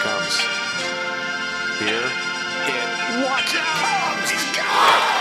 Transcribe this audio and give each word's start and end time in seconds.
comes. 0.00 0.34
Here 1.78 2.10
it. 2.66 3.24
Watch 3.24 3.54
out! 3.56 4.28
He's 4.28 4.56
got 4.56 5.20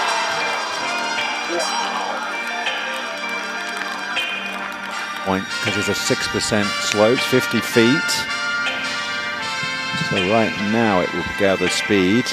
point 5.29 5.43
because 5.45 5.75
there's 5.75 5.89
a 5.89 5.93
6% 5.93 6.65
slope, 6.89 7.19
50 7.19 7.59
feet. 7.59 8.09
So 10.09 10.15
right 10.33 10.51
now 10.71 11.01
it 11.01 11.13
will 11.13 11.23
gather 11.37 11.67
speed. 11.69 12.25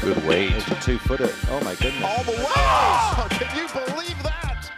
Good 0.00 0.24
weight. 0.24 0.50
There's 0.50 0.68
a 0.68 0.80
two 0.80 0.98
footer. 0.98 1.30
Oh 1.48 1.60
my 1.64 1.74
goodness. 1.74 2.04
All 2.04 2.22
the 2.22 2.32
way! 2.32 2.46
Oh, 2.46 3.26
can 3.30 3.56
you 3.56 3.66
believe 3.68 4.22
that? 4.22 4.70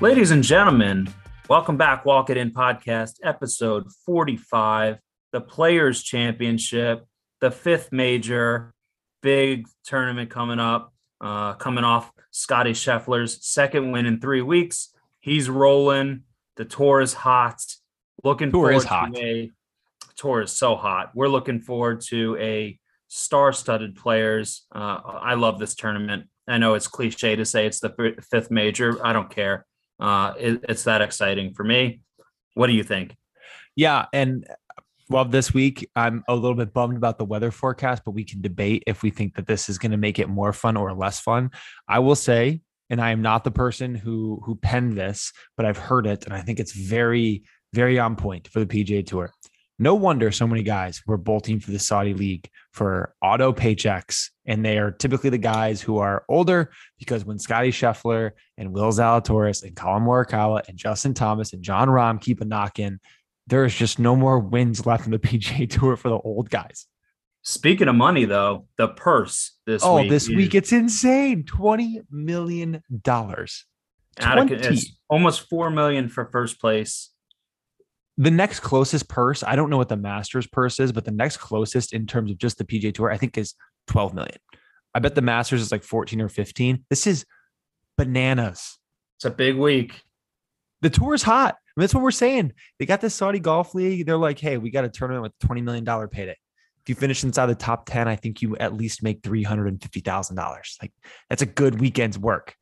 Ladies 0.00 0.32
and 0.32 0.42
gentlemen, 0.42 1.08
welcome 1.50 1.76
back. 1.76 2.04
Walk 2.04 2.30
It 2.30 2.36
In 2.36 2.52
podcast, 2.52 3.14
episode 3.24 3.90
45, 4.06 5.00
the 5.32 5.40
Players 5.40 6.00
Championship, 6.00 7.04
the 7.40 7.50
fifth 7.50 7.90
major, 7.90 8.72
big 9.20 9.66
tournament 9.84 10.30
coming 10.30 10.60
up, 10.60 10.94
uh, 11.20 11.54
coming 11.54 11.82
off 11.82 12.12
Scottie 12.30 12.70
Scheffler's 12.70 13.44
second 13.44 13.90
win 13.90 14.06
in 14.06 14.20
three 14.20 14.42
weeks. 14.42 14.94
He's 15.18 15.50
rolling. 15.50 16.22
The 16.54 16.66
tour 16.66 17.00
is 17.00 17.14
hot. 17.14 17.60
Looking 18.22 18.52
Tour 18.52 18.66
forward 18.66 18.76
is 18.76 18.84
hot. 18.84 19.12
to 19.12 19.20
a 19.20 19.50
tour 20.14 20.42
is 20.42 20.52
so 20.52 20.76
hot. 20.76 21.10
We're 21.16 21.26
looking 21.26 21.60
forward 21.60 22.00
to 22.10 22.36
a 22.38 22.78
star-studded 23.08 23.96
players. 23.96 24.66
Uh, 24.72 25.00
I 25.04 25.34
love 25.34 25.58
this 25.58 25.74
tournament. 25.74 26.28
I 26.46 26.58
know 26.58 26.74
it's 26.74 26.86
cliche 26.86 27.34
to 27.34 27.44
say 27.44 27.66
it's 27.66 27.80
the 27.80 27.88
fi- 27.90 28.22
fifth 28.30 28.52
major. 28.52 29.04
I 29.04 29.12
don't 29.12 29.30
care. 29.30 29.66
Uh, 30.00 30.34
it, 30.38 30.64
it's 30.68 30.84
that 30.84 31.02
exciting 31.02 31.54
for 31.54 31.64
me. 31.64 32.00
What 32.54 32.66
do 32.66 32.72
you 32.72 32.82
think? 32.82 33.16
Yeah, 33.76 34.06
and 34.12 34.46
well, 35.08 35.24
this 35.24 35.52
week 35.52 35.88
I'm 35.96 36.24
a 36.28 36.34
little 36.34 36.54
bit 36.54 36.72
bummed 36.72 36.96
about 36.96 37.18
the 37.18 37.24
weather 37.24 37.50
forecast, 37.50 38.02
but 38.04 38.12
we 38.12 38.24
can 38.24 38.40
debate 38.40 38.84
if 38.86 39.02
we 39.02 39.10
think 39.10 39.34
that 39.34 39.46
this 39.46 39.68
is 39.68 39.76
going 39.76 39.90
to 39.90 39.96
make 39.96 40.18
it 40.18 40.28
more 40.28 40.52
fun 40.52 40.76
or 40.76 40.94
less 40.94 41.20
fun. 41.20 41.50
I 41.88 41.98
will 41.98 42.14
say, 42.14 42.60
and 42.88 43.00
I 43.00 43.10
am 43.10 43.20
not 43.20 43.44
the 43.44 43.50
person 43.50 43.94
who 43.94 44.40
who 44.44 44.54
penned 44.54 44.96
this, 44.96 45.32
but 45.56 45.66
I've 45.66 45.78
heard 45.78 46.06
it, 46.06 46.24
and 46.24 46.32
I 46.32 46.40
think 46.40 46.60
it's 46.60 46.72
very 46.72 47.42
very 47.72 47.98
on 47.98 48.16
point 48.16 48.48
for 48.48 48.60
the 48.60 48.66
PGA 48.66 49.06
Tour. 49.06 49.32
No 49.82 49.94
wonder 49.94 50.30
so 50.30 50.46
many 50.46 50.62
guys 50.62 51.00
were 51.06 51.16
bolting 51.16 51.58
for 51.58 51.70
the 51.70 51.78
Saudi 51.78 52.12
League 52.12 52.50
for 52.70 53.14
auto 53.22 53.50
paychecks, 53.50 54.28
and 54.44 54.62
they 54.62 54.76
are 54.76 54.90
typically 54.90 55.30
the 55.30 55.38
guys 55.38 55.80
who 55.80 55.96
are 55.96 56.22
older 56.28 56.70
because 56.98 57.24
when 57.24 57.38
Scottie 57.38 57.70
Scheffler 57.70 58.32
and 58.58 58.74
Will 58.74 58.92
Zalatoris 58.92 59.62
and 59.62 59.74
Collin 59.74 60.02
Morikawa 60.02 60.68
and 60.68 60.76
Justin 60.76 61.14
Thomas 61.14 61.54
and 61.54 61.62
Jon 61.62 61.88
Rahm 61.88 62.20
keep 62.20 62.42
a 62.42 62.44
knocking, 62.44 63.00
there 63.46 63.64
is 63.64 63.74
just 63.74 63.98
no 63.98 64.14
more 64.14 64.38
wins 64.38 64.84
left 64.84 65.06
in 65.06 65.12
the 65.12 65.18
PGA 65.18 65.70
Tour 65.70 65.96
for 65.96 66.10
the 66.10 66.18
old 66.18 66.50
guys. 66.50 66.86
Speaking 67.40 67.88
of 67.88 67.94
money, 67.94 68.26
though, 68.26 68.66
the 68.76 68.88
purse 68.88 69.56
this 69.64 69.82
oh, 69.82 70.02
week. 70.02 70.10
this 70.10 70.24
is 70.24 70.36
week 70.36 70.54
it's 70.54 70.72
insane. 70.72 71.44
$20 71.44 72.02
million. 72.10 72.82
out 73.06 74.38
of, 74.38 74.52
it's 74.52 74.92
almost 75.08 75.48
four 75.48 75.70
million 75.70 76.10
for 76.10 76.26
first 76.26 76.60
place. 76.60 77.08
The 78.20 78.30
next 78.30 78.60
closest 78.60 79.08
purse, 79.08 79.42
I 79.42 79.56
don't 79.56 79.70
know 79.70 79.78
what 79.78 79.88
the 79.88 79.96
Masters 79.96 80.46
purse 80.46 80.78
is, 80.78 80.92
but 80.92 81.06
the 81.06 81.10
next 81.10 81.38
closest 81.38 81.94
in 81.94 82.06
terms 82.06 82.30
of 82.30 82.36
just 82.36 82.58
the 82.58 82.64
PGA 82.64 82.92
Tour, 82.92 83.10
I 83.10 83.16
think 83.16 83.38
is 83.38 83.54
12 83.86 84.12
million. 84.12 84.36
I 84.94 84.98
bet 84.98 85.14
the 85.14 85.22
Masters 85.22 85.62
is 85.62 85.72
like 85.72 85.82
14 85.82 86.20
or 86.20 86.28
15. 86.28 86.84
This 86.90 87.06
is 87.06 87.24
bananas. 87.96 88.78
It's 89.16 89.24
a 89.24 89.30
big 89.30 89.56
week. 89.56 90.02
The 90.82 90.90
tour 90.90 91.14
is 91.14 91.22
hot. 91.22 91.54
I 91.54 91.70
mean, 91.74 91.84
that's 91.84 91.94
what 91.94 92.02
we're 92.02 92.10
saying. 92.10 92.52
They 92.78 92.84
got 92.84 93.00
this 93.00 93.14
Saudi 93.14 93.38
Golf 93.38 93.74
League. 93.74 94.04
They're 94.04 94.18
like, 94.18 94.38
hey, 94.38 94.58
we 94.58 94.70
got 94.70 94.84
a 94.84 94.90
tournament 94.90 95.22
with 95.22 95.48
$20 95.48 95.62
million 95.62 96.08
payday. 96.08 96.36
If 96.82 96.90
you 96.90 96.96
finish 96.96 97.24
inside 97.24 97.46
the 97.46 97.54
top 97.54 97.86
10, 97.86 98.06
I 98.06 98.16
think 98.16 98.42
you 98.42 98.54
at 98.58 98.74
least 98.74 99.02
make 99.02 99.22
$350,000. 99.22 100.82
Like, 100.82 100.92
that's 101.30 101.40
a 101.40 101.46
good 101.46 101.80
weekend's 101.80 102.18
work. 102.18 102.54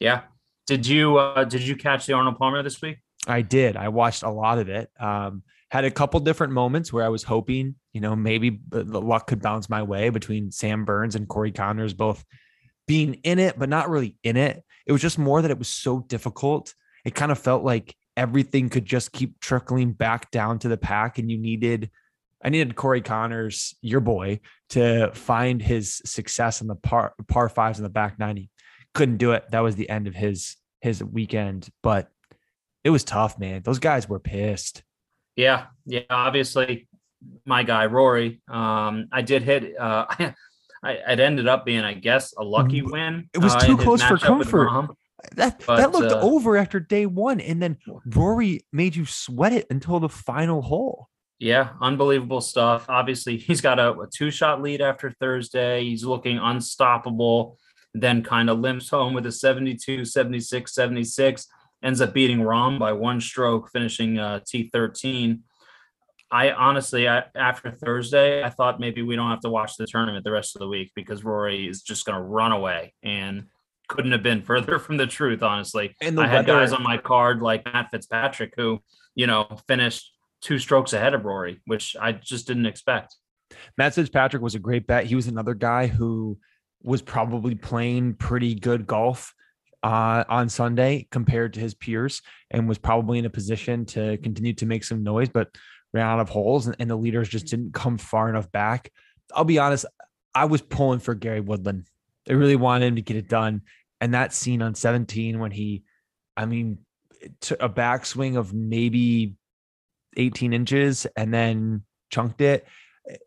Yeah. 0.00 0.22
Did 0.66 0.88
you 0.88 1.18
uh, 1.18 1.44
did 1.44 1.62
you 1.62 1.76
catch 1.76 2.06
the 2.06 2.14
Arnold 2.14 2.36
Palmer 2.36 2.64
this 2.64 2.82
week? 2.82 2.98
I 3.26 3.42
did. 3.42 3.76
I 3.76 3.88
watched 3.88 4.22
a 4.22 4.30
lot 4.30 4.58
of 4.58 4.68
it. 4.68 4.90
Um, 4.98 5.42
had 5.70 5.84
a 5.84 5.90
couple 5.90 6.18
different 6.20 6.52
moments 6.52 6.92
where 6.92 7.04
I 7.04 7.08
was 7.08 7.22
hoping, 7.22 7.74
you 7.92 8.00
know, 8.00 8.16
maybe 8.16 8.60
the 8.68 8.84
luck 8.84 9.26
could 9.26 9.42
bounce 9.42 9.68
my 9.68 9.82
way 9.82 10.08
between 10.08 10.50
Sam 10.50 10.84
Burns 10.84 11.14
and 11.14 11.28
Corey 11.28 11.52
Conners 11.52 11.92
both 11.92 12.24
being 12.86 13.14
in 13.22 13.38
it, 13.38 13.58
but 13.58 13.68
not 13.68 13.90
really 13.90 14.16
in 14.22 14.38
it. 14.38 14.64
It 14.86 14.92
was 14.92 15.02
just 15.02 15.18
more 15.18 15.42
that 15.42 15.50
it 15.50 15.58
was 15.58 15.68
so 15.68 16.00
difficult. 16.00 16.74
It 17.04 17.14
kind 17.14 17.30
of 17.30 17.38
felt 17.38 17.62
like 17.62 17.94
everything 18.16 18.70
could 18.70 18.86
just 18.86 19.12
keep 19.12 19.40
trickling 19.40 19.92
back 19.92 20.30
down 20.30 20.58
to 20.60 20.68
the 20.68 20.78
pack, 20.78 21.18
and 21.18 21.30
you 21.30 21.36
needed, 21.36 21.90
I 22.42 22.48
needed 22.48 22.74
Corey 22.74 23.02
Conners, 23.02 23.74
your 23.82 24.00
boy, 24.00 24.40
to 24.70 25.10
find 25.12 25.60
his 25.60 26.00
success 26.06 26.62
in 26.62 26.66
the 26.66 26.76
par 26.76 27.12
par 27.28 27.50
fives 27.50 27.78
in 27.78 27.82
the 27.82 27.90
back 27.90 28.18
ninety. 28.18 28.48
Couldn't 28.94 29.18
do 29.18 29.32
it. 29.32 29.44
That 29.50 29.60
was 29.60 29.76
the 29.76 29.90
end 29.90 30.06
of 30.06 30.14
his 30.14 30.56
his 30.80 31.04
weekend, 31.04 31.68
but 31.82 32.08
it 32.84 32.90
was 32.90 33.04
tough, 33.04 33.38
man. 33.38 33.62
Those 33.62 33.78
guys 33.78 34.08
were 34.08 34.20
pissed. 34.20 34.82
Yeah, 35.36 35.66
yeah. 35.86 36.02
Obviously, 36.10 36.88
my 37.44 37.62
guy 37.62 37.86
Rory. 37.86 38.40
Um, 38.48 39.08
I 39.12 39.22
did 39.22 39.42
hit. 39.42 39.78
Uh, 39.78 40.06
I, 40.82 40.92
it 40.92 41.20
ended 41.20 41.48
up 41.48 41.66
being, 41.66 41.82
I 41.82 41.94
guess, 41.94 42.32
a 42.38 42.44
lucky 42.44 42.82
win. 42.82 43.28
It 43.34 43.38
was 43.38 43.54
uh, 43.54 43.60
too 43.60 43.76
his 43.76 43.84
close 43.84 44.02
for 44.02 44.16
comfort. 44.16 44.90
That 45.34 45.62
But, 45.66 45.78
that 45.78 45.92
looked 45.92 46.12
uh, 46.12 46.20
over 46.20 46.56
after 46.56 46.78
day 46.78 47.04
one, 47.06 47.40
and 47.40 47.60
then 47.60 47.78
Rory 48.06 48.64
made 48.72 48.94
you 48.94 49.04
sweat 49.04 49.52
it 49.52 49.66
until 49.70 49.98
the 49.98 50.08
final 50.08 50.62
hole. 50.62 51.08
Yeah, 51.40 51.70
unbelievable 51.80 52.40
stuff. 52.40 52.86
Obviously, 52.88 53.36
he's 53.36 53.60
got 53.60 53.78
a, 53.78 53.92
a 53.92 54.06
two 54.12 54.30
shot 54.30 54.62
lead 54.62 54.80
after 54.80 55.10
Thursday. 55.20 55.84
He's 55.84 56.04
looking 56.04 56.38
unstoppable. 56.38 57.58
Then 57.94 58.22
kind 58.22 58.50
of 58.50 58.60
limps 58.60 58.90
home 58.90 59.14
with 59.14 59.26
a 59.26 59.32
72, 59.32 60.04
76, 60.04 60.74
76. 60.74 61.46
Ends 61.82 62.00
up 62.00 62.12
beating 62.12 62.40
Rahm 62.40 62.78
by 62.78 62.92
one 62.92 63.20
stroke, 63.20 63.70
finishing 63.70 64.18
uh, 64.18 64.40
T13. 64.40 65.40
I 66.30 66.50
honestly, 66.50 67.08
I, 67.08 67.24
after 67.34 67.70
Thursday, 67.70 68.42
I 68.42 68.50
thought 68.50 68.80
maybe 68.80 69.02
we 69.02 69.16
don't 69.16 69.30
have 69.30 69.40
to 69.40 69.48
watch 69.48 69.76
the 69.76 69.86
tournament 69.86 70.24
the 70.24 70.32
rest 70.32 70.56
of 70.56 70.60
the 70.60 70.68
week 70.68 70.92
because 70.94 71.24
Rory 71.24 71.66
is 71.66 71.82
just 71.82 72.04
going 72.04 72.16
to 72.16 72.22
run 72.22 72.52
away 72.52 72.94
and 73.02 73.44
couldn't 73.88 74.12
have 74.12 74.22
been 74.22 74.42
further 74.44 74.78
from 74.78 74.96
the 74.96 75.06
truth, 75.06 75.42
honestly. 75.42 75.94
And 76.02 76.18
I 76.20 76.26
had 76.26 76.46
weather- 76.46 76.60
guys 76.60 76.72
on 76.72 76.82
my 76.82 76.98
card 76.98 77.40
like 77.40 77.64
Matt 77.64 77.90
Fitzpatrick 77.90 78.54
who, 78.56 78.80
you 79.14 79.26
know, 79.26 79.48
finished 79.66 80.12
two 80.40 80.58
strokes 80.58 80.92
ahead 80.92 81.14
of 81.14 81.24
Rory, 81.24 81.60
which 81.66 81.96
I 82.00 82.12
just 82.12 82.46
didn't 82.46 82.66
expect. 82.66 83.16
Matt 83.76 83.94
Fitzpatrick 83.94 84.42
was 84.42 84.54
a 84.54 84.58
great 84.58 84.86
bet. 84.86 85.06
He 85.06 85.14
was 85.14 85.26
another 85.26 85.54
guy 85.54 85.86
who 85.86 86.38
was 86.82 87.02
probably 87.02 87.54
playing 87.54 88.14
pretty 88.14 88.54
good 88.54 88.86
golf 88.86 89.34
uh, 89.82 90.24
on 90.28 90.48
Sunday 90.48 91.06
compared 91.10 91.54
to 91.54 91.60
his 91.60 91.74
peers, 91.74 92.22
and 92.50 92.68
was 92.68 92.78
probably 92.78 93.18
in 93.18 93.26
a 93.26 93.30
position 93.30 93.84
to 93.86 94.16
continue 94.18 94.54
to 94.54 94.66
make 94.66 94.84
some 94.84 95.02
noise, 95.02 95.28
but 95.28 95.48
ran 95.92 96.06
out 96.06 96.20
of 96.20 96.28
holes, 96.28 96.66
and, 96.66 96.76
and 96.78 96.90
the 96.90 96.96
leaders 96.96 97.28
just 97.28 97.46
didn't 97.46 97.74
come 97.74 97.98
far 97.98 98.28
enough 98.28 98.50
back. 98.52 98.90
I'll 99.34 99.44
be 99.44 99.58
honest, 99.58 99.86
I 100.34 100.46
was 100.46 100.62
pulling 100.62 101.00
for 101.00 101.14
Gary 101.14 101.40
Woodland. 101.40 101.86
I 102.28 102.32
really 102.32 102.56
wanted 102.56 102.86
him 102.86 102.96
to 102.96 103.02
get 103.02 103.16
it 103.16 103.28
done, 103.28 103.62
and 104.00 104.14
that 104.14 104.32
scene 104.32 104.62
on 104.62 104.74
17 104.74 105.38
when 105.38 105.50
he, 105.50 105.84
I 106.36 106.46
mean, 106.46 106.78
took 107.40 107.62
a 107.62 107.68
backswing 107.68 108.36
of 108.36 108.54
maybe 108.54 109.34
18 110.16 110.52
inches 110.52 111.06
and 111.16 111.32
then 111.32 111.82
chunked 112.10 112.40
it 112.40 112.66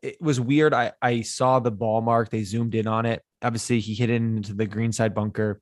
it 0.01 0.21
was 0.21 0.39
weird. 0.39 0.73
I 0.73 0.93
I 1.01 1.21
saw 1.21 1.59
the 1.59 1.71
ball 1.71 2.01
mark. 2.01 2.29
They 2.29 2.43
zoomed 2.43 2.75
in 2.75 2.87
on 2.87 3.05
it. 3.05 3.21
Obviously, 3.41 3.79
he 3.79 3.93
hit 3.93 4.09
it 4.09 4.15
into 4.15 4.53
the 4.53 4.65
greenside 4.65 5.13
bunker. 5.13 5.61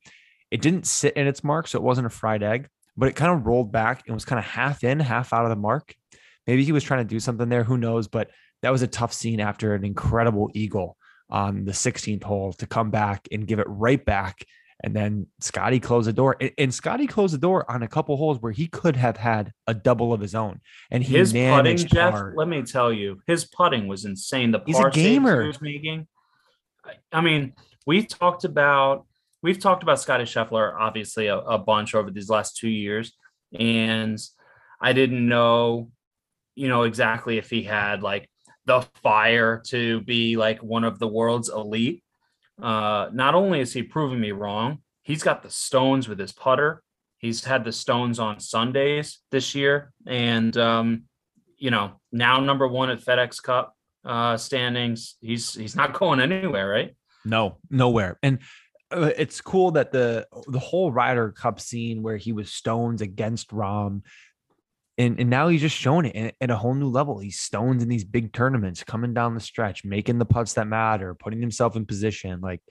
It 0.51 0.61
didn't 0.61 0.87
sit 0.87 1.15
in 1.15 1.27
its 1.27 1.43
mark, 1.43 1.67
so 1.67 1.77
it 1.77 1.83
wasn't 1.83 2.07
a 2.07 2.09
fried 2.09 2.43
egg, 2.43 2.67
but 2.97 3.09
it 3.09 3.15
kind 3.15 3.31
of 3.31 3.45
rolled 3.45 3.71
back 3.71 4.03
and 4.05 4.13
was 4.13 4.25
kind 4.25 4.39
of 4.39 4.45
half 4.45 4.83
in, 4.83 4.99
half 4.99 5.33
out 5.33 5.43
of 5.43 5.49
the 5.49 5.55
mark. 5.55 5.95
Maybe 6.47 6.63
he 6.63 6.71
was 6.71 6.83
trying 6.83 7.05
to 7.05 7.09
do 7.09 7.19
something 7.19 7.49
there. 7.49 7.63
Who 7.63 7.77
knows? 7.77 8.07
But 8.07 8.31
that 8.61 8.71
was 8.71 8.81
a 8.81 8.87
tough 8.87 9.13
scene 9.13 9.39
after 9.39 9.75
an 9.75 9.85
incredible 9.85 10.49
eagle 10.53 10.97
on 11.29 11.65
the 11.65 11.71
16th 11.71 12.23
hole 12.23 12.53
to 12.53 12.65
come 12.65 12.89
back 12.89 13.27
and 13.31 13.47
give 13.47 13.59
it 13.59 13.67
right 13.69 14.03
back. 14.03 14.43
And 14.83 14.95
then 14.95 15.27
Scottie 15.41 15.79
closed 15.79 16.07
the 16.07 16.13
door. 16.13 16.37
And, 16.39 16.51
and 16.57 16.73
Scottie 16.73 17.05
closed 17.05 17.33
the 17.33 17.37
door 17.37 17.69
on 17.69 17.83
a 17.83 17.87
couple 17.87 18.15
holes 18.17 18.41
where 18.41 18.51
he 18.51 18.67
could 18.67 18.95
have 18.95 19.17
had 19.17 19.51
a 19.67 19.73
double 19.73 20.13
of 20.13 20.21
his 20.21 20.33
own. 20.33 20.61
And 20.89 21.03
he 21.03 21.17
his 21.17 21.33
putting, 21.33 21.77
Jeff, 21.77 22.13
par. 22.13 22.33
let 22.35 22.47
me 22.47 22.63
tell 22.63 22.91
you, 22.91 23.21
his 23.27 23.45
putting 23.45 23.87
was 23.87 24.05
insane. 24.05 24.51
The 24.51 24.61
He's 24.65 24.77
a 24.77 24.81
par 24.81 24.91
saves 24.93 25.05
gamer. 25.05 25.41
he 25.41 25.47
was 25.47 25.61
making. 25.61 26.07
I 27.11 27.21
mean, 27.21 27.53
we 27.85 28.05
talked 28.05 28.45
about 28.45 29.05
we've 29.41 29.59
talked 29.59 29.83
about 29.83 29.99
Scottie 29.99 30.25
Scheffler 30.25 30.73
obviously 30.77 31.27
a, 31.27 31.37
a 31.37 31.57
bunch 31.57 31.95
over 31.95 32.11
these 32.11 32.29
last 32.29 32.57
two 32.57 32.69
years, 32.69 33.13
and 33.57 34.19
I 34.81 34.93
didn't 34.93 35.27
know, 35.27 35.91
you 36.55 36.67
know, 36.67 36.83
exactly 36.83 37.37
if 37.37 37.49
he 37.49 37.63
had 37.63 38.03
like 38.03 38.29
the 38.65 38.81
fire 39.01 39.61
to 39.67 40.01
be 40.01 40.37
like 40.37 40.61
one 40.61 40.83
of 40.83 40.99
the 40.99 41.07
world's 41.07 41.49
elite. 41.49 42.03
Uh, 42.61 43.09
not 43.13 43.35
only 43.35 43.61
is 43.61 43.73
he 43.73 43.83
proving 43.83 44.19
me 44.19 44.31
wrong, 44.31 44.79
he's 45.03 45.23
got 45.23 45.43
the 45.43 45.49
stones 45.49 46.07
with 46.07 46.19
his 46.19 46.31
putter. 46.31 46.83
He's 47.17 47.43
had 47.43 47.65
the 47.65 47.71
stones 47.71 48.19
on 48.19 48.39
Sundays 48.39 49.19
this 49.31 49.55
year, 49.55 49.91
and 50.07 50.55
um, 50.57 51.03
you 51.57 51.71
know, 51.71 51.99
now 52.11 52.39
number 52.39 52.67
one 52.67 52.89
at 52.89 53.01
FedEx 53.01 53.41
Cup 53.43 53.75
uh, 54.05 54.37
standings. 54.37 55.15
He's 55.21 55.53
he's 55.53 55.75
not 55.75 55.93
going 55.93 56.19
anywhere, 56.19 56.69
right? 56.69 56.95
No, 57.25 57.57
nowhere. 57.69 58.17
And 58.23 58.39
Uh, 58.91 59.11
it's 59.17 59.41
cool 59.41 59.71
that 59.71 59.91
the 59.91 60.27
the 60.47 60.59
whole 60.59 60.91
Ryder 60.91 61.31
Cup 61.31 61.59
scene 61.59 62.01
where 62.01 62.17
he 62.17 62.31
was 62.31 62.51
stones 62.51 63.01
against 63.01 63.49
Rahm, 63.49 64.01
and 64.97 65.19
and 65.19 65.29
now 65.29 65.47
he's 65.47 65.61
just 65.61 65.75
showing 65.75 66.05
it 66.05 66.35
at 66.41 66.49
a 66.49 66.55
whole 66.55 66.73
new 66.73 66.89
level. 66.89 67.19
He's 67.19 67.39
stones 67.39 67.83
in 67.83 67.89
these 67.89 68.03
big 68.03 68.33
tournaments, 68.33 68.83
coming 68.83 69.13
down 69.13 69.35
the 69.35 69.39
stretch, 69.39 69.85
making 69.85 70.17
the 70.17 70.25
putts 70.25 70.53
that 70.53 70.67
matter, 70.67 71.13
putting 71.13 71.39
himself 71.39 71.75
in 71.75 71.85
position. 71.85 72.41
Like, 72.41 72.61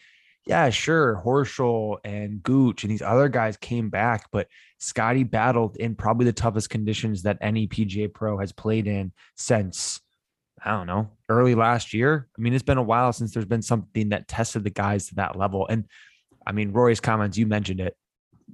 yeah, 0.44 0.70
sure, 0.70 1.22
Horschel 1.24 1.98
and 2.04 2.42
Gooch 2.42 2.82
and 2.82 2.90
these 2.90 3.02
other 3.02 3.28
guys 3.28 3.56
came 3.56 3.88
back, 3.88 4.26
but 4.32 4.48
Scottie 4.78 5.24
battled 5.24 5.76
in 5.76 5.94
probably 5.94 6.26
the 6.26 6.32
toughest 6.32 6.70
conditions 6.70 7.22
that 7.22 7.38
any 7.40 7.68
PGA 7.68 8.12
Pro 8.12 8.38
has 8.38 8.50
played 8.50 8.86
in 8.86 9.12
since 9.36 10.00
I 10.64 10.72
don't 10.72 10.87
know, 10.87 11.10
early 11.28 11.55
last 11.55 11.94
year. 11.94 12.28
I 12.37 12.40
mean, 12.40 12.55
it's 12.55 12.62
been 12.62 12.78
a 12.78 12.82
while 12.82 13.12
since 13.12 13.32
there's 13.32 13.44
been 13.46 13.62
something 13.62 14.10
that 14.10 14.28
tested 14.28 14.64
the 14.64 14.70
guys 14.70 15.08
to 15.08 15.16
that 15.16 15.37
level. 15.37 15.66
And 15.69 15.84
I 16.46 16.52
mean, 16.52 16.72
Rory's 16.72 17.00
comments, 17.00 17.37
you 17.38 17.46
mentioned 17.46 17.81
it. 17.81 17.96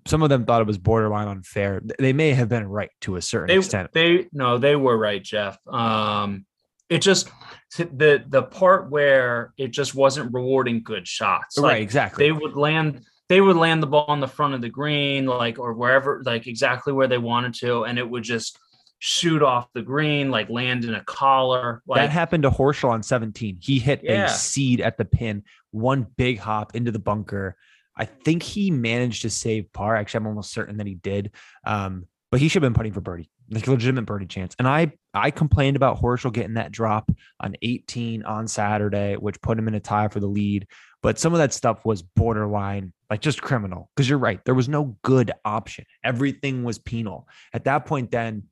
Some 0.06 0.22
of 0.22 0.28
them 0.28 0.44
thought 0.44 0.60
it 0.60 0.66
was 0.66 0.78
borderline 0.78 1.28
unfair. 1.28 1.80
They 1.98 2.12
may 2.12 2.30
have 2.30 2.48
been 2.48 2.66
right 2.66 2.90
to 3.02 3.16
a 3.16 3.22
certain 3.22 3.48
They 3.48 3.56
extent. 3.58 3.90
they 3.92 4.26
no, 4.32 4.58
they 4.58 4.76
were 4.76 4.98
right, 4.98 5.22
Jeff. 5.22 5.56
Um, 5.68 6.46
it 6.90 6.98
just 7.00 7.30
the 7.78 8.22
the 8.28 8.42
part 8.42 8.90
where 8.90 9.52
it 9.56 9.68
just 9.68 9.94
wasn't 9.94 10.32
rewarding 10.34 10.82
good 10.82 11.06
shots. 11.08 11.58
right, 11.58 11.80
exactly. 11.80 12.24
they 12.24 12.32
would 12.32 12.56
land 12.56 13.02
they 13.28 13.40
would 13.40 13.56
land 13.56 13.82
the 13.82 13.86
ball 13.86 14.04
on 14.08 14.20
the 14.20 14.28
front 14.28 14.52
of 14.54 14.60
the 14.60 14.68
green 14.68 15.26
like 15.26 15.58
or 15.58 15.72
wherever 15.72 16.22
like 16.26 16.46
exactly 16.46 16.92
where 16.92 17.08
they 17.08 17.16
wanted 17.18 17.54
to 17.54 17.84
and 17.84 17.98
it 17.98 18.08
would 18.08 18.22
just 18.22 18.58
shoot 18.98 19.42
off 19.42 19.68
the 19.74 19.82
green 19.82 20.30
like 20.30 20.48
land 20.48 20.84
in 20.84 20.94
a 20.94 21.04
collar 21.04 21.82
like 21.86 22.00
that 22.00 22.10
happened 22.10 22.42
to 22.44 22.50
Horschel 22.50 22.90
on 22.90 23.02
17. 23.02 23.58
He 23.60 23.78
hit 23.78 24.00
Yeah. 24.02 24.24
a 24.24 24.28
seed 24.28 24.80
at 24.80 24.96
the 24.96 25.04
pin, 25.04 25.42
one 25.72 26.06
big 26.16 26.38
hop 26.38 26.74
into 26.74 26.90
the 26.90 26.98
bunker. 26.98 27.56
I 27.96 28.06
think 28.06 28.42
he 28.42 28.70
managed 28.70 29.22
to 29.22 29.30
save 29.30 29.72
par. 29.72 29.94
Actually, 29.96 30.18
I'm 30.18 30.26
almost 30.28 30.52
certain 30.52 30.78
that 30.78 30.86
he 30.86 30.94
did. 30.94 31.32
Um, 31.64 32.06
but 32.30 32.40
he 32.40 32.48
should 32.48 32.62
have 32.62 32.72
been 32.72 32.76
putting 32.76 32.92
for 32.92 33.00
birdie, 33.00 33.30
like 33.50 33.66
a 33.68 33.70
legitimate 33.70 34.06
birdie 34.06 34.26
chance. 34.26 34.56
And 34.58 34.66
I 34.66 34.92
I 35.12 35.30
complained 35.30 35.76
about 35.76 36.00
Horschel 36.00 36.32
getting 36.32 36.54
that 36.54 36.72
drop 36.72 37.08
on 37.38 37.54
18 37.62 38.24
on 38.24 38.48
Saturday, 38.48 39.14
which 39.14 39.40
put 39.40 39.56
him 39.56 39.68
in 39.68 39.74
a 39.74 39.80
tie 39.80 40.08
for 40.08 40.18
the 40.18 40.26
lead. 40.26 40.66
But 41.02 41.20
some 41.20 41.32
of 41.32 41.38
that 41.38 41.52
stuff 41.52 41.84
was 41.84 42.02
borderline, 42.02 42.92
like 43.10 43.20
just 43.20 43.40
criminal. 43.42 43.90
Because 43.94 44.08
you're 44.08 44.18
right, 44.18 44.44
there 44.44 44.54
was 44.54 44.68
no 44.68 44.96
good 45.02 45.30
option. 45.44 45.84
Everything 46.02 46.64
was 46.64 46.78
penal. 46.80 47.28
At 47.52 47.64
that 47.64 47.86
point, 47.86 48.10
then 48.10 48.44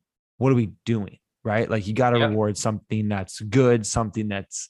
what 0.43 0.51
are 0.51 0.55
we 0.55 0.71
doing? 0.85 1.17
Right? 1.45 1.69
Like 1.69 1.87
you 1.87 1.93
got 1.93 2.09
to 2.11 2.19
Yeah. 2.19 2.25
reward 2.27 2.57
something 2.57 3.07
that's 3.07 3.39
good, 3.39 3.85
something 3.85 4.27
that's, 4.27 4.69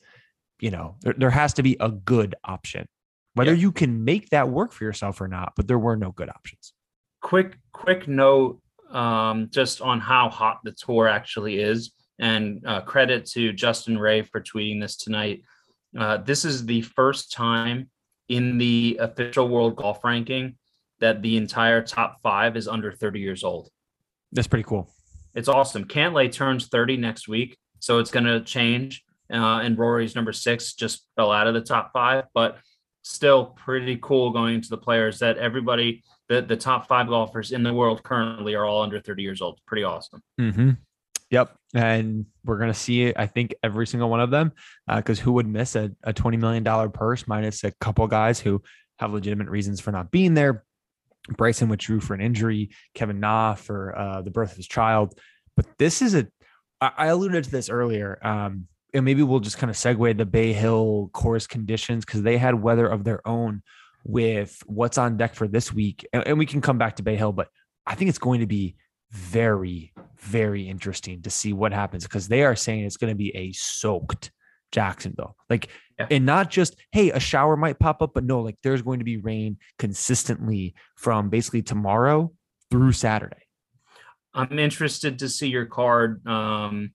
you 0.60 0.70
know, 0.72 0.96
there, 1.02 1.14
there 1.18 1.30
has 1.32 1.54
to 1.56 1.64
be 1.64 1.76
a 1.80 1.90
good 1.90 2.36
option. 2.44 2.86
Whether 3.34 3.54
Yeah. 3.54 3.62
you 3.62 3.72
can 3.72 4.04
make 4.06 4.30
that 4.30 4.50
work 4.50 4.72
for 4.72 4.84
yourself 4.84 5.20
or 5.20 5.28
not, 5.28 5.54
but 5.56 5.68
there 5.68 5.80
were 5.80 5.96
no 5.98 6.12
good 6.12 6.30
options. 6.30 6.74
quick 7.22 7.58
quick 7.72 8.08
note 8.08 8.60
um, 8.92 9.48
just 9.50 9.82
on 9.82 10.00
how 10.00 10.30
hot 10.30 10.60
the 10.66 10.72
tour 10.74 11.08
actually 11.08 11.58
is 11.58 11.92
and 12.20 12.62
uh, 12.68 12.82
credit 12.82 13.26
to 13.26 13.54
justin 13.54 13.98
ray 13.98 14.22
for 14.22 14.42
tweeting 14.42 14.80
this 14.82 14.98
tonight 14.98 15.42
uh, 15.98 16.18
this 16.18 16.44
is 16.44 16.66
the 16.66 16.82
first 16.82 17.32
time 17.32 17.90
in 18.28 18.58
the 18.58 18.98
official 19.00 19.48
world 19.48 19.78
golf 19.78 20.04
ranking 20.04 20.56
that 21.00 21.22
the 21.22 21.38
entire 21.38 21.82
top 21.82 22.12
five 22.22 22.58
is 22.58 22.68
under 22.68 22.92
30 22.92 23.20
years 23.22 23.44
old 23.46 23.70
That's 24.34 24.48
pretty 24.50 24.64
cool. 24.72 24.84
It's 25.36 25.48
awesome 25.48 25.86
cantlay 25.86 26.32
turns 26.32 26.68
30 26.68 26.98
next 26.98 27.28
week 27.28 27.58
so 27.80 28.00
it's 28.00 28.12
going 28.12 28.26
to 28.26 28.42
change 28.42 29.04
uh, 29.32 29.60
and 29.60 29.78
rory's 29.78 30.16
number 30.16 30.34
six 30.34 30.74
just 30.74 31.08
fell 31.16 31.32
out 31.32 31.48
of 31.48 31.54
the 31.54 31.62
top 31.62 31.92
five 31.94 32.26
but 32.34 32.58
still 33.04 33.48
pretty 33.48 33.98
cool 34.02 34.30
going 34.32 34.56
into 34.56 34.70
the 34.70 34.78
players 34.78 35.20
that 35.20 35.38
everybody 35.38 36.04
the, 36.30 36.42
the 36.42 36.56
top 36.56 36.88
five 36.88 37.08
golfers 37.08 37.52
in 37.52 37.64
the 37.64 37.74
world 37.74 38.02
currently 38.04 38.56
are 38.56 38.66
all 38.66 38.82
under 38.82 39.00
30 39.00 39.24
years 39.24 39.42
old 39.42 39.60
pretty 39.66 39.84
awesome 39.84 40.22
Mm-hmm. 40.40 40.72
Yep. 41.34 41.56
And 41.74 42.28
we're 42.46 42.60
going 42.60 42.72
to 42.72 42.78
see, 42.78 43.12
I 43.16 43.26
think, 43.26 43.56
every 43.64 43.88
single 43.88 44.08
one 44.08 44.20
of 44.20 44.30
them 44.30 44.52
because 44.96 45.20
who 45.20 45.32
would 45.32 45.48
miss 45.48 45.76
a, 45.76 45.92
a 46.04 46.14
$20 46.14 46.40
million 46.40 46.92
purse 46.92 47.28
minus 47.28 47.64
a 47.64 47.72
couple 47.82 48.06
guys 48.06 48.40
who 48.40 48.62
have 49.00 49.12
legitimate 49.12 49.50
reasons 49.50 49.82
for 49.82 49.92
not 49.92 50.12
being 50.12 50.36
there? 50.36 50.64
Bryson 51.30 51.70
withdrew 51.70 52.00
for 52.00 52.14
an 52.14 52.22
injury, 52.22 52.72
Kevin 52.94 53.20
Na 53.20 53.56
for 53.56 53.98
uh, 53.98 54.22
the 54.22 54.32
birth 54.32 54.52
of 54.52 54.58
his 54.58 54.68
child. 54.68 55.18
But 55.56 55.66
this 55.78 56.02
is 56.02 56.16
a, 56.16 56.28
I 56.82 57.08
alluded 57.08 57.46
to 57.46 57.52
this 57.52 57.70
earlier. 57.70 58.20
Um, 58.22 58.68
and 58.94 59.06
maybe 59.06 59.24
we'll 59.24 59.40
just 59.40 59.58
kind 59.58 59.70
of 59.72 59.76
segue 59.76 60.18
the 60.18 60.26
Bay 60.26 60.54
Hill 60.54 61.10
course 61.14 61.48
conditions 61.48 62.06
because 62.06 62.22
they 62.22 62.38
had 62.38 62.62
weather 62.62 62.88
of 62.88 63.04
their 63.04 63.28
own 63.28 63.64
with 64.04 64.62
what's 64.66 64.98
on 64.98 65.18
deck 65.18 65.34
for 65.34 65.48
this 65.48 65.74
week. 65.74 66.06
And, 66.14 66.28
and 66.28 66.38
we 66.38 66.46
can 66.46 66.62
come 66.62 66.78
back 66.78 66.98
to 66.98 67.04
Bay 67.04 67.16
Hill, 67.16 67.32
but 67.32 67.48
I 67.86 67.96
think 67.96 68.10
it's 68.10 68.20
going 68.20 68.42
to 68.42 68.48
be 68.48 68.76
very, 69.12 69.94
very 70.18 70.68
interesting 70.68 71.22
to 71.24 71.30
see 71.30 71.54
what 71.54 71.72
happens 71.72 72.04
because 72.04 72.28
they 72.28 72.44
are 72.44 72.56
saying 72.56 72.84
it's 72.84 72.98
going 72.98 73.12
to 73.12 73.18
be 73.18 73.36
a 73.36 73.52
soaked 73.54 74.32
Jacksonville. 74.72 75.36
Like, 75.50 75.70
Yeah. 76.00 76.08
and 76.10 76.26
not 76.26 76.50
just, 76.50 76.76
hey, 76.92 77.12
a 77.12 77.20
shower 77.20 77.56
might 77.56 77.80
pop 77.80 78.02
up, 78.02 78.14
but 78.14 78.24
no, 78.24 78.42
like 78.42 78.58
there's 78.64 78.82
going 78.82 79.00
to 79.00 79.06
be 79.06 79.18
rain 79.18 79.58
consistently 79.78 80.74
from 80.96 81.30
basically 81.30 81.62
tomorrow 81.62 82.32
through 82.72 82.94
Saturday. 82.94 83.44
i'm 84.34 84.58
interested 84.58 85.20
to 85.20 85.30
see 85.30 85.48
your 85.48 85.66
card 85.68 86.26
um, 86.28 86.92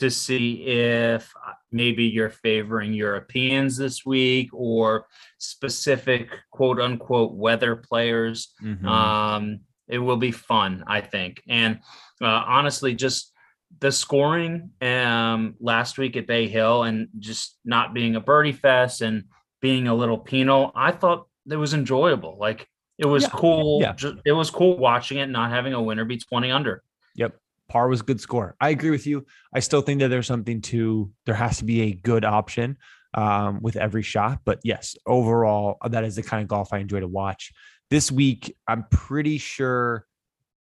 to 0.00 0.10
see 0.10 0.62
if 0.66 1.32
uh, 1.46 1.52
maybe 1.72 2.04
you're 2.04 2.28
favoring 2.28 2.92
europeans 2.92 3.76
this 3.78 4.04
week 4.04 4.50
or 4.52 5.06
specific 5.38 6.28
quote 6.50 6.78
unquote 6.80 7.32
weather 7.32 7.76
players 7.76 8.52
Mm-hmm. 8.62 8.86
Um, 8.86 9.60
it 9.88 9.98
will 9.98 10.16
be 10.16 10.30
fun, 10.30 10.82
I 10.86 11.02
think. 11.02 11.42
And 11.46 11.80
uh, 12.22 12.42
honestly, 12.46 12.94
just 12.94 13.33
the 13.80 13.90
scoring 13.92 14.70
um, 14.80 15.54
last 15.60 15.98
week 15.98 16.16
at 16.16 16.26
Bay 16.26 16.48
Hill 16.48 16.84
and 16.84 17.08
just 17.18 17.58
not 17.64 17.94
being 17.94 18.16
a 18.16 18.20
birdie 18.20 18.52
fest 18.52 19.00
and 19.00 19.24
being 19.60 19.88
a 19.88 19.94
little 19.94 20.18
penal, 20.18 20.72
I 20.74 20.92
thought 20.92 21.26
it 21.50 21.56
was 21.56 21.74
enjoyable. 21.74 22.36
Like 22.38 22.68
it 22.98 23.06
was 23.06 23.24
Yeah. 23.24 23.28
cool. 23.30 23.80
Yeah. 23.80 23.92
ju- 23.94 24.20
It 24.24 24.32
was 24.32 24.50
cool 24.50 24.76
watching 24.78 25.18
it, 25.18 25.26
not 25.28 25.50
having 25.50 25.72
a 25.74 25.82
winner 25.82 26.04
be 26.04 26.18
20 26.18 26.50
under. 26.50 26.82
Yep. 27.16 27.36
Par 27.68 27.88
was 27.88 28.00
a 28.00 28.04
good 28.04 28.20
score. 28.20 28.54
I 28.60 28.68
agree 28.70 28.90
with 28.90 29.06
you. 29.06 29.26
I 29.52 29.60
still 29.60 29.80
think 29.80 30.00
that 30.00 30.08
there's 30.08 30.26
something 30.26 30.60
to 30.62 31.10
there 31.26 31.34
has 31.34 31.58
to 31.58 31.64
be 31.64 31.80
a 31.82 31.92
good 31.92 32.24
option 32.24 32.76
um, 33.14 33.60
with 33.62 33.76
every 33.76 34.02
shot. 34.02 34.40
But 34.44 34.60
yes, 34.64 34.96
overall, 35.06 35.78
that 35.88 36.04
is 36.04 36.16
the 36.16 36.22
kind 36.22 36.42
of 36.42 36.48
golf 36.48 36.72
I 36.72 36.78
enjoy 36.78 37.00
to 37.00 37.08
watch. 37.08 37.52
This 37.90 38.10
week, 38.12 38.54
I'm 38.68 38.84
pretty 38.90 39.38
sure 39.38 40.04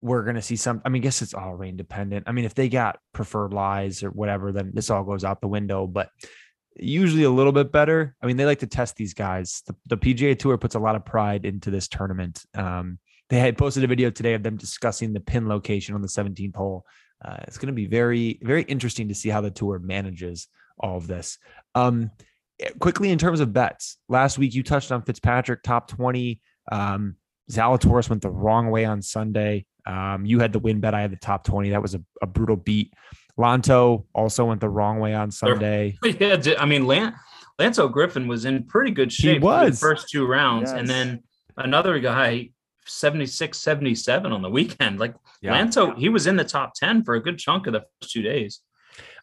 we're 0.02 0.24
gonna 0.24 0.42
see 0.42 0.56
some. 0.56 0.82
I 0.84 0.88
mean, 0.88 1.00
I 1.00 1.04
guess 1.04 1.22
it's 1.22 1.34
all 1.34 1.54
rain 1.54 1.76
dependent. 1.76 2.24
I 2.28 2.32
mean, 2.32 2.44
if 2.44 2.54
they 2.54 2.68
got 2.68 2.98
preferred 3.14 3.54
lies 3.54 4.02
or 4.02 4.10
whatever, 4.10 4.52
then 4.52 4.72
this 4.74 4.90
all 4.90 5.04
goes 5.04 5.24
out 5.24 5.40
the 5.40 5.48
window. 5.48 5.86
But 5.86 6.10
usually 6.76 7.24
a 7.24 7.30
little 7.30 7.52
bit 7.52 7.72
better. 7.72 8.14
I 8.22 8.26
mean, 8.26 8.36
they 8.36 8.46
like 8.46 8.60
to 8.60 8.66
test 8.66 8.96
these 8.96 9.14
guys. 9.14 9.62
The, 9.66 9.76
the 9.86 9.96
PGA 9.96 10.38
Tour 10.38 10.58
puts 10.58 10.74
a 10.74 10.80
lot 10.80 10.96
of 10.96 11.04
pride 11.04 11.44
into 11.44 11.70
this 11.70 11.88
tournament. 11.88 12.44
Um, 12.54 12.98
they 13.28 13.38
had 13.38 13.56
posted 13.56 13.84
a 13.84 13.86
video 13.86 14.10
today 14.10 14.34
of 14.34 14.42
them 14.42 14.56
discussing 14.56 15.12
the 15.12 15.20
pin 15.20 15.48
location 15.48 15.94
on 15.94 16.02
the 16.02 16.08
17th 16.08 16.56
hole. 16.56 16.84
Uh, 17.24 17.38
it's 17.42 17.58
going 17.58 17.68
to 17.68 17.72
be 17.72 17.86
very, 17.86 18.38
very 18.42 18.62
interesting 18.62 19.08
to 19.08 19.14
see 19.14 19.28
how 19.28 19.40
the 19.40 19.50
tour 19.50 19.78
manages 19.78 20.48
all 20.78 20.96
of 20.96 21.06
this. 21.06 21.38
Um, 21.74 22.10
eh, 22.60 22.70
quickly, 22.78 23.10
in 23.10 23.18
terms 23.18 23.40
of 23.40 23.52
bets, 23.52 23.98
last 24.08 24.38
week 24.38 24.54
you 24.54 24.62
touched 24.62 24.90
on 24.90 25.02
Fitzpatrick 25.02 25.62
top 25.62 25.88
20. 25.88 26.40
Um, 26.70 27.16
Zalatoris 27.50 28.08
went 28.08 28.22
the 28.22 28.30
wrong 28.30 28.70
way 28.70 28.84
on 28.84 29.02
Sunday. 29.02 29.66
Um, 29.86 30.24
you 30.24 30.38
had 30.38 30.52
the 30.52 30.58
win 30.58 30.80
bet. 30.80 30.94
I 30.94 31.00
had 31.00 31.10
the 31.12 31.16
top 31.16 31.44
20. 31.44 31.70
That 31.70 31.82
was 31.82 31.94
a, 31.94 32.02
a 32.20 32.26
brutal 32.26 32.56
beat. 32.56 32.92
Lanto 33.38 34.04
also 34.14 34.44
went 34.46 34.60
the 34.60 34.68
wrong 34.68 34.98
way 35.00 35.14
on 35.14 35.30
Sunday. 35.30 35.98
yeah, 36.04 36.36
d- 36.36 36.56
I 36.56 36.66
mean, 36.66 36.86
Lan- 36.86 37.14
Lanto 37.58 37.90
Griffin 37.90 38.28
was 38.28 38.44
in 38.44 38.64
pretty 38.66 38.90
good 38.90 39.10
He 39.10 39.22
shape 39.22 39.42
for 39.42 39.58
the 39.64 39.70
was. 39.70 39.80
first 39.80 40.08
two 40.10 40.26
rounds. 40.26 40.70
And 40.70 40.86
then 40.88 41.22
another 41.56 41.98
guy, 41.98 42.50
76, 42.86 43.58
77 43.58 44.32
on 44.32 44.42
the 44.42 44.50
weekend. 44.50 44.98
Like 45.00 45.14
Lanto, 45.42 45.96
he 45.96 46.08
was 46.08 46.26
in 46.26 46.36
the 46.36 46.44
top 46.44 46.74
10 46.74 47.04
for 47.04 47.14
a 47.14 47.20
good 47.22 47.38
chunk 47.38 47.66
of 47.66 47.72
the 47.72 47.84
first 48.00 48.12
two 48.12 48.22
days. 48.22 48.60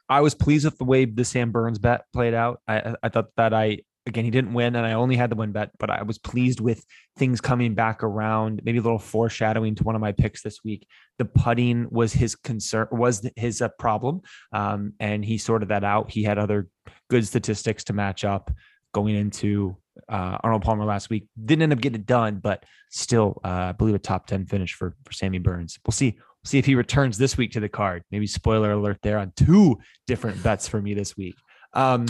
I 0.09 0.21
was 0.21 0.33
pleased 0.33 0.65
with 0.65 0.77
the 0.79 0.85
way 0.85 1.05
the 1.05 1.23
Sam 1.23 1.51
Burns 1.51 1.77
bet 1.77 2.05
played 2.13 2.33
out. 2.33 2.61
I, 2.67 2.95
I 3.03 3.09
thought 3.09 3.27
that 3.37 3.53
I 3.53 3.79
again 4.09 4.25
he 4.25 4.31
didn't 4.31 4.53
win, 4.53 4.75
and 4.75 4.85
I 4.85 4.93
only 4.93 5.15
had 5.15 5.29
the 5.29 5.35
win 5.35 5.51
bet, 5.51 5.71
but 5.79 5.89
I 5.89 6.03
was 6.03 6.17
pleased 6.17 6.59
with 6.59 6.85
things 7.17 7.39
coming 7.39 7.75
back 7.75 8.03
around. 8.03 8.61
Maybe 8.63 8.79
a 8.79 8.81
little 8.81 8.99
foreshadowing 8.99 9.75
to 9.75 9.83
one 9.83 9.95
of 9.95 10.01
my 10.01 10.11
picks 10.11 10.41
this 10.41 10.63
week. 10.63 10.87
The 11.17 11.25
putting 11.25 11.87
was 11.89 12.13
his 12.13 12.35
concern, 12.35 12.87
was 12.91 13.27
his 13.35 13.61
uh, 13.61 13.69
problem, 13.79 14.21
um, 14.51 14.93
and 14.99 15.23
he 15.23 15.37
sorted 15.37 15.69
that 15.69 15.83
out. 15.83 16.11
He 16.11 16.23
had 16.23 16.37
other 16.37 16.67
good 17.09 17.25
statistics 17.25 17.85
to 17.85 17.93
match 17.93 18.25
up 18.25 18.51
going 18.93 19.15
into 19.15 19.77
uh, 20.07 20.37
Arnold 20.43 20.63
Palmer 20.63 20.85
last 20.85 21.09
week. 21.09 21.27
Didn't 21.43 21.63
end 21.63 21.73
up 21.73 21.81
getting 21.81 22.01
it 22.01 22.05
done, 22.05 22.39
but 22.39 22.63
still, 22.89 23.39
uh, 23.43 23.47
I 23.69 23.71
believe 23.71 23.95
a 23.95 23.99
top 23.99 24.27
ten 24.27 24.45
finish 24.45 24.73
for 24.73 24.95
for 25.05 25.13
Sammy 25.13 25.39
Burns. 25.39 25.79
We'll 25.85 25.91
see. 25.93 26.15
We'll 26.17 26.25
See 26.45 26.57
if 26.57 26.65
he 26.65 26.75
returns 26.75 27.17
this 27.17 27.37
week 27.37 27.51
to 27.51 27.59
the 27.59 27.67
card. 27.67 28.03
Maybe 28.11 28.25
spoiler 28.25 28.71
alert 28.71 28.99
there 29.03 29.17
on 29.17 29.33
two 29.35 29.77
different 30.07 30.41
bets 30.41 30.69
for 30.69 30.81
me 30.81 30.93
this 30.93 31.17
week. 31.17 31.35
Um, 31.73 32.07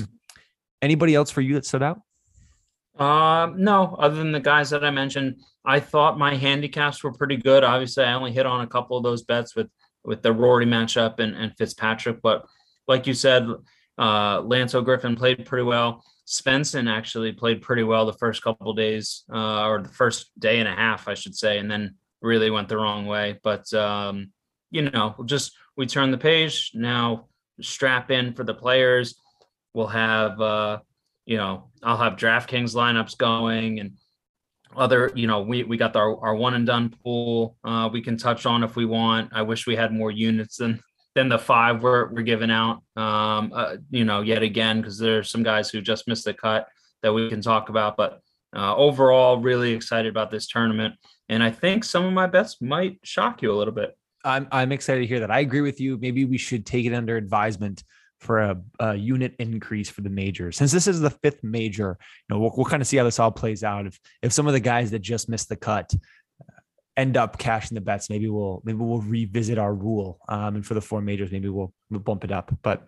anybody 0.81 1.15
else 1.15 1.31
for 1.31 1.41
you 1.41 1.55
that 1.55 1.65
stood 1.65 1.83
out? 1.83 2.01
Um, 2.97 3.63
no, 3.63 3.95
other 3.99 4.15
than 4.15 4.31
the 4.31 4.39
guys 4.39 4.69
that 4.71 4.83
I 4.83 4.91
mentioned, 4.91 5.41
I 5.65 5.79
thought 5.79 6.17
my 6.17 6.35
handicaps 6.35 7.03
were 7.03 7.13
pretty 7.13 7.37
good. 7.37 7.63
Obviously, 7.63 8.03
I 8.03 8.13
only 8.13 8.33
hit 8.33 8.45
on 8.45 8.61
a 8.61 8.67
couple 8.67 8.97
of 8.97 9.03
those 9.03 9.23
bets 9.23 9.55
with 9.55 9.69
with 10.03 10.21
the 10.21 10.31
Rory 10.31 10.65
matchup 10.65 11.19
and, 11.19 11.35
and 11.35 11.53
Fitzpatrick, 11.57 12.21
but 12.21 12.45
like 12.87 13.05
you 13.05 13.13
said, 13.13 13.47
uh, 13.97 14.41
Lanto 14.41 14.83
Griffin 14.83 15.15
played 15.15 15.45
pretty 15.45 15.65
well. 15.65 16.03
Svensson 16.25 16.89
actually 16.89 17.33
played 17.33 17.61
pretty 17.61 17.83
well 17.83 18.05
the 18.05 18.13
first 18.13 18.41
couple 18.41 18.73
days, 18.73 19.23
uh, 19.33 19.67
or 19.67 19.81
the 19.81 19.89
first 19.89 20.31
day 20.39 20.59
and 20.59 20.67
a 20.67 20.73
half, 20.73 21.07
I 21.07 21.15
should 21.15 21.35
say, 21.35 21.57
and 21.59 21.69
then 21.69 21.95
really 22.21 22.49
went 22.49 22.69
the 22.69 22.77
wrong 22.77 23.05
way. 23.05 23.39
But 23.43 23.71
um, 23.73 24.31
you 24.71 24.89
know, 24.89 25.15
just 25.25 25.55
we 25.75 25.85
turn 25.85 26.11
the 26.11 26.17
page 26.17 26.71
now. 26.73 27.27
Strap 27.61 28.09
in 28.09 28.33
for 28.33 28.43
the 28.43 28.53
players. 28.53 29.19
We'll 29.73 29.87
have 29.87 30.39
uh, 30.41 30.79
you 31.29 31.37
know, 31.37 31.69
I'll 31.83 31.97
have 31.97 32.13
DraftKings 32.13 32.73
lineups 32.73 33.15
going 33.15 33.79
and 33.79 33.91
other, 34.75 35.11
you 35.13 35.27
know, 35.27 35.41
we 35.41 35.61
we 35.61 35.77
got 35.77 35.95
our, 35.95 36.19
our 36.25 36.35
one 36.35 36.55
and 36.55 36.65
done 36.65 36.89
pool. 37.03 37.55
Uh, 37.63 37.87
we 37.93 38.01
can 38.01 38.17
touch 38.17 38.47
on 38.47 38.63
if 38.63 38.75
we 38.75 38.85
want. 38.85 39.29
I 39.31 39.43
wish 39.43 39.67
we 39.67 39.75
had 39.75 39.93
more 39.93 40.09
units 40.09 40.57
than 40.57 40.79
than 41.13 41.29
the 41.29 41.37
five 41.37 41.83
we're 41.83 42.11
we're 42.11 42.23
giving 42.23 42.49
out. 42.49 42.81
Um, 42.95 43.51
uh, 43.53 43.75
you 43.91 44.05
know, 44.05 44.21
yet 44.21 44.41
again 44.41 44.81
because 44.81 44.97
there's 44.97 45.29
some 45.29 45.43
guys 45.43 45.69
who 45.69 45.81
just 45.81 46.07
missed 46.07 46.25
the 46.25 46.33
cut 46.33 46.67
that 47.03 47.13
we 47.13 47.29
can 47.29 47.41
talk 47.41 47.69
about. 47.69 47.95
But 47.95 48.21
uh, 48.55 48.75
overall, 48.75 49.37
really 49.37 49.71
excited 49.71 50.09
about 50.09 50.31
this 50.31 50.47
tournament, 50.47 50.95
and 51.29 51.43
I 51.43 51.51
think 51.51 51.83
some 51.83 52.05
of 52.05 52.13
my 52.13 52.25
bets 52.25 52.59
might 52.59 52.97
shock 53.03 53.43
you 53.43 53.51
a 53.51 53.57
little 53.57 53.73
bit. 53.73 53.95
I'm 54.25 54.47
I'm 54.51 54.71
excited 54.71 55.01
to 55.01 55.07
hear 55.07 55.19
that. 55.19 55.29
I 55.29 55.41
agree 55.41 55.61
with 55.61 55.79
you. 55.79 55.99
Maybe 55.99 56.25
we 56.25 56.39
should 56.39 56.65
take 56.65 56.87
it 56.87 56.93
under 56.93 57.17
advisement 57.17 57.83
for 58.19 58.39
a, 58.39 58.61
a, 58.79 58.95
unit 58.95 59.35
increase 59.39 59.89
for 59.89 60.01
the 60.01 60.09
major. 60.09 60.51
Since 60.51 60.71
this 60.71 60.87
is 60.87 60.99
the 60.99 61.09
fifth 61.09 61.43
major, 61.43 61.97
you 61.99 62.35
know, 62.35 62.39
we'll, 62.39 62.53
we'll 62.55 62.65
kind 62.65 62.81
of 62.81 62.87
see 62.87 62.97
how 62.97 63.03
this 63.03 63.19
all 63.19 63.31
plays 63.31 63.63
out. 63.63 63.87
If 63.87 63.99
if 64.21 64.33
some 64.33 64.47
of 64.47 64.53
the 64.53 64.59
guys 64.59 64.91
that 64.91 64.99
just 64.99 65.29
missed 65.29 65.49
the 65.49 65.55
cut 65.55 65.91
uh, 66.41 66.59
end 66.97 67.15
up 67.15 67.37
cashing 67.37 67.75
the 67.75 67.81
bets, 67.81 68.09
maybe 68.09 68.27
we'll 68.27 68.61
maybe 68.65 68.79
we'll 68.79 69.01
revisit 69.01 69.57
our 69.57 69.73
rule. 69.73 70.19
Um, 70.27 70.55
and 70.55 70.65
for 70.65 70.73
the 70.73 70.81
four 70.81 71.01
majors, 71.01 71.31
maybe 71.31 71.49
we'll 71.49 71.73
we'll 71.89 72.01
bump 72.01 72.25
it 72.25 72.31
up. 72.31 72.53
But 72.61 72.87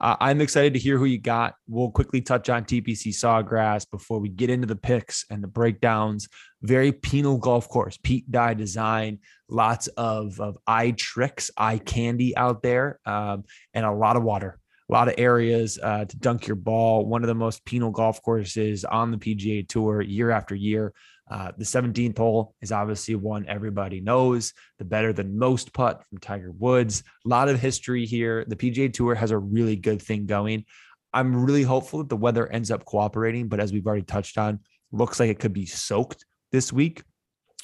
uh, 0.00 0.16
I'm 0.20 0.40
excited 0.40 0.74
to 0.74 0.78
hear 0.78 0.96
who 0.96 1.06
you 1.06 1.18
got. 1.18 1.54
We'll 1.66 1.90
quickly 1.90 2.20
touch 2.20 2.48
on 2.48 2.64
TPC 2.64 3.08
Sawgrass 3.08 3.90
before 3.90 4.20
we 4.20 4.28
get 4.28 4.48
into 4.48 4.68
the 4.68 4.76
picks 4.76 5.24
and 5.28 5.42
the 5.42 5.48
breakdowns. 5.48 6.28
Very 6.62 6.92
penal 6.92 7.36
golf 7.36 7.68
course, 7.68 7.98
Pete 8.00 8.30
Dye 8.30 8.54
design, 8.54 9.18
lots 9.48 9.88
of 9.88 10.40
of 10.40 10.56
eye 10.68 10.92
tricks, 10.92 11.50
eye 11.56 11.78
candy 11.78 12.36
out 12.36 12.62
there, 12.62 13.00
um, 13.04 13.42
and 13.74 13.84
a 13.84 13.92
lot 13.92 14.16
of 14.16 14.22
water 14.22 14.60
a 14.88 14.92
lot 14.92 15.08
of 15.08 15.14
areas 15.18 15.78
uh, 15.82 16.04
to 16.04 16.16
dunk 16.16 16.46
your 16.46 16.56
ball. 16.56 17.04
One 17.04 17.22
of 17.22 17.28
the 17.28 17.34
most 17.34 17.64
penal 17.64 17.90
golf 17.90 18.22
courses 18.22 18.84
on 18.84 19.10
the 19.10 19.18
PGA 19.18 19.68
Tour 19.68 20.00
year 20.00 20.30
after 20.30 20.54
year. 20.54 20.94
Uh, 21.30 21.52
the 21.58 21.64
17th 21.64 22.16
hole 22.16 22.54
is 22.62 22.72
obviously 22.72 23.14
one 23.14 23.44
everybody 23.48 24.00
knows. 24.00 24.54
The 24.78 24.86
better 24.86 25.12
than 25.12 25.38
most 25.38 25.74
putt 25.74 26.02
from 26.08 26.18
Tiger 26.18 26.52
Woods. 26.52 27.02
A 27.26 27.28
lot 27.28 27.50
of 27.50 27.60
history 27.60 28.06
here. 28.06 28.46
The 28.48 28.56
PGA 28.56 28.90
Tour 28.92 29.14
has 29.14 29.30
a 29.30 29.38
really 29.38 29.76
good 29.76 30.00
thing 30.00 30.24
going. 30.24 30.64
I'm 31.12 31.44
really 31.44 31.62
hopeful 31.62 31.98
that 32.00 32.08
the 32.08 32.16
weather 32.16 32.46
ends 32.46 32.70
up 32.70 32.84
cooperating, 32.84 33.48
but 33.48 33.60
as 33.60 33.72
we've 33.72 33.86
already 33.86 34.02
touched 34.02 34.38
on, 34.38 34.60
looks 34.90 35.20
like 35.20 35.30
it 35.30 35.38
could 35.38 35.52
be 35.52 35.66
soaked 35.66 36.24
this 36.50 36.72
week. 36.72 37.02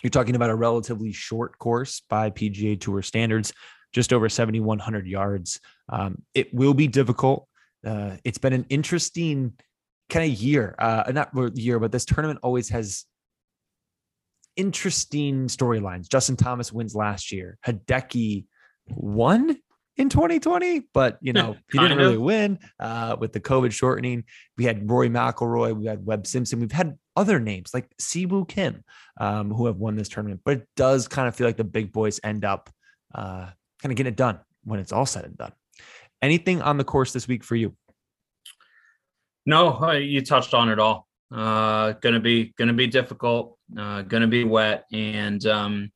You're 0.02 0.10
talking 0.10 0.36
about 0.36 0.50
a 0.50 0.54
relatively 0.54 1.12
short 1.12 1.58
course 1.58 2.02
by 2.10 2.30
PGA 2.30 2.78
Tour 2.78 3.00
standards 3.00 3.54
just 3.94 4.12
over 4.12 4.28
7,100 4.28 5.06
yards. 5.06 5.60
Um, 5.88 6.22
it 6.34 6.52
will 6.52 6.74
be 6.74 6.88
difficult. 6.88 7.48
Uh, 7.86 8.16
it's 8.24 8.38
been 8.38 8.52
an 8.52 8.66
interesting 8.68 9.54
kind 10.10 10.30
of 10.30 10.38
year, 10.38 10.74
uh, 10.78 11.10
not 11.12 11.30
year, 11.56 11.78
but 11.78 11.92
this 11.92 12.04
tournament 12.04 12.40
always 12.42 12.68
has 12.70 13.04
interesting 14.56 15.46
storylines. 15.46 16.08
Justin 16.08 16.36
Thomas 16.36 16.72
wins 16.72 16.94
last 16.94 17.32
year. 17.32 17.58
Hideki 17.66 18.46
won 18.88 19.56
in 19.96 20.08
2020, 20.08 20.88
but 20.92 21.18
you 21.20 21.32
know 21.32 21.56
he 21.72 21.78
didn't 21.78 21.98
really 21.98 22.18
win 22.18 22.58
uh, 22.80 23.16
with 23.18 23.32
the 23.32 23.40
COVID 23.40 23.72
shortening. 23.72 24.24
We 24.58 24.64
had 24.64 24.90
Rory 24.90 25.08
McIlroy, 25.08 25.76
we 25.76 25.86
had 25.86 26.04
Webb 26.04 26.26
Simpson, 26.26 26.60
we've 26.60 26.72
had 26.72 26.98
other 27.16 27.38
names 27.38 27.72
like 27.72 27.92
Si 28.00 28.26
Woo 28.26 28.44
Kim 28.44 28.82
um, 29.20 29.52
who 29.52 29.66
have 29.66 29.76
won 29.76 29.94
this 29.94 30.08
tournament, 30.08 30.40
but 30.44 30.58
it 30.58 30.68
does 30.74 31.06
kind 31.06 31.28
of 31.28 31.36
feel 31.36 31.46
like 31.46 31.56
the 31.56 31.64
big 31.64 31.92
boys 31.92 32.18
end 32.24 32.44
up 32.44 32.70
uh, 33.14 33.50
kind 33.84 33.92
of 33.92 33.96
get 33.98 34.06
it 34.06 34.16
done 34.16 34.40
when 34.64 34.80
it's 34.80 34.92
all 34.92 35.04
said 35.04 35.26
and 35.26 35.36
done. 35.36 35.52
Anything 36.22 36.62
on 36.62 36.78
the 36.78 36.84
course 36.84 37.12
this 37.12 37.28
week 37.28 37.44
for 37.44 37.54
you? 37.54 37.76
No, 39.44 39.90
you 39.90 40.22
touched 40.22 40.54
on 40.54 40.70
it 40.70 40.78
all. 40.78 41.06
Uh, 41.30 41.92
gonna 42.00 42.20
be 42.20 42.54
gonna 42.56 42.72
be 42.72 42.86
difficult. 42.86 43.58
Uh, 43.78 44.00
gonna 44.02 44.26
be 44.26 44.42
wet, 44.44 44.84
and 44.90 45.44
um, 45.46 45.92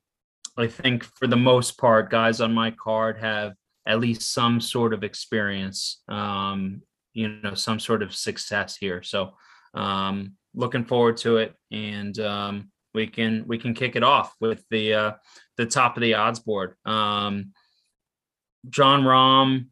I 0.59 0.67
think 0.67 1.05
for 1.05 1.27
the 1.27 1.37
most 1.37 1.79
part, 1.79 2.11
guys 2.11 2.43
on 2.43 2.53
my 2.53 2.73
card 2.73 3.19
have 3.21 3.55
at 3.87 4.01
least 4.01 4.35
some 4.35 4.61
sort 4.61 4.93
of 4.93 5.03
experience. 5.03 6.03
Um, 6.09 6.83
you 7.15 7.29
know, 7.29 7.55
some 7.55 7.81
sort 7.81 8.03
of 8.03 8.15
success 8.15 8.77
here. 8.77 9.03
So, 9.03 9.33
um, 9.73 10.35
looking 10.55 10.85
forward 10.85 11.17
to 11.19 11.39
it, 11.39 11.55
and 11.73 12.19
um, 12.19 12.71
we 12.93 13.07
can 13.07 13.45
we 13.47 13.57
can 13.57 13.73
kick 13.73 13.97
it 13.97 14.03
off 14.03 14.35
with 14.41 14.63
the 14.71 14.93
uh, 14.93 15.13
the 15.57 15.65
top 15.65 15.97
of 15.97 16.03
the 16.03 16.15
odds 16.15 16.41
board. 16.41 16.75
Um, 16.85 17.53
Jon 18.69 19.03
Rahm 19.03 19.67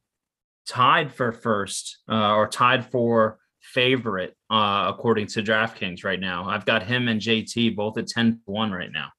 tied 0.69 1.13
for 1.13 1.33
first 1.33 1.99
uh, 2.11 2.35
or 2.35 2.49
tied 2.49 2.87
for 2.87 3.39
favorite 3.61 4.37
uh, 4.51 4.93
according 4.95 5.27
to 5.27 5.43
DraftKings 5.43 6.05
right 6.05 6.21
now. 6.21 6.49
I've 6.49 6.65
got 6.65 6.83
him 6.83 7.09
and 7.09 7.21
JT 7.21 7.77
both 7.77 7.99
at 7.99 8.07
10 8.09 8.33
to 8.33 8.39
1 8.47 8.73
right 8.73 8.93
now. 8.93 9.11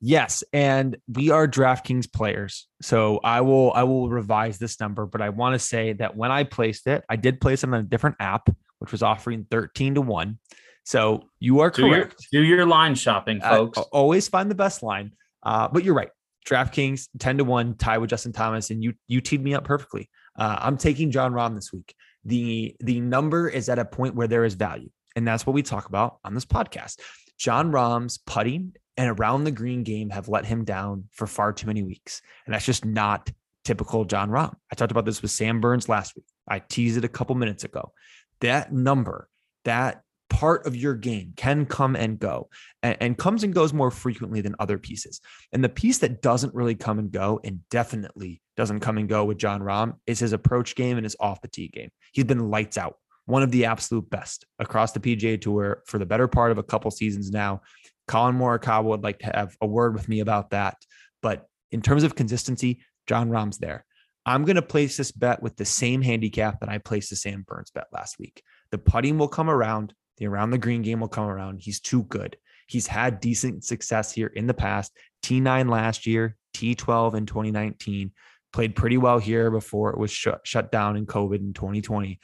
Yes, 0.00 0.44
and 0.52 0.96
we 1.12 1.30
are 1.30 1.48
DraftKings 1.48 2.12
players. 2.12 2.68
So 2.80 3.18
I 3.24 3.40
will 3.40 3.72
I 3.72 3.82
will 3.82 4.08
revise 4.08 4.58
this 4.58 4.78
number, 4.78 5.06
but 5.06 5.20
I 5.20 5.30
want 5.30 5.54
to 5.54 5.58
say 5.58 5.92
that 5.94 6.16
when 6.16 6.30
I 6.30 6.44
placed 6.44 6.86
it, 6.86 7.02
I 7.08 7.16
did 7.16 7.40
place 7.40 7.64
it 7.64 7.68
on 7.68 7.74
a 7.74 7.82
different 7.82 8.16
app 8.20 8.48
which 8.78 8.92
was 8.92 9.02
offering 9.02 9.46
13 9.50 9.96
to 9.96 10.00
1. 10.00 10.38
So 10.84 11.28
you 11.38 11.60
are 11.60 11.70
do 11.70 11.82
correct. 11.82 12.26
Your, 12.32 12.42
do 12.42 12.48
your 12.48 12.66
line 12.66 12.94
shopping, 12.94 13.40
folks. 13.40 13.78
Uh, 13.78 13.82
always 13.92 14.28
find 14.28 14.50
the 14.50 14.54
best 14.54 14.82
line. 14.82 15.12
Uh, 15.42 15.68
but 15.68 15.84
you're 15.84 15.94
right. 15.94 16.10
DraftKings 16.48 17.08
10 17.18 17.38
to 17.38 17.44
1 17.44 17.76
tie 17.76 17.98
with 17.98 18.10
Justin 18.10 18.32
Thomas, 18.32 18.70
and 18.70 18.82
you 18.82 18.94
you 19.06 19.20
teed 19.20 19.42
me 19.42 19.54
up 19.54 19.64
perfectly. 19.64 20.08
Uh, 20.36 20.56
I'm 20.60 20.78
taking 20.78 21.10
Jon 21.10 21.32
Rahm 21.32 21.54
this 21.54 21.72
week. 21.72 21.94
The 22.24 22.74
the 22.80 23.00
number 23.00 23.48
is 23.48 23.68
at 23.68 23.78
a 23.78 23.84
point 23.84 24.14
where 24.14 24.28
there 24.28 24.44
is 24.44 24.54
value, 24.54 24.90
and 25.14 25.26
that's 25.26 25.46
what 25.46 25.52
we 25.52 25.62
talk 25.62 25.86
about 25.86 26.18
on 26.24 26.34
this 26.34 26.46
podcast. 26.46 27.00
Jon 27.38 27.70
Rahm's 27.70 28.18
putting 28.18 28.72
and 28.96 29.18
around 29.18 29.44
the 29.44 29.52
green 29.52 29.84
game 29.84 30.10
have 30.10 30.28
let 30.28 30.44
him 30.44 30.64
down 30.64 31.04
for 31.12 31.26
far 31.26 31.52
too 31.52 31.66
many 31.66 31.82
weeks, 31.82 32.22
and 32.46 32.54
that's 32.54 32.66
just 32.66 32.84
not 32.84 33.30
typical 33.64 34.04
Jon 34.04 34.30
Rahm. 34.30 34.54
I 34.72 34.74
talked 34.74 34.90
about 34.90 35.04
this 35.04 35.20
with 35.20 35.30
Sam 35.30 35.60
Burns 35.60 35.88
last 35.88 36.16
week. 36.16 36.24
I 36.48 36.60
teased 36.60 36.96
it 36.96 37.04
a 37.04 37.08
couple 37.08 37.34
minutes 37.34 37.64
ago. 37.64 37.92
That 38.40 38.72
number, 38.72 39.28
that 39.64 40.02
part 40.38 40.66
of 40.66 40.76
your 40.76 40.94
game 40.94 41.32
can 41.36 41.66
come 41.66 41.96
and 41.96 42.16
go 42.16 42.48
and, 42.84 42.96
and, 43.00 43.18
comes 43.18 43.42
and 43.42 43.52
goes 43.52 43.72
more 43.72 43.90
frequently 43.90 44.40
than 44.40 44.54
other 44.60 44.78
pieces. 44.78 45.20
And 45.52 45.64
the 45.64 45.68
piece 45.68 45.98
that 45.98 46.22
doesn't 46.22 46.54
really 46.54 46.76
come 46.76 47.00
and 47.00 47.10
go 47.10 47.40
and 47.42 47.58
definitely 47.70 48.40
doesn't 48.56 48.78
come 48.78 48.98
and 48.98 49.08
go 49.08 49.24
with 49.24 49.36
Jon 49.36 49.60
Rahm 49.60 49.94
is 50.06 50.20
his 50.20 50.32
approach 50.32 50.76
game 50.76 50.96
and 50.96 51.04
his 51.04 51.16
off 51.18 51.40
the 51.40 51.48
tee 51.48 51.66
game. 51.66 51.90
He's 52.12 52.22
been 52.22 52.50
lights 52.50 52.78
out, 52.78 52.98
one 53.26 53.42
of 53.42 53.50
the 53.50 53.64
absolute 53.64 54.08
best 54.10 54.46
across 54.60 54.92
the 54.92 55.00
PGA 55.00 55.40
Tour 55.40 55.82
for 55.86 55.98
the 55.98 56.06
better 56.06 56.28
part 56.28 56.52
of 56.52 56.58
a 56.58 56.62
couple 56.62 56.92
seasons 56.92 57.32
now. 57.32 57.62
Collin 58.06 58.38
Morikawa 58.38 58.84
would 58.84 59.02
like 59.02 59.18
to 59.18 59.32
have 59.34 59.56
a 59.60 59.66
word 59.66 59.92
with 59.94 60.08
me 60.08 60.20
about 60.20 60.50
that. 60.50 60.76
But 61.20 61.48
in 61.72 61.82
terms 61.82 62.04
of 62.04 62.14
consistency, 62.14 62.80
Jon 63.08 63.28
Rahm's 63.28 63.58
there. 63.58 63.84
I'm 64.24 64.44
going 64.44 64.54
to 64.54 64.62
place 64.62 64.96
this 64.96 65.10
bet 65.10 65.42
with 65.42 65.56
the 65.56 65.64
same 65.64 66.00
handicap 66.00 66.60
that 66.60 66.68
I 66.68 66.78
placed 66.78 67.10
the 67.10 67.16
Sam 67.16 67.44
Burns 67.44 67.72
bet 67.72 67.86
last 67.92 68.20
week. 68.20 68.40
The 68.70 68.78
putting 68.78 69.18
will 69.18 69.26
come 69.26 69.50
around. 69.50 69.94
The 70.18 70.26
around 70.26 70.50
the 70.50 70.58
green 70.58 70.82
game 70.82 71.00
will 71.00 71.08
come 71.08 71.26
around. 71.26 71.60
He's 71.60 71.80
too 71.80 72.02
good. 72.04 72.36
He's 72.66 72.86
had 72.86 73.20
decent 73.20 73.64
success 73.64 74.12
here 74.12 74.26
in 74.26 74.46
the 74.46 74.54
past. 74.54 74.92
T9 75.22 75.70
last 75.70 76.06
year, 76.06 76.36
T12 76.54 77.14
in 77.14 77.26
2019. 77.26 78.12
Played 78.52 78.76
pretty 78.76 78.96
well 78.96 79.18
here 79.18 79.50
before 79.50 79.90
it 79.90 79.98
was 79.98 80.10
shut, 80.10 80.40
shut 80.44 80.72
down 80.72 80.96
in 80.96 81.06
COVID 81.06 81.38
in 81.38 81.52
2020. 81.52 82.18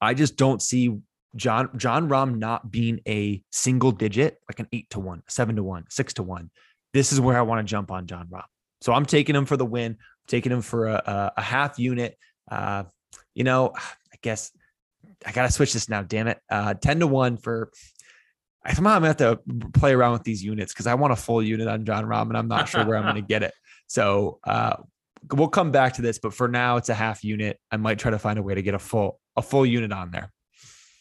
I 0.00 0.14
just 0.14 0.36
don't 0.36 0.62
see 0.62 0.98
Jon 1.36 1.70
Jon 1.76 2.08
Rahm 2.08 2.38
not 2.38 2.70
being 2.70 3.00
a 3.06 3.42
single 3.50 3.92
digit, 3.92 4.38
like 4.48 4.60
an 4.60 4.68
eight 4.72 4.90
to 4.90 5.00
one, 5.00 5.22
seven 5.28 5.56
to 5.56 5.62
one, 5.62 5.84
six 5.88 6.14
to 6.14 6.22
one. 6.22 6.50
This 6.92 7.12
is 7.12 7.20
where 7.20 7.38
I 7.38 7.42
want 7.42 7.66
to 7.66 7.70
jump 7.70 7.90
on 7.90 8.06
Jon 8.06 8.26
Rahm. 8.28 8.44
So 8.80 8.92
I'm 8.92 9.06
taking 9.06 9.36
him 9.36 9.46
for 9.46 9.56
the 9.56 9.64
win. 9.64 9.92
I'm 9.92 10.26
taking 10.26 10.52
him 10.52 10.62
for 10.62 10.86
a, 10.86 10.94
a, 10.94 11.32
a 11.38 11.42
half 11.42 11.78
unit. 11.78 12.18
Uh, 12.50 12.84
you 13.34 13.44
know, 13.44 13.72
I 13.76 14.16
guess 14.22 14.50
I 15.26 15.32
gotta 15.32 15.52
switch 15.52 15.72
this 15.72 15.88
now. 15.88 16.02
Damn 16.02 16.28
it. 16.28 16.38
Uh, 16.50 16.74
10 16.74 17.00
to 17.00 17.06
1 17.06 17.36
for 17.36 17.70
somehow 18.74 18.92
I'm 18.92 19.02
gonna 19.02 19.08
have 19.08 19.16
to 19.18 19.40
play 19.72 19.92
around 19.92 20.12
with 20.12 20.24
these 20.24 20.42
units 20.42 20.72
because 20.72 20.86
I 20.86 20.94
want 20.94 21.12
a 21.12 21.16
full 21.16 21.42
unit 21.42 21.68
on 21.68 21.84
Jon 21.84 22.04
Rahm 22.04 22.28
and 22.28 22.36
I'm 22.36 22.48
not 22.48 22.68
sure 22.68 22.84
where 22.84 22.96
I'm 22.96 23.04
gonna 23.04 23.20
get 23.28 23.42
it. 23.42 23.54
So 23.86 24.38
uh, 24.44 24.76
we'll 25.32 25.48
come 25.48 25.70
back 25.70 25.94
to 25.94 26.02
this, 26.02 26.18
but 26.18 26.34
for 26.34 26.48
now 26.48 26.76
it's 26.76 26.88
a 26.88 26.94
half 26.94 27.24
unit. 27.24 27.58
I 27.70 27.76
might 27.76 27.98
try 27.98 28.10
to 28.10 28.18
find 28.18 28.38
a 28.38 28.42
way 28.42 28.54
to 28.54 28.62
get 28.62 28.74
a 28.74 28.78
full 28.78 29.20
a 29.36 29.42
full 29.42 29.66
unit 29.66 29.92
on 29.92 30.10
there. 30.10 30.32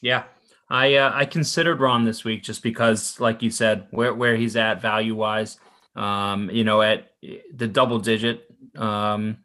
Yeah. 0.02 0.24
I 0.70 0.96
uh, 0.96 1.12
I 1.14 1.26
considered 1.26 1.80
Rahm 1.80 2.06
this 2.06 2.24
week 2.24 2.44
just 2.44 2.62
because, 2.62 3.20
like 3.20 3.42
you 3.42 3.50
said, 3.50 3.88
where 3.90 4.14
where 4.14 4.36
he's 4.36 4.56
at 4.56 4.82
value 4.82 5.16
wise, 5.16 5.58
um, 5.96 6.50
you 6.52 6.64
know, 6.64 6.82
at 6.82 7.10
the 7.54 7.68
double 7.68 7.98
digit 7.98 8.44
um, 8.78 9.38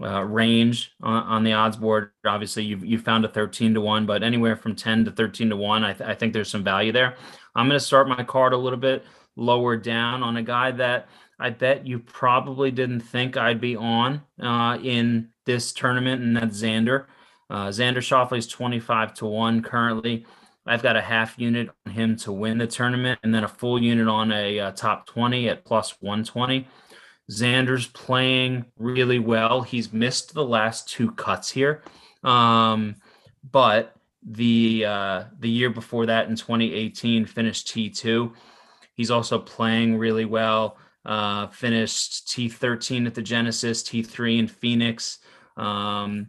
uh, 0.00 0.22
range 0.22 0.92
on, 1.02 1.22
on, 1.24 1.44
the 1.44 1.52
odds 1.52 1.76
board. 1.76 2.12
Obviously, 2.24 2.64
you've 2.64 2.84
you 2.84 2.98
found 2.98 3.24
a 3.24 3.28
thirteen 3.28 3.74
to 3.74 3.80
one, 3.80 4.06
but 4.06 4.22
anywhere 4.22 4.56
from 4.56 4.74
ten 4.74 5.04
to 5.04 5.10
thirteen 5.10 5.50
to 5.50 5.56
one, 5.56 5.84
I, 5.84 5.92
th- 5.92 6.08
I 6.08 6.14
think 6.14 6.32
there's 6.32 6.50
some 6.50 6.64
value 6.64 6.92
there. 6.92 7.16
I'm 7.54 7.68
going 7.68 7.78
to 7.78 7.84
start 7.84 8.08
my 8.08 8.24
card 8.24 8.52
a 8.52 8.56
little 8.58 8.78
bit 8.78 9.04
lower 9.36 9.76
down 9.76 10.22
on 10.22 10.36
a 10.36 10.42
guy 10.42 10.70
that 10.72 11.08
I 11.38 11.50
bet 11.50 11.86
you 11.86 11.98
probably 11.98 12.70
didn't 12.70 13.00
think 13.00 13.36
I'd 13.36 13.60
be 13.60 13.76
on 13.76 14.22
uh, 14.40 14.78
in 14.82 15.30
this 15.44 15.72
tournament, 15.72 16.22
and 16.22 16.36
that's 16.36 16.62
Xander. 16.62 17.06
Uh, 17.50 17.68
Xander 17.68 18.38
is 18.38 18.46
25 18.46 19.14
to 19.14 19.26
1 19.26 19.62
currently. 19.62 20.24
I've 20.64 20.82
got 20.82 20.96
a 20.96 21.00
half 21.00 21.38
unit 21.38 21.68
on 21.84 21.92
him 21.92 22.16
to 22.18 22.32
win 22.32 22.58
the 22.58 22.66
tournament 22.66 23.18
and 23.22 23.34
then 23.34 23.44
a 23.44 23.48
full 23.48 23.82
unit 23.82 24.06
on 24.06 24.30
a, 24.30 24.58
a 24.58 24.66
uh, 24.66 24.70
top 24.70 25.06
20 25.06 25.48
at 25.48 25.64
plus 25.64 25.96
120. 26.00 26.68
Xander's 27.32 27.86
playing 27.88 28.66
really 28.78 29.18
well. 29.18 29.62
He's 29.62 29.92
missed 29.92 30.34
the 30.34 30.44
last 30.44 30.88
two 30.88 31.12
cuts 31.12 31.50
here. 31.50 31.82
Um, 32.22 32.96
but 33.50 33.96
the 34.24 34.84
uh, 34.86 35.24
the 35.38 35.50
year 35.50 35.70
before 35.70 36.06
that 36.06 36.28
in 36.28 36.36
2018 36.36 37.26
finished 37.26 37.68
T2. 37.68 38.32
He's 38.94 39.10
also 39.10 39.38
playing 39.38 39.96
really 39.96 40.24
well. 40.24 40.76
Uh, 41.04 41.48
finished 41.48 42.28
T13 42.28 43.06
at 43.06 43.14
the 43.14 43.22
Genesis, 43.22 43.82
T3 43.82 44.38
in 44.38 44.48
Phoenix. 44.48 45.18
Um, 45.56 46.28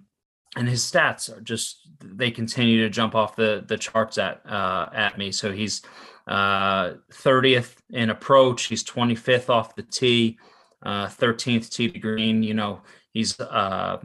and 0.55 0.67
his 0.67 0.83
stats 0.83 1.35
are 1.35 1.41
just 1.41 1.87
they 2.01 2.31
continue 2.31 2.81
to 2.81 2.89
jump 2.89 3.15
off 3.15 3.35
the 3.35 3.63
the 3.67 3.77
charts 3.77 4.17
at 4.17 4.41
uh, 4.45 4.89
at 4.93 5.17
me. 5.17 5.31
So 5.31 5.51
he's 5.51 5.81
uh, 6.27 6.93
30th 7.11 7.75
in 7.91 8.09
approach. 8.09 8.63
He's 8.63 8.83
25th 8.83 9.49
off 9.49 9.75
the 9.75 9.83
tee, 9.83 10.37
uh, 10.83 11.07
13th 11.07 11.69
tee 11.69 11.89
to 11.89 11.99
green. 11.99 12.43
You 12.43 12.53
know, 12.53 12.81
he's 13.11 13.39
uh, 13.39 14.01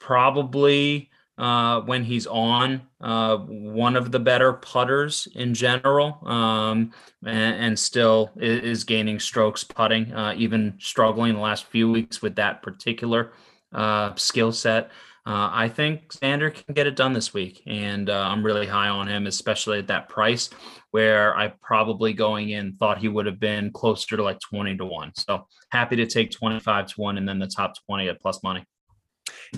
probably 0.00 1.10
uh, 1.38 1.80
when 1.82 2.02
he's 2.02 2.26
on 2.26 2.82
uh, 3.00 3.36
one 3.36 3.94
of 3.94 4.10
the 4.10 4.18
better 4.18 4.54
putters 4.54 5.28
in 5.36 5.54
general, 5.54 6.18
um, 6.26 6.92
and, 7.24 7.64
and, 7.64 7.78
still 7.78 8.32
is, 8.36 8.60
is, 8.62 8.84
gaining 8.84 9.20
strokes 9.20 9.62
putting, 9.62 10.12
uh, 10.12 10.34
even 10.36 10.74
struggling 10.80 11.34
the 11.34 11.40
last 11.40 11.66
few 11.66 11.88
weeks 11.88 12.20
with 12.20 12.34
that 12.34 12.60
particular 12.60 13.32
uh, 13.72 14.12
skill 14.16 14.50
set. 14.50 14.90
I 15.30 15.68
think 15.68 16.10
Xander 16.10 16.54
can 16.54 16.72
get 16.72 16.86
it 16.86 16.96
done 16.96 17.12
this 17.12 17.34
week, 17.34 17.62
and 17.66 18.08
I'm 18.08 18.42
really 18.42 18.66
high 18.66 18.88
on 18.88 19.06
him, 19.08 19.26
especially 19.26 19.78
at 19.78 19.88
that 19.88 20.08
price 20.08 20.48
where 20.90 21.36
I 21.36 21.52
probably 21.62 22.12
going 22.12 22.50
in 22.50 22.76
thought 22.76 22.98
he 22.98 23.08
would 23.08 23.26
have 23.26 23.40
been 23.40 23.70
closer 23.72 24.16
to 24.16 24.22
like 24.22 24.40
20 24.40 24.76
to 24.78 24.84
1. 24.84 25.12
So 25.16 25.46
happy 25.70 25.96
to 25.96 26.06
take 26.06 26.30
25 26.30 26.86
to 26.86 27.00
1 27.00 27.18
and 27.18 27.28
then 27.28 27.38
the 27.38 27.46
top 27.46 27.74
20 27.86 28.08
at 28.08 28.20
plus 28.20 28.42
money. 28.42 28.64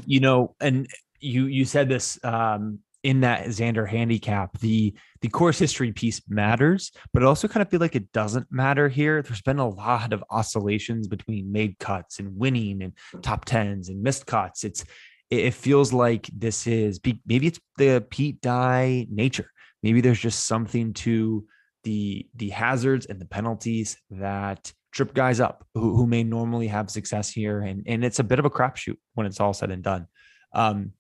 You 0.06 0.20
know, 0.20 0.54
and 0.60 0.88
you 1.20 1.46
you 1.46 1.64
said 1.64 1.88
this 1.88 2.18
um, 2.24 2.80
in 3.02 3.20
that 3.20 3.46
Xander 3.46 3.88
handicap, 3.88 4.58
the 4.60 4.94
the 5.22 5.28
course 5.28 5.58
history 5.58 5.92
piece 5.92 6.20
matters, 6.28 6.92
but 7.12 7.22
I 7.22 7.26
also 7.26 7.48
kind 7.48 7.62
of 7.62 7.70
feel 7.70 7.80
like 7.80 7.96
it 7.96 8.12
doesn't 8.12 8.50
matter 8.50 8.88
here. 8.88 9.22
There's 9.22 9.42
been 9.42 9.58
a 9.58 9.68
lot 9.68 10.12
of 10.12 10.24
oscillations 10.30 11.08
between 11.08 11.52
made 11.52 11.78
cuts 11.78 12.18
and 12.18 12.36
winning 12.36 12.82
and 12.82 12.92
top 13.22 13.44
tens 13.44 13.88
and 13.88 14.02
missed 14.02 14.26
cuts. 14.26 14.64
It's 14.64 14.84
it 15.30 15.54
feels 15.54 15.92
like 15.92 16.28
this 16.32 16.66
is 16.66 17.00
maybe 17.24 17.46
it's 17.46 17.60
the 17.78 18.04
Pete 18.10 18.40
Dye 18.40 19.06
nature. 19.10 19.50
Maybe 19.82 20.00
there's 20.00 20.20
just 20.20 20.46
something 20.46 20.92
to 20.94 21.46
the 21.84 22.28
the 22.34 22.50
hazards 22.50 23.06
and 23.06 23.20
the 23.20 23.26
penalties 23.26 23.96
that 24.10 24.72
trip 24.92 25.14
guys 25.14 25.40
up 25.40 25.66
who, 25.74 25.96
who 25.96 26.06
may 26.06 26.22
normally 26.22 26.66
have 26.66 26.90
success 26.90 27.30
here, 27.30 27.60
and 27.60 27.82
and 27.86 28.04
it's 28.04 28.18
a 28.18 28.24
bit 28.24 28.38
of 28.38 28.44
a 28.44 28.50
crapshoot 28.50 28.96
when 29.14 29.26
it's 29.26 29.40
all 29.40 29.54
said 29.54 29.70
and 29.70 29.82
done. 29.82 30.06
Um, 30.52 30.92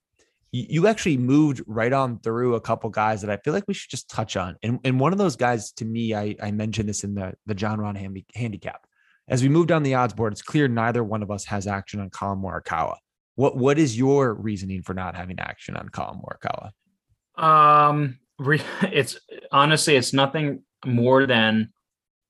you, 0.52 0.88
actually 0.88 1.16
moved 1.16 1.62
right 1.68 1.92
on 1.92 2.18
through 2.18 2.56
a 2.56 2.60
couple 2.60 2.90
guys 2.90 3.20
that 3.20 3.30
I 3.30 3.36
feel 3.36 3.54
like 3.54 3.68
we 3.68 3.74
should 3.74 3.90
just 3.90 4.10
touch 4.10 4.36
on, 4.36 4.56
and 4.62 4.80
and 4.84 4.98
one 4.98 5.12
of 5.12 5.18
those 5.18 5.36
guys 5.36 5.72
to 5.72 5.84
me, 5.84 6.14
I 6.14 6.34
I 6.42 6.50
mentioned 6.50 6.88
this 6.88 7.04
in 7.04 7.14
the 7.14 7.34
the 7.46 7.54
Jon 7.54 7.78
Rahm 7.78 7.96
handi- 7.96 8.26
handicap. 8.34 8.86
As 9.28 9.42
we 9.42 9.48
move 9.48 9.68
down 9.68 9.84
the 9.84 9.94
odds 9.94 10.12
board, 10.12 10.32
it's 10.32 10.42
clear 10.42 10.66
neither 10.66 11.04
one 11.04 11.22
of 11.22 11.30
us 11.30 11.44
has 11.44 11.68
action 11.68 12.00
on 12.00 12.10
Collin 12.10 12.40
Morikawa. 12.40 12.96
What 13.36 13.56
what 13.56 13.78
is 13.78 13.96
your 13.96 14.34
reasoning 14.34 14.82
for 14.82 14.92
not 14.92 15.14
having 15.14 15.38
action 15.38 15.76
on 15.76 15.88
Collin 15.88 16.20
Morikawa? 16.20 16.70
Um, 17.42 18.18
re- 18.40 18.62
it's 18.82 19.18
honestly 19.52 19.96
it's 19.96 20.12
nothing 20.12 20.62
more 20.84 21.26
than 21.26 21.72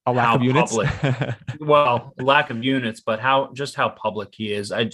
a 0.06 0.12
lack 0.12 0.36
of 0.36 0.42
units. 0.42 0.76
Public, 0.76 1.36
well, 1.60 2.12
lack 2.18 2.50
of 2.50 2.64
units, 2.64 3.00
but 3.00 3.20
how 3.20 3.52
just 3.54 3.74
how 3.74 3.88
public 3.88 4.34
he 4.34 4.52
is. 4.52 4.72
I 4.72 4.90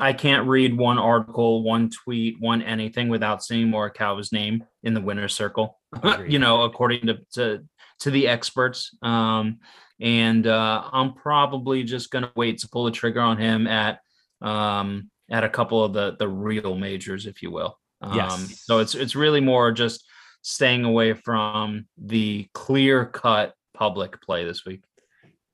I 0.00 0.12
can't 0.12 0.48
read 0.48 0.76
one 0.76 0.98
article, 0.98 1.62
one 1.62 1.90
tweet, 1.90 2.40
one 2.40 2.62
anything 2.62 3.08
without 3.08 3.44
seeing 3.44 3.68
Morikawa's 3.68 4.32
name 4.32 4.64
in 4.82 4.94
the 4.94 5.00
winner's 5.00 5.34
circle. 5.34 5.78
you 6.26 6.38
know, 6.38 6.62
according 6.62 7.06
to, 7.06 7.18
to 7.34 7.64
to 8.00 8.10
the 8.10 8.28
experts. 8.28 8.96
Um, 9.02 9.58
and 10.00 10.46
uh, 10.46 10.88
I'm 10.92 11.14
probably 11.14 11.84
just 11.84 12.10
gonna 12.10 12.32
wait 12.34 12.58
to 12.58 12.68
pull 12.68 12.84
the 12.84 12.90
trigger 12.90 13.20
on 13.20 13.36
him 13.38 13.66
at 13.66 14.00
um, 14.40 15.10
at 15.30 15.44
a 15.44 15.48
couple 15.48 15.84
of 15.84 15.92
the 15.92 16.16
the 16.18 16.28
real 16.28 16.74
majors, 16.74 17.26
if 17.26 17.42
you 17.42 17.50
will. 17.50 17.78
Um, 18.00 18.16
yes. 18.16 18.62
So 18.64 18.78
it's 18.78 18.94
it's 18.94 19.14
really 19.14 19.40
more 19.40 19.70
just 19.70 20.04
staying 20.42 20.84
away 20.84 21.14
from 21.14 21.86
the 21.96 22.46
clear 22.52 23.06
cut 23.06 23.54
public 23.74 24.20
play 24.20 24.44
this 24.44 24.64
week. 24.64 24.82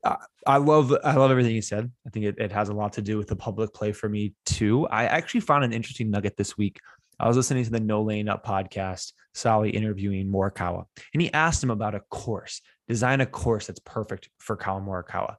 Uh, 0.04 0.16
I 0.46 0.56
love 0.58 0.94
I 1.04 1.14
love 1.14 1.30
everything 1.30 1.54
you 1.54 1.62
said. 1.62 1.90
I 2.06 2.10
think 2.10 2.26
it, 2.26 2.36
it 2.38 2.52
has 2.52 2.68
a 2.68 2.74
lot 2.74 2.94
to 2.94 3.02
do 3.02 3.16
with 3.16 3.28
the 3.28 3.36
public 3.36 3.72
play 3.74 3.92
for 3.92 4.08
me 4.08 4.34
too. 4.46 4.86
I 4.88 5.04
actually 5.04 5.40
found 5.40 5.64
an 5.64 5.72
interesting 5.72 6.10
nugget 6.10 6.36
this 6.36 6.56
week. 6.56 6.80
I 7.20 7.26
was 7.26 7.36
listening 7.36 7.64
to 7.64 7.70
the 7.70 7.80
No 7.80 8.02
Laying 8.02 8.28
Up 8.28 8.46
podcast, 8.46 9.12
Soly 9.34 9.70
interviewing 9.70 10.28
Morikawa, 10.28 10.84
and 11.12 11.20
he 11.20 11.32
asked 11.32 11.62
him 11.62 11.70
about 11.70 11.96
a 11.96 12.00
course, 12.10 12.60
design 12.86 13.20
a 13.20 13.26
course 13.26 13.66
that's 13.66 13.80
perfect 13.80 14.28
for 14.38 14.56
Collin 14.56 14.84
Morikawa. 14.84 15.34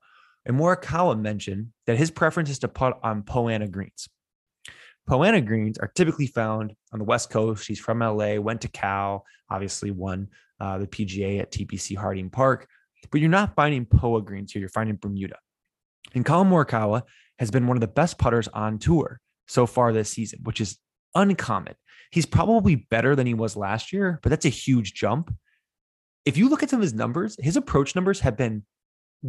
And 0.45 0.57
Morikawa 0.57 1.19
mentioned 1.19 1.67
that 1.85 1.97
his 1.97 2.11
preference 2.11 2.49
is 2.49 2.59
to 2.59 2.67
put 2.67 2.95
on 3.01 3.23
Poa 3.23 3.51
annua 3.51 3.71
greens. 3.71 4.09
Poa 5.09 5.41
greens 5.41 5.79
are 5.79 5.87
typically 5.95 6.27
found 6.27 6.75
on 6.93 6.99
the 6.99 7.05
West 7.05 7.31
Coast. 7.31 7.67
He's 7.67 7.79
from 7.79 7.99
LA, 7.99 8.35
went 8.35 8.61
to 8.61 8.67
Cal, 8.67 9.25
obviously 9.49 9.89
won 9.89 10.27
uh, 10.59 10.77
the 10.77 10.85
PGA 10.85 11.41
at 11.41 11.51
TPC 11.51 11.97
Harding 11.97 12.29
Park, 12.29 12.67
but 13.09 13.19
you're 13.19 13.29
not 13.29 13.55
finding 13.55 13.85
Poa 13.85 14.21
greens 14.21 14.51
here. 14.51 14.59
You're 14.59 14.69
finding 14.69 14.97
Bermuda. 14.97 15.37
And 16.13 16.23
Collin 16.23 16.49
Morikawa 16.49 17.01
has 17.39 17.49
been 17.49 17.65
one 17.65 17.75
of 17.75 17.81
the 17.81 17.87
best 17.87 18.19
putters 18.19 18.47
on 18.49 18.77
tour 18.77 19.19
so 19.47 19.65
far 19.65 19.91
this 19.91 20.11
season, 20.11 20.41
which 20.43 20.61
is 20.61 20.77
uncommon. 21.15 21.73
He's 22.11 22.27
probably 22.27 22.75
better 22.75 23.15
than 23.15 23.25
he 23.25 23.33
was 23.33 23.55
last 23.55 23.91
year, 23.91 24.19
but 24.21 24.29
that's 24.29 24.45
a 24.45 24.49
huge 24.49 24.93
jump. 24.93 25.33
If 26.23 26.37
you 26.37 26.49
look 26.49 26.61
at 26.61 26.69
some 26.69 26.79
of 26.79 26.83
his 26.83 26.93
numbers, 26.93 27.35
his 27.39 27.57
approach 27.57 27.95
numbers 27.95 28.19
have 28.19 28.37
been 28.37 28.63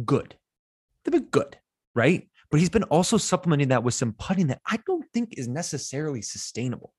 good. 0.05 0.35
They've 1.03 1.11
been 1.11 1.29
good, 1.31 1.57
right? 1.95 2.27
But 2.51 2.59
he's 2.59 2.69
been 2.69 2.83
also 2.83 3.17
supplementing 3.17 3.69
that 3.69 3.83
with 3.83 3.93
some 3.93 4.13
putting 4.13 4.47
that 4.47 4.61
I 4.69 4.77
don't 4.85 5.05
think 5.13 5.35
is 5.37 5.47
necessarily 5.47 6.21
sustainable. 6.21 6.93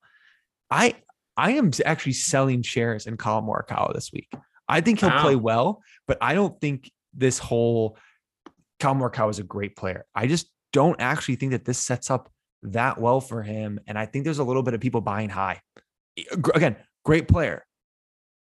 I 0.70 0.94
I 1.36 1.52
am 1.52 1.70
actually 1.84 2.14
selling 2.14 2.62
shares 2.62 3.06
in 3.06 3.16
Collin 3.16 3.44
Morikawa 3.44 3.94
this 3.94 4.12
week. 4.12 4.32
I 4.68 4.80
think 4.80 5.00
he'll 5.00 5.10
wow. 5.10 5.22
play 5.22 5.36
well, 5.36 5.82
but 6.06 6.18
I 6.20 6.34
don't 6.34 6.58
think 6.60 6.90
this 7.14 7.38
whole 7.38 7.96
Collin 8.80 9.00
Morikawa 9.00 9.30
is 9.30 9.38
a 9.38 9.44
great 9.44 9.76
player. 9.76 10.06
I 10.14 10.26
just 10.26 10.48
don't 10.72 11.00
actually 11.00 11.36
think 11.36 11.52
that 11.52 11.64
this 11.64 11.78
sets 11.78 12.10
up 12.10 12.30
that 12.62 12.98
well 12.98 13.20
for 13.20 13.42
him. 13.42 13.80
And 13.86 13.98
I 13.98 14.06
think 14.06 14.24
there's 14.24 14.38
a 14.38 14.44
little 14.44 14.62
bit 14.62 14.74
of 14.74 14.80
people 14.80 15.00
buying 15.00 15.28
high. 15.28 15.60
Again, 16.54 16.76
great 17.04 17.28
player, 17.28 17.64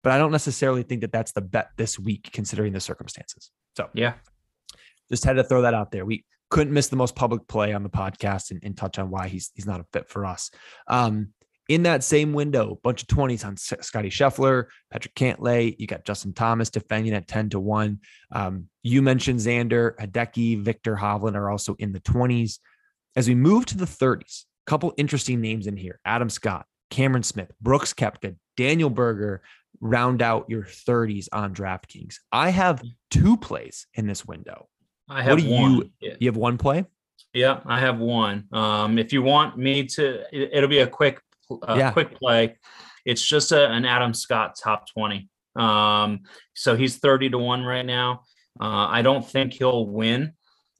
but 0.02 0.12
I 0.12 0.18
don't 0.18 0.32
necessarily 0.32 0.82
think 0.82 1.02
that 1.02 1.12
that's 1.12 1.32
the 1.32 1.40
bet 1.40 1.70
this 1.76 1.98
week, 1.98 2.30
considering 2.32 2.72
the 2.72 2.80
circumstances. 2.80 3.50
So 3.76 3.88
yeah, 3.94 4.14
just 5.10 5.24
had 5.24 5.36
to 5.36 5.44
throw 5.44 5.62
that 5.62 5.74
out 5.74 5.92
there. 5.92 6.04
We 6.04 6.24
couldn't 6.50 6.72
miss 6.72 6.88
the 6.88 6.96
most 6.96 7.14
public 7.14 7.46
play 7.48 7.72
on 7.72 7.82
the 7.82 7.90
podcast 7.90 8.50
and, 8.50 8.60
and 8.62 8.76
touch 8.76 8.98
on 8.98 9.10
why 9.10 9.28
he's 9.28 9.50
he's 9.54 9.66
not 9.66 9.80
a 9.80 9.86
fit 9.92 10.08
for 10.08 10.26
us. 10.26 10.50
Um, 10.86 11.28
in 11.68 11.82
that 11.82 12.02
same 12.02 12.32
window, 12.32 12.80
bunch 12.82 13.02
of 13.02 13.08
20s 13.08 13.44
on 13.44 13.56
Scottie 13.58 14.08
Scheffler, 14.08 14.66
Patrick 14.90 15.14
Cantlay. 15.14 15.76
You 15.78 15.86
got 15.86 16.06
Justin 16.06 16.32
Thomas 16.32 16.70
defending 16.70 17.12
at 17.12 17.28
10 17.28 17.50
to 17.50 17.60
1. 17.60 17.98
Um, 18.32 18.68
you 18.82 19.02
mentioned 19.02 19.38
Xander, 19.38 19.94
Hideki, 19.96 20.62
Viktor 20.62 20.96
Hovland 20.96 21.34
are 21.34 21.50
also 21.50 21.76
in 21.78 21.92
the 21.92 22.00
20s. 22.00 22.58
As 23.16 23.28
we 23.28 23.34
move 23.34 23.66
to 23.66 23.76
the 23.76 23.84
30s, 23.84 24.44
a 24.66 24.70
couple 24.70 24.94
interesting 24.96 25.42
names 25.42 25.66
in 25.66 25.76
here 25.76 26.00
Adam 26.06 26.30
Scott, 26.30 26.64
Cameron 26.90 27.22
Smith, 27.22 27.52
Brooks 27.60 27.92
Koepka, 27.92 28.36
Daniel 28.56 28.90
Berger 28.90 29.42
round 29.80 30.22
out 30.22 30.48
your 30.48 30.62
30s 30.62 31.28
on 31.32 31.54
DraftKings. 31.54 32.16
I 32.32 32.48
have 32.48 32.82
two 33.10 33.36
plays 33.36 33.86
in 33.94 34.06
this 34.06 34.24
window. 34.24 34.68
I 35.08 35.22
have 35.22 35.32
what 35.32 35.42
do 35.42 35.50
one. 35.50 35.90
you? 36.00 36.16
You 36.20 36.28
have 36.28 36.36
one 36.36 36.58
play. 36.58 36.84
Yeah, 37.32 37.60
I 37.66 37.80
have 37.80 37.98
one. 37.98 38.44
Um, 38.52 38.98
if 38.98 39.12
you 39.12 39.22
want 39.22 39.56
me 39.58 39.84
to, 39.86 40.22
it, 40.32 40.60
will 40.60 40.68
be 40.68 40.80
a 40.80 40.86
quick, 40.86 41.20
uh, 41.50 41.74
yeah. 41.78 41.90
quick 41.90 42.18
play. 42.18 42.56
It's 43.04 43.22
just 43.22 43.52
a, 43.52 43.70
an 43.70 43.84
Adam 43.84 44.14
Scott 44.14 44.56
top 44.62 44.88
20. 44.92 45.28
Um, 45.56 46.20
so 46.54 46.76
he's 46.76 46.96
30 46.98 47.30
to 47.30 47.38
1 47.38 47.64
right 47.64 47.84
now. 47.84 48.22
Uh, 48.60 48.88
I 48.88 49.02
don't 49.02 49.26
think 49.26 49.52
he'll 49.54 49.86
win, 49.86 50.32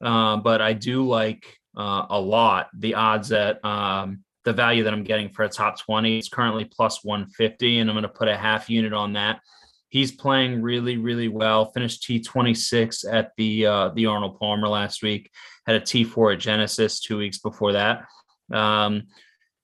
uh, 0.03 0.39
but 0.39 0.61
I 0.61 0.73
do 0.73 1.07
like 1.07 1.47
uh, 1.77 2.07
a 2.11 2.21
lot 2.21 2.69
the 2.77 2.95
odds 2.95 3.29
that 3.29 3.65
um, 3.65 4.25
the 4.45 4.53
value 4.53 4.85
that 4.85 4.93
I'm 4.93 5.05
getting 5.05 5.29
for 5.29 5.45
a 5.45 5.49
top 5.49 5.79
20 5.79 6.19
is 6.19 6.29
currently 6.29 6.65
plus 6.65 7.05
150, 7.05 7.79
and 7.79 7.91
I'm 7.91 7.95
going 7.95 8.03
to 8.03 8.09
put 8.09 8.29
a 8.29 8.37
half 8.37 8.69
unit 8.69 8.93
on 8.93 9.13
that. 9.13 9.41
He's 9.89 10.13
playing 10.13 10.63
really, 10.63 10.99
really 10.99 11.29
well. 11.29 11.71
Finished 11.73 12.03
T26 12.03 13.07
at 13.11 13.33
the 13.37 13.67
uh, 13.67 13.89
the 13.91 14.07
Arnold 14.07 14.39
Palmer 14.39 14.69
last 14.69 15.03
week. 15.03 15.31
Had 15.67 15.77
a 15.77 15.81
T4 15.81 16.35
at 16.35 16.41
Genesis 16.41 17.01
two 17.01 17.19
weeks 17.19 17.39
before 17.39 17.73
that. 17.73 18.05
Um, 18.53 19.05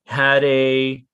had 0.07 0.45
a 0.45 1.05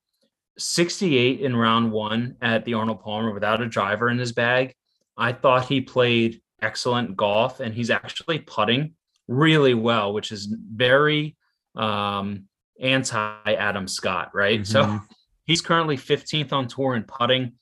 68 0.58 1.40
in 1.40 1.56
round 1.56 1.90
one 1.90 2.36
at 2.40 2.64
the 2.64 2.74
Arnold 2.74 3.00
Palmer 3.00 3.32
without 3.32 3.62
a 3.62 3.68
driver 3.68 4.10
in 4.10 4.18
his 4.18 4.32
bag. 4.32 4.74
I 5.16 5.32
thought 5.32 5.66
he 5.66 5.80
played 5.80 6.40
excellent 6.62 7.16
golf 7.16 7.60
and 7.60 7.74
he's 7.74 7.90
actually 7.90 8.38
putting 8.38 8.94
really 9.28 9.74
well, 9.74 10.12
which 10.12 10.32
is 10.32 10.46
very 10.46 11.36
um, 11.76 12.44
anti 12.80 13.52
Adam 13.54 13.88
Scott, 13.88 14.30
right? 14.34 14.60
Mm-hmm. 14.60 14.64
So 14.64 15.00
he's 15.44 15.60
currently 15.60 15.96
15th 15.96 16.52
on 16.52 16.68
tour 16.68 16.94
in 16.94 17.04
putting. 17.04 17.52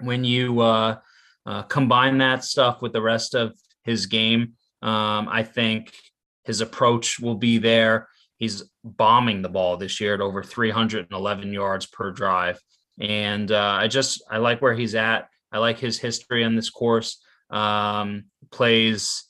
When 0.00 0.24
you 0.24 0.60
uh, 0.60 0.98
uh, 1.46 1.62
combine 1.62 2.18
that 2.18 2.44
stuff 2.44 2.82
with 2.82 2.92
the 2.92 3.02
rest 3.02 3.34
of 3.34 3.54
his 3.84 4.06
game, 4.06 4.54
um, 4.82 5.28
I 5.28 5.42
think 5.42 5.94
his 6.44 6.60
approach 6.60 7.20
will 7.20 7.34
be 7.34 7.58
there. 7.58 8.08
He's 8.36 8.64
bombing 8.82 9.42
the 9.42 9.48
ball 9.48 9.76
this 9.76 10.00
year 10.00 10.14
at 10.14 10.20
over 10.20 10.42
311 10.42 11.52
yards 11.52 11.86
per 11.86 12.10
drive. 12.10 12.58
And 12.98 13.50
uh, 13.52 13.78
I 13.80 13.88
just, 13.88 14.22
I 14.30 14.38
like 14.38 14.62
where 14.62 14.74
he's 14.74 14.94
at. 14.94 15.28
I 15.52 15.58
like 15.58 15.78
his 15.78 15.98
history 15.98 16.44
on 16.44 16.54
this 16.54 16.70
course. 16.70 17.22
Um, 17.50 18.24
plays 18.50 19.24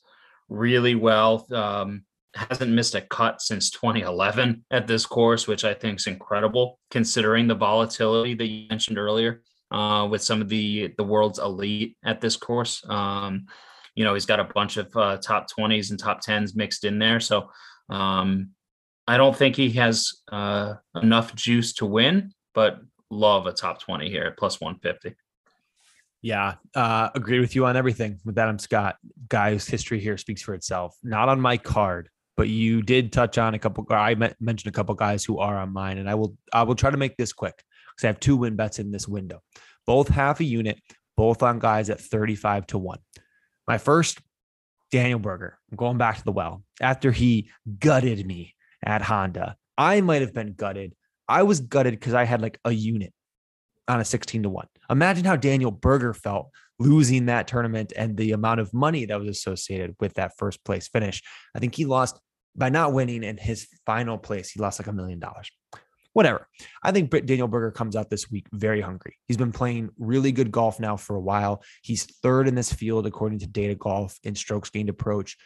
really 0.48 0.94
well. 0.94 1.46
Um, 1.52 2.04
hasn't 2.34 2.70
missed 2.70 2.94
a 2.94 3.00
cut 3.00 3.40
since 3.42 3.70
2011 3.70 4.64
at 4.70 4.86
this 4.86 5.06
course, 5.06 5.48
which 5.48 5.64
I 5.64 5.74
think 5.74 5.98
is 5.98 6.06
incredible 6.06 6.78
considering 6.90 7.48
the 7.48 7.54
volatility 7.54 8.34
that 8.34 8.46
you 8.46 8.68
mentioned 8.68 8.98
earlier 8.98 9.42
uh, 9.70 10.06
with 10.10 10.22
some 10.22 10.40
of 10.40 10.48
the 10.48 10.92
the 10.96 11.04
world's 11.04 11.38
elite 11.38 11.96
at 12.04 12.20
this 12.20 12.36
course. 12.36 12.82
Um, 12.88 13.46
you 13.94 14.04
know, 14.04 14.14
he's 14.14 14.26
got 14.26 14.40
a 14.40 14.48
bunch 14.54 14.76
of 14.76 14.94
uh, 14.96 15.16
top 15.18 15.46
20s 15.50 15.90
and 15.90 15.98
top 15.98 16.24
10s 16.24 16.54
mixed 16.54 16.84
in 16.84 16.98
there. 16.98 17.20
So 17.20 17.50
um, 17.88 18.50
I 19.06 19.16
don't 19.16 19.36
think 19.36 19.56
he 19.56 19.70
has 19.72 20.12
uh, 20.30 20.74
enough 21.02 21.34
juice 21.34 21.72
to 21.74 21.86
win, 21.86 22.32
but 22.54 22.78
love 23.10 23.46
a 23.46 23.52
top 23.52 23.80
20 23.80 24.08
here 24.08 24.24
at 24.24 24.38
plus 24.38 24.60
150. 24.60 25.16
Yeah, 26.22 26.54
uh, 26.74 27.08
agree 27.14 27.40
with 27.40 27.56
you 27.56 27.66
on 27.66 27.76
everything 27.76 28.20
with 28.24 28.38
Adam 28.38 28.58
Scott. 28.58 28.96
Guy's 29.28 29.66
history 29.66 30.00
here 30.00 30.18
speaks 30.18 30.42
for 30.42 30.54
itself. 30.54 30.96
Not 31.02 31.28
on 31.28 31.40
my 31.40 31.56
card, 31.56 32.10
but 32.36 32.48
you 32.48 32.82
did 32.82 33.10
touch 33.10 33.38
on 33.38 33.54
a 33.54 33.58
couple. 33.58 33.86
I 33.90 34.14
mentioned 34.14 34.70
a 34.70 34.74
couple 34.74 34.94
guys 34.94 35.24
who 35.24 35.38
are 35.38 35.56
on 35.56 35.72
mine, 35.72 35.96
and 35.96 36.10
I 36.10 36.14
will 36.14 36.36
I 36.52 36.62
will 36.64 36.74
try 36.74 36.90
to 36.90 36.98
make 36.98 37.16
this 37.16 37.32
quick 37.32 37.64
because 38.00 38.08
I 38.08 38.12
have 38.12 38.20
two 38.20 38.36
win 38.36 38.56
bets 38.56 38.78
in 38.78 38.90
this 38.90 39.06
window, 39.06 39.40
both 39.86 40.08
half 40.08 40.40
a 40.40 40.44
unit, 40.44 40.80
both 41.16 41.42
on 41.42 41.58
guys 41.58 41.90
at 41.90 42.00
thirty 42.00 42.34
five 42.34 42.66
to 42.68 42.78
one. 42.78 42.98
My 43.68 43.78
first, 43.78 44.20
Daniel 44.90 45.18
Berger. 45.18 45.58
I'm 45.70 45.76
going 45.76 45.98
back 45.98 46.18
to 46.18 46.24
the 46.24 46.32
well 46.32 46.62
after 46.80 47.12
he 47.12 47.50
gutted 47.78 48.26
me 48.26 48.54
at 48.84 49.02
Honda. 49.02 49.56
I 49.78 50.00
might 50.00 50.22
have 50.22 50.34
been 50.34 50.54
gutted. 50.54 50.94
I 51.28 51.44
was 51.44 51.60
gutted 51.60 51.94
because 51.94 52.14
I 52.14 52.24
had 52.24 52.42
like 52.42 52.58
a 52.64 52.72
unit 52.72 53.12
on 53.88 54.00
a 54.00 54.04
16 54.04 54.42
to 54.42 54.48
1. 54.48 54.66
Imagine 54.90 55.24
how 55.24 55.36
Daniel 55.36 55.70
Berger 55.70 56.12
felt 56.12 56.50
losing 56.78 57.26
that 57.26 57.46
tournament 57.46 57.92
and 57.96 58.16
the 58.16 58.32
amount 58.32 58.60
of 58.60 58.72
money 58.72 59.04
that 59.04 59.18
was 59.18 59.28
associated 59.28 59.94
with 60.00 60.14
that 60.14 60.32
first 60.38 60.64
place 60.64 60.88
finish. 60.88 61.22
I 61.54 61.58
think 61.58 61.74
he 61.74 61.84
lost 61.84 62.18
by 62.56 62.68
not 62.68 62.92
winning 62.92 63.22
in 63.22 63.36
his 63.36 63.68
final 63.86 64.18
place, 64.18 64.50
he 64.50 64.60
lost 64.60 64.80
like 64.80 64.88
a 64.88 64.92
million 64.92 65.20
dollars. 65.20 65.50
Whatever. 66.12 66.48
I 66.82 66.90
think 66.90 67.10
Daniel 67.10 67.46
Berger 67.46 67.70
comes 67.70 67.94
out 67.94 68.10
this 68.10 68.30
week 68.30 68.46
very 68.52 68.80
hungry. 68.80 69.16
He's 69.28 69.36
been 69.36 69.52
playing 69.52 69.90
really 69.98 70.32
good 70.32 70.50
golf 70.50 70.80
now 70.80 70.96
for 70.96 71.14
a 71.14 71.20
while. 71.20 71.62
He's 71.82 72.04
third 72.04 72.48
in 72.48 72.56
this 72.56 72.72
field 72.72 73.06
according 73.06 73.38
to 73.40 73.46
Data 73.46 73.76
Golf 73.76 74.18
in 74.24 74.34
strokes 74.34 74.70
gained 74.70 74.88
approach 74.88 75.36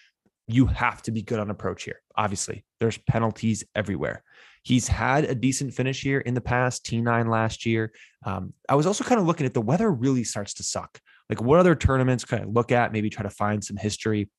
you 0.47 0.67
have 0.67 1.03
to 1.03 1.11
be 1.11 1.23
good 1.23 1.39
on 1.39 1.51
approach 1.51 1.85
here. 1.85 2.01
Obviously, 2.17 2.65
there's 2.81 2.99
penalties 2.99 3.65
everywhere. 3.75 4.23
He's 4.63 4.89
had 4.89 5.25
a 5.25 5.35
decent 5.35 5.75
finish 5.75 6.03
here 6.03 6.21
in 6.21 6.35
the 6.35 6.41
past, 6.41 6.85
T9 6.87 7.29
last 7.29 7.67
year. 7.67 7.93
Um, 8.25 8.55
I 8.69 8.75
was 8.75 8.87
also 8.87 9.05
kind 9.05 9.21
of 9.21 9.27
looking 9.27 9.47
at 9.47 9.55
the 9.55 9.61
weather 9.61 9.91
really 9.91 10.25
starts 10.25 10.55
to 10.55 10.63
suck. 10.63 11.01
Like, 11.29 11.41
what 11.41 11.59
other 11.59 11.75
tournaments 11.75 12.25
can 12.25 12.41
I 12.43 12.45
look 12.45 12.73
at? 12.73 12.93
Maybe 12.93 13.11
try 13.11 13.23
to 13.23 13.31
find 13.31 13.63
some 13.65 13.77
history. 13.77 14.31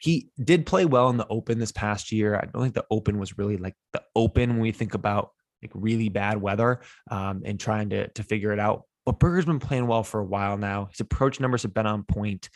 He 0.00 0.30
did 0.42 0.66
play 0.66 0.86
well 0.86 1.10
in 1.10 1.18
the 1.18 1.26
Open 1.28 1.58
this 1.58 1.72
past 1.72 2.10
year. 2.10 2.36
I 2.36 2.46
don't 2.46 2.62
think 2.62 2.74
the 2.74 2.86
Open 2.90 3.18
was 3.18 3.36
really 3.36 3.58
like 3.58 3.74
the 3.92 4.02
Open 4.14 4.50
when 4.50 4.60
we 4.60 4.72
think 4.72 4.94
about 4.94 5.30
like 5.62 5.70
really 5.74 6.08
bad 6.08 6.40
weather 6.40 6.80
um, 7.10 7.42
and 7.44 7.58
trying 7.58 7.90
to 7.90 8.08
to 8.08 8.22
figure 8.22 8.52
it 8.52 8.58
out. 8.58 8.84
But 9.04 9.18
Berger's 9.18 9.46
been 9.46 9.58
playing 9.58 9.86
well 9.86 10.02
for 10.02 10.20
a 10.20 10.24
while 10.24 10.58
now. 10.58 10.88
His 10.90 11.00
approach 11.00 11.40
numbers 11.40 11.62
have 11.62 11.72
been 11.72 11.86
on 11.86 12.04
point. 12.04 12.50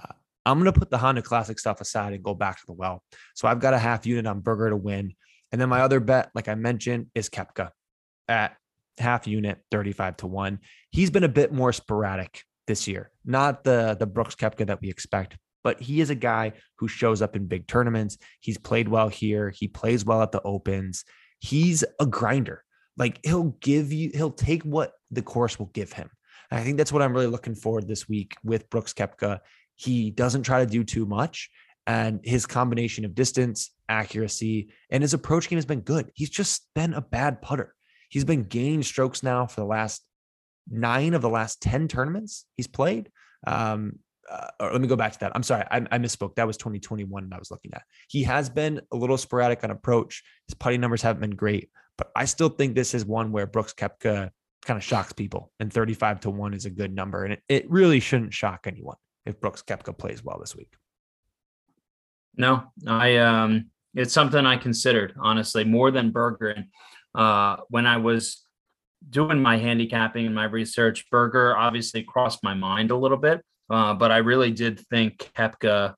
Uh, 0.00 0.14
I'm 0.46 0.58
going 0.58 0.72
to 0.72 0.78
put 0.78 0.90
the 0.90 0.98
Honda 0.98 1.20
Classic 1.22 1.58
stuff 1.58 1.80
aside 1.80 2.14
and 2.14 2.22
go 2.22 2.34
back 2.34 2.58
to 2.58 2.66
the 2.66 2.72
well. 2.72 3.02
So 3.34 3.46
I've 3.46 3.60
got 3.60 3.74
a 3.74 3.78
half 3.78 4.06
unit 4.06 4.26
on 4.26 4.40
Berger 4.40 4.70
to 4.70 4.76
win. 4.76 5.12
And 5.52 5.60
then 5.60 5.68
my 5.68 5.80
other 5.80 6.00
bet, 6.00 6.30
like 6.34 6.48
I 6.48 6.54
mentioned, 6.54 7.08
is 7.14 7.28
Koepka 7.28 7.70
at 8.26 8.56
half 8.98 9.26
unit, 9.26 9.58
35 9.70 10.18
to 10.18 10.26
1. 10.26 10.58
He's 10.90 11.10
been 11.10 11.24
a 11.24 11.28
bit 11.28 11.52
more 11.52 11.72
sporadic 11.72 12.42
this 12.66 12.86
year. 12.86 13.10
Not 13.24 13.64
the 13.64 13.96
the 13.98 14.06
Brooks 14.06 14.34
Koepka 14.34 14.66
that 14.66 14.80
we 14.80 14.88
expect, 14.88 15.36
but 15.64 15.80
he 15.80 16.00
is 16.00 16.10
a 16.10 16.14
guy 16.14 16.52
who 16.76 16.88
shows 16.88 17.20
up 17.22 17.34
in 17.34 17.46
big 17.46 17.66
tournaments. 17.66 18.18
He's 18.40 18.58
played 18.58 18.88
well 18.88 19.08
here. 19.08 19.50
He 19.50 19.68
plays 19.68 20.04
well 20.04 20.22
at 20.22 20.32
the 20.32 20.42
opens. 20.42 21.04
He's 21.38 21.84
a 22.00 22.06
grinder. 22.06 22.64
Like 22.96 23.20
he'll 23.24 23.54
give 23.60 23.92
you, 23.92 24.10
he'll 24.12 24.30
take 24.30 24.62
what 24.64 24.92
the 25.10 25.22
course 25.22 25.58
will 25.58 25.66
give 25.66 25.92
him. 25.92 26.10
And 26.50 26.60
I 26.60 26.64
think 26.64 26.78
that's 26.78 26.92
what 26.92 27.02
I'm 27.02 27.12
really 27.12 27.26
looking 27.26 27.54
forward 27.54 27.86
this 27.86 28.08
week 28.08 28.34
with 28.42 28.70
Brooks 28.70 28.92
Koepka 28.92 29.40
he 29.78 30.10
doesn't 30.10 30.42
try 30.42 30.64
to 30.64 30.70
do 30.70 30.82
too 30.82 31.06
much. 31.06 31.50
And 31.86 32.20
his 32.22 32.44
combination 32.44 33.04
of 33.04 33.14
distance, 33.14 33.70
accuracy, 33.88 34.70
and 34.90 35.02
his 35.02 35.14
approach 35.14 35.48
game 35.48 35.56
has 35.56 35.64
been 35.64 35.80
good. 35.80 36.10
He's 36.14 36.28
just 36.28 36.66
been 36.74 36.92
a 36.92 37.00
bad 37.00 37.40
putter. 37.40 37.74
He's 38.10 38.24
been 38.24 38.42
gaining 38.42 38.82
strokes 38.82 39.22
now 39.22 39.46
for 39.46 39.60
the 39.60 39.66
last 39.66 40.02
nine 40.68 41.14
of 41.14 41.22
the 41.22 41.30
last 41.30 41.62
10 41.62 41.88
tournaments 41.88 42.44
he's 42.56 42.66
played. 42.66 43.10
Um, 43.46 44.00
uh, 44.30 44.70
let 44.72 44.80
me 44.80 44.88
go 44.88 44.96
back 44.96 45.12
to 45.12 45.20
that. 45.20 45.32
I'm 45.34 45.42
sorry, 45.42 45.64
I, 45.70 45.78
I, 45.90 45.98
misspoke. 45.98 46.34
That 46.36 46.46
was 46.46 46.56
2021 46.56 47.24
and 47.24 47.34
I 47.34 47.38
was 47.38 47.50
looking 47.50 47.72
at. 47.74 47.82
He 48.08 48.22
has 48.24 48.48
been 48.50 48.80
a 48.92 48.96
little 48.96 49.16
sporadic 49.16 49.64
on 49.64 49.70
approach. 49.70 50.22
His 50.46 50.54
putting 50.54 50.80
numbers 50.80 51.02
haven't 51.02 51.20
been 51.20 51.36
great, 51.36 51.70
but 51.96 52.10
I 52.14 52.24
still 52.24 52.48
think 52.48 52.74
this 52.74 52.94
is 52.94 53.04
one 53.04 53.32
where 53.32 53.46
Brooks 53.46 53.74
Koepka 53.74 54.30
kind 54.64 54.76
of 54.76 54.84
shocks 54.84 55.12
people, 55.12 55.52
and 55.60 55.72
35 55.72 56.20
to 56.20 56.30
one 56.30 56.54
is 56.54 56.66
a 56.66 56.70
good 56.70 56.94
number, 56.94 57.24
and 57.24 57.34
it, 57.34 57.42
it 57.48 57.70
really 57.70 58.00
shouldn't 58.00 58.34
shock 58.34 58.66
anyone 58.66 58.96
if 59.24 59.40
Brooks 59.40 59.62
Koepka 59.62 59.96
plays 59.96 60.22
well 60.22 60.38
this 60.40 60.56
week. 60.56 60.72
No, 62.36 62.64
I 62.86 63.16
um 63.16 63.70
it's 63.94 64.12
something 64.12 64.46
I 64.46 64.56
considered 64.56 65.14
honestly 65.18 65.64
more 65.64 65.90
than 65.90 66.10
Berger. 66.10 66.50
And 66.50 66.66
uh, 67.14 67.58
when 67.68 67.86
I 67.86 67.96
was 67.96 68.44
doing 69.10 69.40
my 69.40 69.56
handicapping 69.56 70.26
and 70.26 70.34
my 70.34 70.44
research, 70.44 71.10
Berger 71.10 71.56
obviously 71.56 72.02
crossed 72.02 72.44
my 72.44 72.54
mind 72.54 72.90
a 72.90 72.96
little 72.96 73.16
bit, 73.16 73.42
uh, 73.70 73.94
but 73.94 74.10
I 74.10 74.18
really 74.18 74.50
did 74.50 74.80
think 74.88 75.30
Koepka 75.36 75.94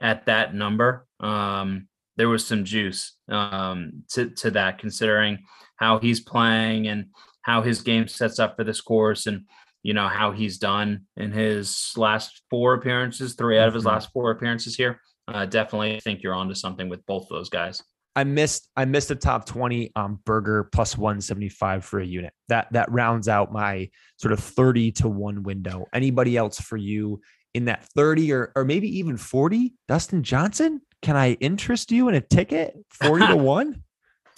at 0.00 0.26
that 0.26 0.54
number. 0.54 1.06
Um, 1.20 1.88
there 2.16 2.28
was 2.28 2.46
some 2.46 2.64
juice 2.64 3.16
um, 3.28 4.04
to 4.10 4.30
to 4.30 4.50
that, 4.52 4.78
considering 4.78 5.44
how 5.76 5.98
he's 5.98 6.20
playing 6.20 6.88
and 6.88 7.06
how 7.42 7.62
his 7.62 7.82
game 7.82 8.08
sets 8.08 8.38
up 8.38 8.56
for 8.56 8.64
this 8.64 8.80
course 8.80 9.26
and 9.26 9.46
you 9.82 9.94
know 9.94 10.08
how 10.08 10.30
he's 10.30 10.58
done 10.58 11.06
in 11.16 11.32
his 11.32 11.92
last 11.96 12.42
four 12.50 12.74
appearances, 12.74 13.34
three 13.34 13.58
out 13.58 13.68
of 13.68 13.74
his 13.74 13.84
mm-hmm. 13.84 13.94
last 13.94 14.10
four 14.12 14.30
appearances 14.30 14.76
here. 14.76 15.00
Uh, 15.26 15.46
definitely 15.46 16.00
think 16.00 16.22
you're 16.22 16.34
onto 16.34 16.54
something 16.54 16.88
with 16.88 17.04
both 17.06 17.28
those 17.30 17.48
guys. 17.48 17.82
I 18.16 18.24
missed 18.24 18.68
I 18.76 18.84
missed 18.84 19.08
the 19.08 19.14
top 19.14 19.46
20 19.46 19.92
on 19.94 20.18
Berger 20.24 20.64
plus 20.64 20.98
175 20.98 21.84
for 21.84 22.00
a 22.00 22.06
unit. 22.06 22.32
That 22.48 22.72
that 22.72 22.90
rounds 22.90 23.28
out 23.28 23.52
my 23.52 23.90
sort 24.16 24.32
of 24.32 24.40
30 24.40 24.92
to 24.92 25.08
1 25.08 25.42
window. 25.42 25.86
Anybody 25.92 26.36
else 26.36 26.60
for 26.60 26.76
you 26.76 27.20
in 27.54 27.66
that 27.66 27.84
30 27.94 28.32
or 28.32 28.52
or 28.56 28.64
maybe 28.64 28.98
even 28.98 29.16
40? 29.16 29.74
Dustin 29.86 30.22
Johnson? 30.22 30.80
Can 31.02 31.16
I 31.16 31.32
interest 31.34 31.92
you 31.92 32.08
in 32.08 32.14
a 32.14 32.20
ticket 32.20 32.76
40 32.94 33.26
to 33.28 33.36
1? 33.38 33.82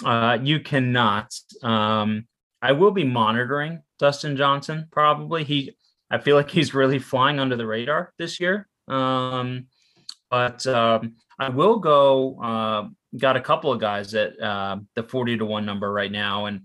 Uh, 0.05 0.39
you 0.43 0.61
cannot. 0.61 1.33
Um, 1.63 2.27
I 2.61 2.73
will 2.73 2.91
be 2.91 3.05
monitoring 3.05 3.83
Dustin 3.99 4.37
Johnson. 4.37 4.89
Probably 4.91 5.45
he. 5.45 5.75
I 6.11 6.19
feel 6.19 6.37
like 6.37 6.51
he's 6.51 6.75
really 6.75 6.99
flying 6.99 7.41
under 7.41 7.57
the 7.57 7.67
radar 7.67 8.13
this 8.19 8.39
year. 8.39 8.69
Um, 8.87 9.67
but 10.31 10.67
um, 10.67 11.17
I 11.39 11.49
will 11.49 11.79
go 11.79 12.41
uh, 12.41 12.89
got 13.19 13.37
a 13.37 13.41
couple 13.41 13.73
of 13.73 13.81
guys 13.81 14.15
at 14.15 14.41
uh, 14.41 14.79
the 14.95 15.03
40 15.03 15.39
to 15.39 15.45
1 15.45 15.67
number 15.67 15.93
right 15.93 16.11
now. 16.11 16.47
And 16.47 16.63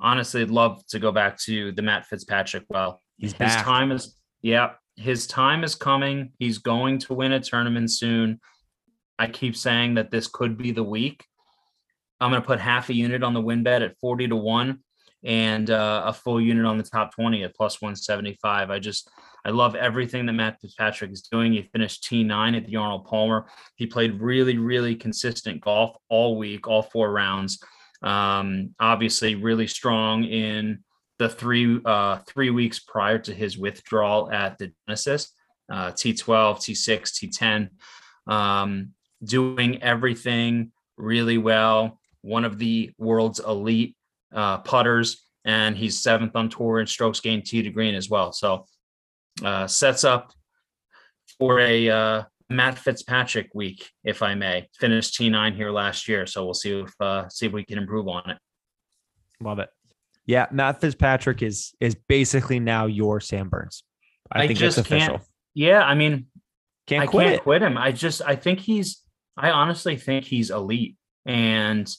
honestly, 0.00 0.42
I'd 0.42 0.50
love 0.50 0.84
to 0.88 0.98
go 0.98 1.12
back 1.12 1.38
to 1.40 1.72
the 1.72 1.82
Matt 1.82 2.06
Fitzpatrick. 2.06 2.64
Well, 2.68 3.00
He's 3.18 3.32
his 3.32 3.38
back. 3.38 3.64
time 3.64 3.92
is, 3.92 4.16
yeah, 4.42 4.72
his 4.96 5.26
time 5.26 5.64
is 5.64 5.74
coming. 5.74 6.32
He's 6.38 6.58
going 6.58 6.98
to 7.00 7.14
win 7.14 7.32
a 7.32 7.40
tournament 7.40 7.90
soon. 7.90 8.40
I 9.18 9.28
keep 9.28 9.56
saying 9.56 9.94
that 9.94 10.10
this 10.10 10.26
could 10.26 10.56
be 10.58 10.72
the 10.72 10.82
week. 10.82 11.24
I'm 12.20 12.30
going 12.30 12.42
to 12.42 12.46
put 12.46 12.60
half 12.60 12.88
a 12.88 12.94
unit 12.94 13.22
on 13.22 13.34
the 13.34 13.40
win 13.40 13.62
bet 13.62 13.82
at 13.82 13.98
40 14.00 14.28
to 14.28 14.36
1 14.36 14.78
and 15.24 15.70
uh, 15.70 16.02
a 16.06 16.12
full 16.12 16.40
unit 16.40 16.66
on 16.66 16.76
the 16.76 16.84
top 16.84 17.14
20 17.14 17.44
at 17.44 17.54
plus 17.54 17.80
175. 17.80 18.70
I 18.70 18.78
just, 18.78 19.10
I 19.44 19.50
love 19.50 19.74
everything 19.74 20.26
that 20.26 20.34
Matt 20.34 20.60
Fitzpatrick 20.60 21.10
is 21.12 21.22
doing. 21.22 21.52
He 21.52 21.62
finished 21.62 22.04
T9 22.04 22.56
at 22.56 22.66
the 22.66 22.76
Arnold 22.76 23.06
Palmer. 23.06 23.46
He 23.76 23.86
played 23.86 24.20
really, 24.20 24.58
really 24.58 24.94
consistent 24.94 25.62
golf 25.62 25.96
all 26.08 26.36
week, 26.36 26.68
all 26.68 26.82
four 26.82 27.10
rounds. 27.10 27.58
Um, 28.02 28.74
obviously, 28.78 29.34
really 29.34 29.66
strong 29.66 30.24
in 30.24 30.84
the 31.18 31.28
three 31.28 31.80
uh, 31.84 32.18
three 32.26 32.50
weeks 32.50 32.80
prior 32.80 33.18
to 33.20 33.32
his 33.32 33.56
withdrawal 33.56 34.30
at 34.30 34.58
the 34.58 34.72
Genesis, 34.86 35.32
uh, 35.72 35.92
T12, 35.92 36.58
T6, 36.58 37.70
T10, 38.28 38.32
um, 38.32 38.90
doing 39.24 39.82
everything 39.82 40.72
really 40.96 41.38
well. 41.38 41.98
One 42.20 42.44
of 42.44 42.58
the 42.58 42.92
world's 42.98 43.40
elite 43.40 43.96
uh, 44.34 44.58
putters, 44.58 45.24
and 45.44 45.76
he's 45.76 46.02
seventh 46.02 46.34
on 46.36 46.48
tour 46.48 46.80
in 46.80 46.86
strokes 46.86 47.20
gained 47.20 47.46
tee 47.46 47.62
to 47.62 47.70
green 47.70 47.94
as 47.94 48.10
well. 48.10 48.32
So 48.32 48.66
uh, 49.44 49.66
sets 49.66 50.04
up 50.04 50.32
for 51.38 51.60
a 51.60 51.88
uh, 51.88 52.22
Matt 52.50 52.78
Fitzpatrick 52.78 53.50
week, 53.54 53.90
if 54.04 54.22
I 54.22 54.34
may. 54.34 54.68
Finished 54.78 55.18
T9 55.18 55.54
here 55.54 55.70
last 55.70 56.08
year, 56.08 56.26
so 56.26 56.44
we'll 56.44 56.54
see 56.54 56.80
if 56.80 56.92
uh, 57.00 57.28
see 57.28 57.46
if 57.46 57.52
we 57.52 57.64
can 57.64 57.78
improve 57.78 58.08
on 58.08 58.28
it. 58.30 58.38
Love 59.40 59.58
it. 59.58 59.68
Yeah, 60.26 60.46
Matt 60.50 60.80
Fitzpatrick 60.80 61.42
is 61.42 61.74
is 61.80 61.94
basically 62.08 62.60
now 62.60 62.86
your 62.86 63.20
Sam 63.20 63.48
Burns. 63.48 63.84
I, 64.32 64.44
I 64.44 64.46
think 64.46 64.58
just 64.58 64.78
it's 64.78 64.86
official. 64.86 65.18
can't- 65.18 65.28
Yeah, 65.54 65.82
I 65.82 65.94
mean, 65.94 66.26
Can't 66.86 67.02
I 67.02 67.06
quit 67.06 67.26
can't 67.28 67.42
quit 67.42 67.62
him. 67.62 67.76
I 67.76 67.92
just 67.92 68.22
I 68.22 68.36
think 68.36 68.60
he's 68.60 69.02
I 69.36 69.50
honestly 69.50 69.96
think 69.96 70.24
he's 70.24 70.50
elite 70.50 70.96
and 71.26 71.92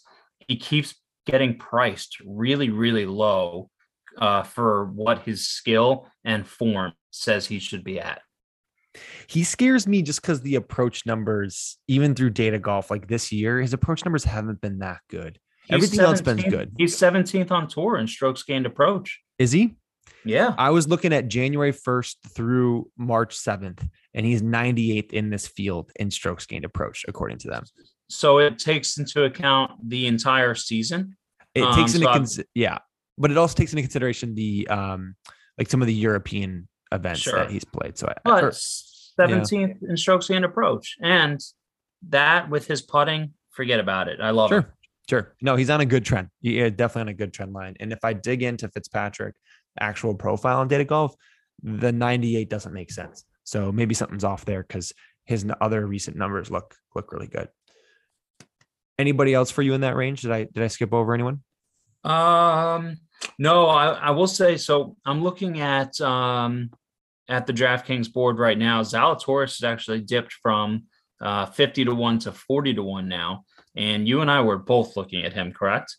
he 0.48 0.58
keeps 0.58 0.96
getting 1.26 1.58
priced 1.58 2.18
really, 2.26 2.70
really 2.70 3.06
low 3.06 3.70
uh, 4.18 4.44
for 4.44 4.86
what 4.86 5.20
his 5.20 5.48
skill 5.48 6.08
and 6.24 6.48
form 6.48 6.94
says 7.12 7.48
he 7.48 7.60
should 7.60 7.84
be 7.84 8.00
at. 8.00 8.22
He 9.28 9.44
scares 9.44 9.88
me 9.88 10.02
just 10.02 10.22
because 10.22 10.42
the 10.42 10.56
approach 10.56 11.06
numbers, 11.06 11.78
even 11.88 12.16
through 12.16 12.30
data 12.32 12.60
golf, 12.60 12.90
like 12.90 13.08
this 13.08 13.32
year, 13.32 13.60
his 13.60 13.74
approach 13.74 14.06
numbers 14.06 14.24
haven't 14.24 14.62
been 14.62 14.80
that 14.80 15.00
good. 15.10 15.40
He's 15.66 15.76
Everything 15.76 16.00
else 16.02 16.22
been 16.22 16.38
good. 16.50 16.74
He's 16.78 16.96
17th 16.96 17.52
on 17.52 17.68
tour 17.68 17.98
in 17.98 18.08
strokes 18.08 18.44
gained 18.44 18.66
approach. 18.66 19.20
Is 19.40 19.52
he? 19.52 19.76
Yeah. 20.24 20.54
I 20.58 20.70
was 20.70 20.88
looking 20.88 21.12
at 21.12 21.28
January 21.28 21.74
1st 21.74 22.16
through 22.36 22.90
March 22.98 23.36
7th, 23.36 23.88
and 24.14 24.26
he's 24.26 24.42
98th 24.42 25.12
in 25.12 25.30
this 25.30 25.48
field 25.48 25.92
in 25.96 26.12
strokes 26.12 26.46
gained 26.46 26.66
approach, 26.66 27.04
according 27.08 27.40
to 27.40 27.50
them. 27.50 27.64
So 28.10 28.38
it 28.40 28.60
takes 28.60 28.98
into 28.98 29.24
account 29.24 29.72
the 29.90 30.08
entire 30.08 30.56
season. 30.56 31.18
It 31.54 31.64
Um, 31.64 31.76
takes 31.76 31.92
so 31.94 31.98
into 31.98 32.10
I'm- 32.10 32.20
cons- 32.20 32.40
yeah, 32.54 32.80
but 33.18 33.32
it 33.32 33.38
also 33.38 33.56
takes 33.56 33.72
into 33.74 33.82
consideration 33.82 34.36
the 34.36 34.68
um 34.68 35.16
like 35.58 35.70
some 35.70 35.82
of 35.82 35.88
the 35.88 35.94
European 35.94 36.68
events 36.92 37.22
Sure. 37.22 37.40
that 37.40 37.50
he's 37.50 37.64
played. 37.64 37.98
So 37.98 38.08
I, 38.08 38.14
But 38.26 38.44
or- 38.44 38.52
17th 38.52 39.82
in 39.88 39.96
strokes 39.98 40.28
gained 40.28 40.44
approach. 40.46 40.98
And 41.02 41.40
that 42.10 42.50
with 42.50 42.68
his 42.68 42.82
putting, 42.82 43.34
forget 43.52 43.80
about 43.80 44.10
it. 44.10 44.20
I 44.20 44.32
love 44.32 44.50
sure, 44.50 44.60
it. 44.60 44.66
sure. 45.10 45.36
No, 45.42 45.56
he's 45.56 45.70
on 45.70 45.80
a 45.80 45.86
good 45.86 46.04
trend. 46.04 46.28
Yeah, 46.42 46.70
definitely 46.70 47.02
on 47.02 47.08
a 47.08 47.14
good 47.14 47.34
trend 47.34 47.54
line. 47.54 47.76
And 47.80 47.94
if 47.94 48.04
I 48.04 48.12
dig 48.14 48.44
into 48.44 48.68
Fitzpatrick 48.68 49.36
actual 49.80 50.14
profile 50.14 50.60
on 50.60 50.68
data 50.68 50.84
golf, 50.84 51.16
the 51.64 51.92
98 51.94 52.50
doesn't 52.50 52.74
make 52.74 52.92
sense. 52.92 53.24
So 53.46 53.72
maybe 53.72 53.94
something's 53.96 54.26
off 54.26 54.44
there 54.44 54.64
because 54.64 54.92
his 55.24 55.46
other 55.62 55.86
recent 55.88 56.18
numbers 56.18 56.52
look 56.52 56.76
look 56.96 57.12
really 57.14 57.28
good. 57.28 57.48
Anybody 58.98 59.34
else 59.34 59.52
for 59.52 59.62
you 59.62 59.74
in 59.74 59.82
that 59.82 59.96
range? 59.96 60.22
Did 60.22 60.32
I 60.32 60.44
did 60.46 60.64
I 60.64 60.68
skip 60.68 60.94
over 60.94 61.14
anyone? 61.14 61.42
Um, 62.04 62.98
no, 63.40 63.68
I, 63.68 63.88
I 63.94 64.12
will 64.12 64.28
say 64.28 64.58
so. 64.58 64.96
I'm 65.06 65.24
looking 65.24 65.60
at 65.60 66.00
um 66.02 66.70
at 67.28 67.48
the 67.48 67.54
DraftKings 67.54 68.12
board 68.14 68.40
right 68.40 68.58
now. 68.58 68.82
Zalatoris 68.82 69.60
has 69.60 69.64
actually 69.64 70.02
dipped 70.02 70.34
from 70.34 70.84
uh 71.22 71.46
50 71.48 71.86
to 71.86 71.96
1 71.96 72.20
to 72.20 72.32
40 72.32 72.76
to 72.76 72.84
1 72.84 73.08
now. 73.08 73.44
And 73.76 74.08
you 74.08 74.22
and 74.22 74.32
I 74.32 74.42
were 74.42 74.58
both 74.58 74.96
looking 74.96 75.26
at 75.26 75.34
him, 75.34 75.52
correct? 75.52 75.98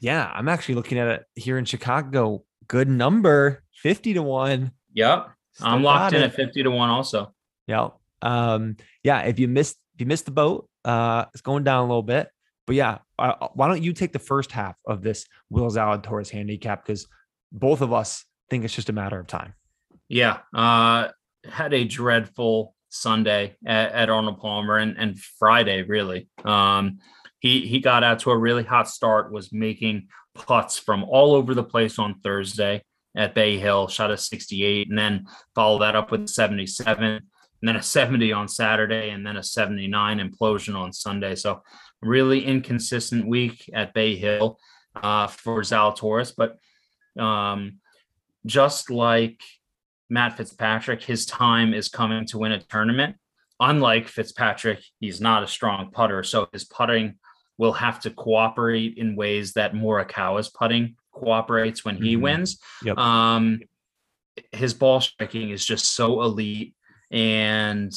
Yeah, 0.00 0.30
I'm 0.34 0.48
actually 0.48 0.76
looking 0.76 0.98
at 0.98 1.08
it 1.08 1.24
here 1.34 1.58
in 1.58 1.66
Chicago. 1.66 2.44
Good 2.66 2.88
number, 2.88 3.62
50 3.74 4.14
to 4.14 4.22
1. 4.22 4.70
Yep. 4.94 5.28
Still 5.52 5.66
I'm 5.66 5.82
locked 5.82 6.14
in 6.14 6.22
it. 6.22 6.26
at 6.26 6.34
50 6.34 6.62
to 6.62 6.70
1 6.70 6.88
also. 6.88 7.34
Yeah. 7.66 7.88
Um, 8.22 8.76
yeah, 9.02 9.20
if 9.22 9.38
you 9.38 9.48
missed 9.48 9.76
if 9.94 10.00
you 10.00 10.06
missed 10.06 10.24
the 10.24 10.30
boat, 10.30 10.69
uh 10.84 11.26
it's 11.32 11.42
going 11.42 11.64
down 11.64 11.84
a 11.84 11.86
little 11.86 12.02
bit. 12.02 12.28
But 12.66 12.76
yeah, 12.76 12.98
uh, 13.18 13.48
why 13.54 13.68
don't 13.68 13.82
you 13.82 13.92
take 13.92 14.12
the 14.12 14.18
first 14.18 14.52
half 14.52 14.76
of 14.86 15.02
this 15.02 15.26
Will 15.48 15.70
Zalatoris 15.70 16.30
handicap 16.30 16.84
because 16.84 17.06
both 17.52 17.80
of 17.80 17.92
us 17.92 18.24
think 18.48 18.64
it's 18.64 18.74
just 18.74 18.88
a 18.88 18.92
matter 18.92 19.18
of 19.18 19.26
time. 19.26 19.54
Yeah. 20.08 20.38
Uh 20.54 21.08
had 21.44 21.72
a 21.72 21.84
dreadful 21.84 22.74
Sunday 22.90 23.56
at, 23.64 23.92
at 23.92 24.10
Arnold 24.10 24.40
Palmer 24.40 24.76
and, 24.76 24.96
and 24.98 25.18
Friday, 25.18 25.82
really. 25.82 26.28
Um 26.44 26.98
he 27.40 27.66
he 27.66 27.80
got 27.80 28.04
out 28.04 28.20
to 28.20 28.30
a 28.30 28.38
really 28.38 28.64
hot 28.64 28.88
start, 28.88 29.32
was 29.32 29.52
making 29.52 30.08
putts 30.34 30.78
from 30.78 31.04
all 31.04 31.34
over 31.34 31.54
the 31.54 31.64
place 31.64 31.98
on 31.98 32.20
Thursday 32.20 32.82
at 33.16 33.34
Bay 33.34 33.58
Hill, 33.58 33.88
shot 33.88 34.10
a 34.10 34.16
68, 34.16 34.88
and 34.88 34.98
then 34.98 35.26
followed 35.54 35.80
that 35.80 35.96
up 35.96 36.10
with 36.10 36.28
77, 36.28 37.22
and 37.60 37.68
then 37.68 37.76
a 37.76 37.82
70 37.82 38.32
on 38.32 38.48
Saturday, 38.48 39.10
and 39.10 39.26
then 39.26 39.36
a 39.36 39.42
79 39.42 40.18
implosion 40.18 40.74
on 40.76 40.92
Sunday. 40.92 41.34
So 41.34 41.62
really 42.02 42.44
inconsistent 42.44 43.26
week 43.26 43.68
at 43.74 43.92
Bay 43.92 44.16
Hill 44.16 44.58
uh, 44.94 45.26
for 45.26 45.60
Zalatoris, 45.60 46.32
but 46.36 46.56
um, 47.22 47.78
just 48.46 48.90
like 48.90 49.40
Matt 50.08 50.36
Fitzpatrick, 50.36 51.02
his 51.02 51.26
time 51.26 51.74
is 51.74 51.88
coming 51.88 52.24
to 52.26 52.38
win 52.38 52.52
a 52.52 52.62
tournament. 52.62 53.16
Unlike 53.60 54.08
Fitzpatrick, 54.08 54.82
he's 55.00 55.20
not 55.20 55.42
a 55.42 55.46
strong 55.46 55.90
putter, 55.90 56.22
so 56.22 56.48
his 56.52 56.64
putting 56.64 57.16
will 57.58 57.72
have 57.74 58.00
to 58.00 58.10
cooperate 58.10 58.96
in 58.96 59.14
ways 59.16 59.52
that 59.52 59.74
Morikawa's 59.74 60.48
putting 60.48 60.96
cooperates 61.12 61.84
when 61.84 61.96
he 62.02 62.16
Mhm. 62.16 62.20
wins. 62.22 62.58
Yep. 62.82 62.96
Um, 62.96 63.60
his 64.52 64.72
ball 64.72 65.02
striking 65.02 65.50
is 65.50 65.66
just 65.66 65.94
so 65.94 66.22
elite, 66.22 66.74
and 67.10 67.92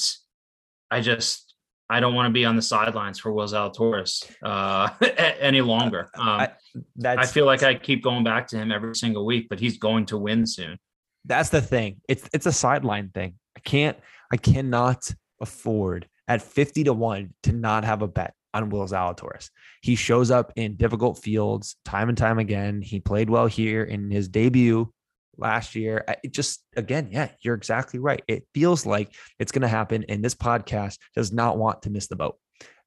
I 0.91 1.01
just 1.01 1.55
I 1.89 1.99
don't 1.99 2.15
want 2.15 2.27
to 2.27 2.33
be 2.33 2.45
on 2.45 2.55
the 2.55 2.61
sidelines 2.61 3.19
for 3.19 3.31
Will 3.33 3.45
Zalatoris 3.47 4.23
uh, 4.43 4.89
any 5.39 5.61
longer. 5.61 6.09
Um, 6.15 6.27
I- 6.27 6.51
That's 6.95 7.29
I 7.29 7.31
feel 7.31 7.45
like 7.45 7.61
I 7.63 7.75
keep 7.75 8.03
going 8.03 8.23
back 8.23 8.47
to 8.47 8.57
him 8.57 8.71
every 8.71 8.95
single 8.95 9.25
week, 9.25 9.47
but 9.49 9.59
he's 9.59 9.77
going 9.77 10.05
to 10.07 10.17
win 10.17 10.45
soon. 10.47 10.77
that's 11.25 11.49
the 11.49 11.61
thing. 11.61 12.01
It's 12.09 12.27
it's 12.33 12.45
a 12.45 12.51
sideline 12.51 13.09
thing. 13.09 13.35
I 13.55 13.59
can't 13.59 13.97
I 14.31 14.37
cannot 14.37 15.11
afford 15.39 16.07
at 16.27 16.41
50 16.41 16.85
to 16.85 16.93
1 16.93 17.33
to 17.43 17.51
not 17.51 17.83
have 17.83 18.01
a 18.01 18.07
bet 18.07 18.33
on 18.53 18.69
Will 18.69 18.87
Zalatoris. 18.87 19.49
He 19.81 19.95
shows 19.95 20.31
up 20.31 20.53
in 20.55 20.75
difficult 20.77 21.17
fields 21.21 21.75
time 21.85 22.07
and 22.09 22.17
time 22.17 22.39
again. 22.39 22.81
He 22.81 22.99
played 22.99 23.29
well 23.29 23.45
here 23.47 23.83
in 23.83 24.09
his 24.09 24.27
debut 24.29 24.91
last 25.37 25.75
year. 25.75 26.03
It 26.23 26.33
just 26.33 26.63
again, 26.75 27.09
yeah, 27.11 27.29
you're 27.41 27.55
exactly 27.55 27.99
right. 27.99 28.21
It 28.27 28.45
feels 28.53 28.85
like 28.85 29.13
it's 29.39 29.51
going 29.51 29.61
to 29.63 29.67
happen 29.67 30.05
and 30.09 30.23
this 30.23 30.35
podcast 30.35 30.97
does 31.15 31.31
not 31.31 31.57
want 31.57 31.83
to 31.83 31.89
miss 31.89 32.07
the 32.07 32.15
boat. 32.15 32.37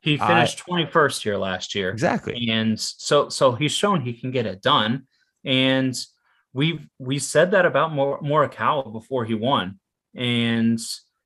He 0.00 0.18
finished 0.18 0.64
21st 0.66 1.22
here 1.22 1.36
last 1.36 1.74
year. 1.74 1.90
Exactly. 1.90 2.48
And 2.50 2.78
so 2.78 3.28
so 3.28 3.52
he's 3.52 3.72
shown 3.72 4.00
he 4.02 4.12
can 4.12 4.30
get 4.30 4.46
it 4.46 4.62
done. 4.62 5.06
And 5.44 5.96
we 6.52 6.80
we 6.98 7.18
said 7.18 7.50
that 7.52 7.66
about 7.66 7.92
Mor- 7.92 8.20
Morikawa 8.20 8.92
before 8.92 9.24
he 9.24 9.34
won. 9.34 9.80
And 10.14 10.78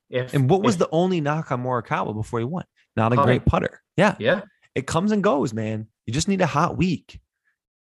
if 0.09 0.33
And 0.35 0.49
what 0.49 0.63
was 0.63 0.77
if- 0.77 0.79
the 0.81 0.89
only 0.93 1.21
knock 1.21 1.53
on 1.53 1.63
Morikawa 1.63 2.15
before 2.15 2.39
he 2.39 2.45
won? 2.47 2.65
Not 2.97 3.13
a 3.13 3.17
Putting. 3.17 3.27
great 3.27 3.45
putter. 3.45 3.81
Yeah. 3.97 4.17
yeah 4.19 4.43
it 4.75 4.87
comes 4.87 5.13
and 5.13 5.23
goes, 5.23 5.53
man. 5.53 5.89
You 6.07 6.13
just 6.15 6.29
need 6.29 6.41
a 6.41 6.47
hot 6.47 6.77
week. 6.77 7.21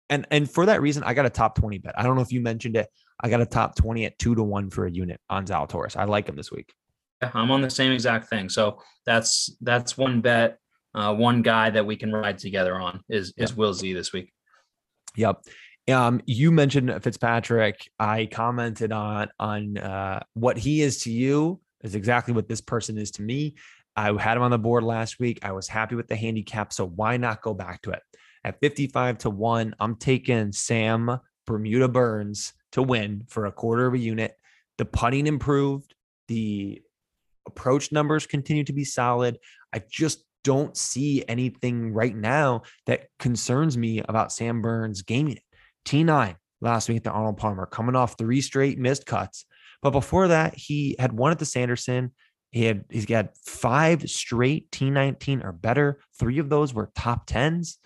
And 0.09 0.27
and 0.31 0.51
for 0.51 0.67
that 0.67 0.83
reason, 0.83 1.03
I 1.05 1.15
got 1.15 1.25
a 1.25 1.31
top 1.31 1.55
20 1.55 1.79
bet. 1.79 1.95
I 1.99 2.03
don't 2.03 2.17
know 2.17 2.23
if 2.23 2.33
you 2.33 2.41
mentioned 2.41 2.77
it. 2.77 2.89
I 3.21 3.29
got 3.29 3.41
a 3.41 3.47
top 3.47 3.77
20 3.77 4.07
at 4.07 4.19
two 4.19 4.35
to 4.35 4.43
one 4.43 4.71
for 4.71 4.87
a 4.87 4.91
unit 4.91 5.21
on 5.29 5.47
Zalatoris. 5.47 5.97
I 5.97 6.05
like 6.05 6.29
him 6.29 6.37
this 6.37 6.51
week. 6.51 6.73
I'm 7.23 7.51
on 7.51 7.61
the 7.61 7.71
same 7.71 7.93
exact 7.93 8.29
thing. 8.29 8.49
So 8.49 8.81
that's 9.05 9.55
that's 9.61 9.99
one 9.99 10.21
bet, 10.21 10.59
uh, 10.95 11.15
one 11.15 11.43
guy 11.43 11.71
that 11.71 11.85
we 11.85 11.97
can 11.97 12.13
ride 12.13 12.39
together 12.39 12.81
on 12.81 13.01
is 13.09 13.35
is 13.37 13.55
Will 13.55 13.75
Z 13.75 13.93
this 13.93 14.13
week. 14.13 14.33
Yep. 15.17 15.45
Um, 15.91 16.21
you 16.25 16.51
mentioned 16.51 16.91
Fitzpatrick. 17.03 17.91
I 17.99 18.27
commented 18.27 18.93
on 18.93 19.29
on 19.39 19.77
uh, 19.77 20.21
what 20.35 20.57
he 20.57 20.81
is 20.81 21.03
to 21.03 21.13
you 21.13 21.61
is 21.83 21.95
exactly 21.95 22.33
what 22.33 22.49
this 22.49 22.61
person 22.61 22.97
is 22.97 23.11
to 23.13 23.23
me. 23.23 23.57
I 23.97 24.13
had 24.19 24.37
him 24.37 24.43
on 24.43 24.51
the 24.51 24.59
board 24.59 24.85
last 24.85 25.19
week. 25.19 25.41
I 25.43 25.53
was 25.53 25.69
happy 25.69 25.95
with 25.95 26.09
the 26.09 26.17
handicap. 26.17 26.73
So 26.73 26.87
why 26.87 27.17
not 27.17 27.43
go 27.43 27.53
back 27.55 27.83
to 27.83 27.91
it? 27.91 28.03
At 28.45 28.61
55 28.61 29.19
to 29.19 29.31
1, 29.31 29.75
I'm 29.79 29.97
taking 29.97 30.53
Sam 30.53 31.19
Bermuda 31.47 31.89
Burns 31.89 32.55
to 32.73 32.83
win 32.83 33.25
for 33.29 33.47
a 33.47 33.53
quarter 33.53 33.87
of 33.87 33.95
a 33.95 33.99
unit. 33.99 34.37
The 34.79 34.85
putting 34.85 35.27
improved. 35.27 35.95
The 36.29 36.81
approach 37.47 37.93
numbers 37.93 38.27
continue 38.27 38.65
to 38.65 38.73
be 38.73 38.85
solid. 38.85 39.39
I 39.73 39.83
just 39.91 40.25
don't 40.45 40.77
see 40.77 41.25
anything 41.29 41.93
right 41.93 42.15
now 42.15 42.63
that 42.87 43.09
concerns 43.19 43.77
me 43.77 44.01
about 44.01 44.33
Sam 44.33 44.63
Burns 44.63 45.03
gaming 45.03 45.37
it. 45.37 45.43
T9 45.87 46.37
last 46.61 46.89
week 46.89 46.99
at 46.99 47.05
the 47.05 47.11
Arnold 47.11 47.39
Palmer, 47.39 47.67
coming 47.67 47.97
off 47.97 48.17
three 48.17 48.41
straight 48.41 48.79
missed 48.79 49.07
cuts. 49.07 49.45
But 49.83 49.91
before 49.91 50.29
that, 50.29 50.55
he 50.57 50.95
had 50.99 51.13
one 51.13 51.33
at 51.33 51.39
the 51.39 51.47
Sanderson. 51.47 52.13
He 52.51 52.65
had 52.65 52.85
he's 52.91 53.07
got 53.07 53.37
five 53.47 54.11
straight 54.11 54.71
T19 54.71 55.45
or 55.45 55.53
better. 55.53 56.01
Three 56.19 56.39
of 56.39 56.49
those 56.49 56.75
were 56.75 56.91
top 56.95 57.27
tens. 57.27 57.79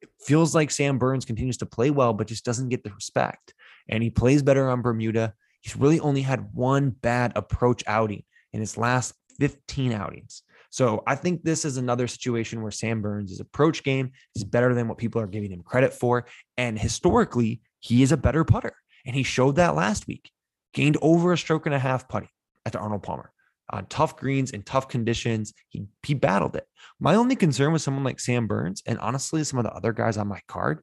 It 0.00 0.10
feels 0.20 0.54
like 0.54 0.70
Sam 0.70 0.98
Burns 0.98 1.24
continues 1.24 1.56
to 1.58 1.66
play 1.66 1.90
well, 1.90 2.12
but 2.12 2.26
just 2.26 2.44
doesn't 2.44 2.68
get 2.68 2.84
the 2.84 2.92
respect. 2.92 3.54
And 3.92 4.02
he 4.02 4.08
plays 4.08 4.42
better 4.42 4.70
on 4.70 4.80
Bermuda. 4.80 5.34
He's 5.60 5.76
really 5.76 6.00
only 6.00 6.22
had 6.22 6.54
one 6.54 6.90
bad 6.90 7.34
approach 7.36 7.84
outing 7.86 8.22
in 8.54 8.60
his 8.60 8.78
last 8.78 9.12
15 9.38 9.92
outings. 9.92 10.42
So 10.70 11.02
I 11.06 11.14
think 11.14 11.44
this 11.44 11.66
is 11.66 11.76
another 11.76 12.08
situation 12.08 12.62
where 12.62 12.72
Sam 12.72 13.02
Burns' 13.02 13.38
approach 13.38 13.82
game 13.82 14.12
is 14.34 14.44
better 14.44 14.72
than 14.72 14.88
what 14.88 14.96
people 14.96 15.20
are 15.20 15.26
giving 15.26 15.52
him 15.52 15.60
credit 15.60 15.92
for. 15.92 16.24
And 16.56 16.78
historically, 16.78 17.60
he 17.80 18.02
is 18.02 18.12
a 18.12 18.16
better 18.16 18.44
putter. 18.44 18.72
And 19.04 19.14
he 19.14 19.24
showed 19.24 19.56
that 19.56 19.76
last 19.76 20.06
week. 20.06 20.30
Gained 20.72 20.96
over 21.02 21.34
a 21.34 21.38
stroke 21.38 21.66
and 21.66 21.74
a 21.74 21.78
half 21.78 22.08
putting 22.08 22.30
at 22.64 22.72
the 22.72 22.78
Arnold 22.78 23.02
Palmer 23.02 23.30
on 23.68 23.84
tough 23.86 24.16
greens 24.16 24.52
and 24.52 24.64
tough 24.64 24.88
conditions. 24.88 25.52
He 25.68 25.84
he 26.02 26.14
battled 26.14 26.56
it. 26.56 26.66
My 26.98 27.14
only 27.14 27.36
concern 27.36 27.74
with 27.74 27.82
someone 27.82 28.04
like 28.04 28.20
Sam 28.20 28.46
Burns, 28.46 28.82
and 28.86 28.98
honestly, 29.00 29.44
some 29.44 29.58
of 29.58 29.66
the 29.66 29.72
other 29.74 29.92
guys 29.92 30.16
on 30.16 30.28
my 30.28 30.40
card, 30.48 30.80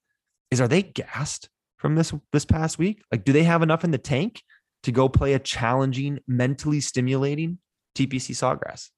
is 0.52 0.62
are 0.62 0.68
they 0.68 0.84
gassed 0.84 1.50
from 1.80 1.96
this 1.96 2.14
this 2.32 2.46
past 2.46 2.78
week? 2.78 3.02
Like, 3.12 3.24
do 3.24 3.34
they 3.34 3.44
have 3.44 3.64
enough 3.64 3.84
in 3.84 3.92
the 3.92 3.98
tank 3.98 4.44
to 4.84 4.92
go 4.92 5.10
play 5.10 5.34
a 5.34 5.40
challenging, 5.40 6.20
mentally 6.28 6.80
stimulating 6.80 7.58
TPC 7.96 8.36
Sawgrass? 8.36 8.90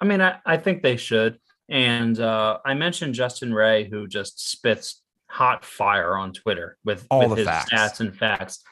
I 0.00 0.04
mean, 0.04 0.20
I, 0.20 0.38
I 0.44 0.56
think 0.56 0.82
they 0.82 0.96
should. 0.96 1.38
And 1.68 2.18
uh, 2.20 2.58
I 2.64 2.74
mentioned 2.74 3.14
Justin 3.14 3.54
Ray, 3.54 3.88
who 3.88 4.08
just 4.08 4.50
spits 4.50 5.02
hot 5.28 5.64
fire 5.64 6.16
on 6.16 6.32
Twitter 6.32 6.76
with 6.84 7.06
all 7.10 7.20
with 7.20 7.30
the 7.30 7.36
his 7.36 7.46
facts. 7.46 7.72
stats 7.72 8.00
and 8.00 8.16
facts. 8.16 8.62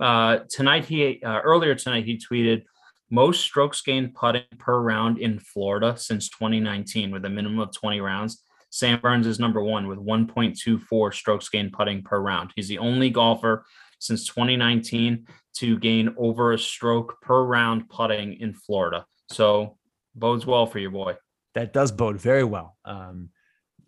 Uh, 0.00 0.38
tonight, 0.48 0.86
he 0.86 1.22
uh, 1.22 1.40
earlier 1.40 1.74
tonight 1.74 2.04
he 2.04 2.18
tweeted 2.18 2.62
most 3.10 3.40
strokes 3.40 3.82
gained 3.82 4.14
putting 4.14 4.42
per 4.58 4.80
round 4.80 5.18
in 5.18 5.38
Florida 5.38 5.94
since 5.96 6.28
2019, 6.30 7.10
with 7.10 7.24
a 7.24 7.28
minimum 7.28 7.58
of 7.58 7.72
20 7.72 8.00
rounds. 8.00 8.42
Sam 8.70 9.00
Burns 9.00 9.26
is 9.26 9.38
number 9.38 9.62
one 9.62 9.86
with 9.88 9.98
1.24 9.98 11.14
strokes 11.14 11.48
gained 11.48 11.72
putting 11.72 12.02
per 12.02 12.20
round. 12.20 12.52
He's 12.54 12.68
the 12.68 12.78
only 12.78 13.10
golfer 13.10 13.64
since 13.98 14.26
2019 14.26 15.26
to 15.56 15.78
gain 15.78 16.14
over 16.16 16.52
a 16.52 16.58
stroke 16.58 17.20
per 17.22 17.42
round 17.42 17.88
putting 17.88 18.34
in 18.34 18.54
Florida. 18.54 19.04
So 19.30 19.76
bodes 20.14 20.46
well 20.46 20.66
for 20.66 20.78
your 20.78 20.90
boy. 20.90 21.16
That 21.54 21.72
does 21.72 21.90
bode 21.90 22.20
very 22.20 22.44
well. 22.44 22.76
Um, 22.84 23.30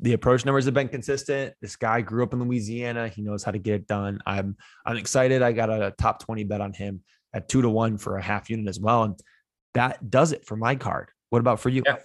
the 0.00 0.14
approach 0.14 0.44
numbers 0.44 0.64
have 0.64 0.74
been 0.74 0.88
consistent. 0.88 1.54
This 1.60 1.76
guy 1.76 2.00
grew 2.00 2.22
up 2.22 2.32
in 2.32 2.40
Louisiana. 2.40 3.08
He 3.08 3.22
knows 3.22 3.44
how 3.44 3.52
to 3.52 3.58
get 3.58 3.74
it 3.74 3.86
done. 3.86 4.20
I'm 4.26 4.56
I'm 4.86 4.96
excited. 4.96 5.42
I 5.42 5.52
got 5.52 5.68
a 5.70 5.94
top 5.98 6.24
20 6.24 6.44
bet 6.44 6.60
on 6.60 6.72
him 6.72 7.02
at 7.34 7.48
two 7.48 7.62
to 7.62 7.68
one 7.68 7.98
for 7.98 8.16
a 8.16 8.22
half 8.22 8.48
unit 8.48 8.66
as 8.68 8.80
well. 8.80 9.04
And 9.04 9.20
that 9.74 10.10
does 10.10 10.32
it 10.32 10.46
for 10.46 10.56
my 10.56 10.74
card. 10.74 11.10
What 11.28 11.40
about 11.40 11.60
for 11.60 11.68
you? 11.68 11.82
Yeah. 11.84 11.98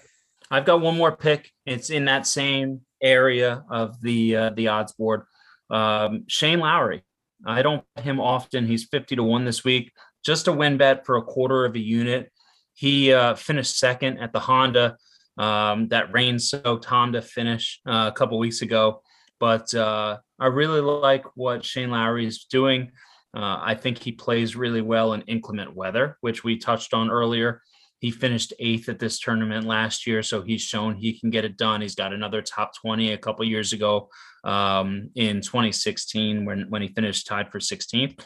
I've 0.51 0.65
got 0.65 0.81
one 0.81 0.97
more 0.97 1.15
pick. 1.15 1.51
It's 1.65 1.89
in 1.89 2.05
that 2.05 2.27
same 2.27 2.81
area 3.01 3.63
of 3.69 3.99
the 4.01 4.35
uh, 4.35 4.49
the 4.51 4.67
odds 4.67 4.93
board. 4.93 5.23
Um, 5.69 6.25
Shane 6.27 6.59
Lowry. 6.59 7.03
I 7.45 7.61
don't 7.61 7.83
him 7.97 8.19
often. 8.19 8.67
He's 8.67 8.85
50 8.85 9.17
to 9.17 9.23
1 9.23 9.45
this 9.45 9.63
week. 9.63 9.91
Just 10.23 10.47
a 10.47 10.51
win 10.53 10.77
bet 10.77 11.05
for 11.05 11.17
a 11.17 11.23
quarter 11.23 11.65
of 11.65 11.75
a 11.75 11.79
unit. 11.79 12.31
He 12.73 13.13
uh, 13.13 13.35
finished 13.35 13.77
second 13.77 14.19
at 14.19 14.33
the 14.33 14.39
Honda, 14.39 14.97
um, 15.37 15.87
that 15.89 16.13
rain 16.13 16.39
soaked 16.39 16.85
Honda 16.85 17.21
finish 17.21 17.79
uh, 17.85 18.09
a 18.13 18.17
couple 18.17 18.39
weeks 18.39 18.61
ago. 18.61 19.01
But 19.39 19.73
uh, 19.73 20.17
I 20.39 20.47
really 20.47 20.81
like 20.81 21.25
what 21.35 21.65
Shane 21.65 21.91
Lowry 21.91 22.25
is 22.25 22.45
doing. 22.45 22.91
Uh, 23.35 23.59
I 23.61 23.75
think 23.75 23.97
he 23.97 24.13
plays 24.13 24.55
really 24.55 24.81
well 24.81 25.13
in 25.13 25.21
inclement 25.23 25.75
weather, 25.75 26.17
which 26.21 26.43
we 26.43 26.57
touched 26.57 26.93
on 26.93 27.09
earlier. 27.09 27.61
He 27.99 28.11
finished 28.11 28.53
eighth 28.59 28.89
at 28.89 28.99
this 28.99 29.19
tournament 29.19 29.65
last 29.65 30.05
year, 30.05 30.21
so 30.21 30.41
he's 30.41 30.61
shown 30.61 30.95
he 30.95 31.19
can 31.19 31.29
get 31.29 31.45
it 31.45 31.57
done. 31.57 31.81
He's 31.81 31.95
got 31.95 32.13
another 32.13 32.41
top 32.41 32.71
20 32.75 33.13
a 33.13 33.17
couple 33.17 33.45
years 33.45 33.73
ago 33.73 34.09
um, 34.43 35.09
in 35.15 35.41
2016 35.41 36.45
when, 36.45 36.69
when 36.69 36.81
he 36.81 36.89
finished 36.89 37.27
tied 37.27 37.51
for 37.51 37.59
16th. 37.59 38.19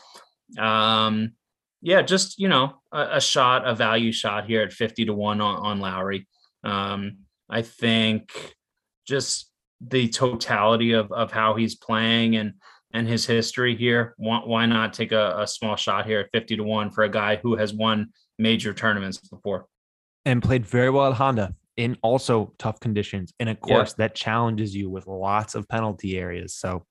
Um, 0.57 1.33
yeah, 1.81 2.01
just, 2.01 2.39
you 2.39 2.49
know, 2.49 2.81
a, 2.91 3.17
a, 3.17 3.21
shot, 3.21 3.67
a 3.67 3.75
value 3.75 4.11
shot 4.11 4.45
here 4.45 4.61
at 4.61 4.73
50 4.73 5.05
to 5.05 5.13
1 5.13 5.39
on, 5.39 5.55
on 5.57 5.79
Lowry. 5.79 6.27
Um, 6.63 7.19
I 7.49 7.61
think 7.61 8.55
just 9.07 9.49
the 9.79 10.09
totality 10.09 10.93
of, 10.93 11.11
of 11.11 11.31
how 11.31 11.55
he's 11.55 11.75
playing 11.75 12.35
and 12.35 12.53
and 12.91 13.07
his 13.07 13.25
history 13.25 13.75
here, 13.75 14.15
why, 14.17 14.65
not 14.65 14.93
take 14.93 15.11
a, 15.11 15.41
a 15.41 15.47
small 15.47 15.75
shot 15.75 16.07
here 16.07 16.21
at 16.21 16.31
50 16.31 16.57
to 16.57 16.63
1 16.63 16.89
for 16.89 17.03
a 17.03 17.09
guy 17.09 17.35
who 17.35 17.55
has 17.55 17.73
won 17.73 18.11
major 18.39 18.73
tournaments 18.73 19.17
before? 19.17 19.67
And 20.25 20.41
played 20.41 20.65
very 20.65 20.89
well 20.89 21.11
at 21.11 21.17
Honda 21.17 21.53
in 21.77 21.97
also 22.01 22.53
tough 22.57 22.79
conditions. 22.79 23.33
in 23.39 23.47
a 23.47 23.55
course, 23.55 23.91
yeah. 23.91 24.07
that 24.07 24.15
challenges 24.15 24.75
you 24.75 24.89
with 24.89 25.07
lots 25.07 25.55
of 25.55 25.67
penalty 25.67 26.17
areas. 26.17 26.55
So 26.55 26.85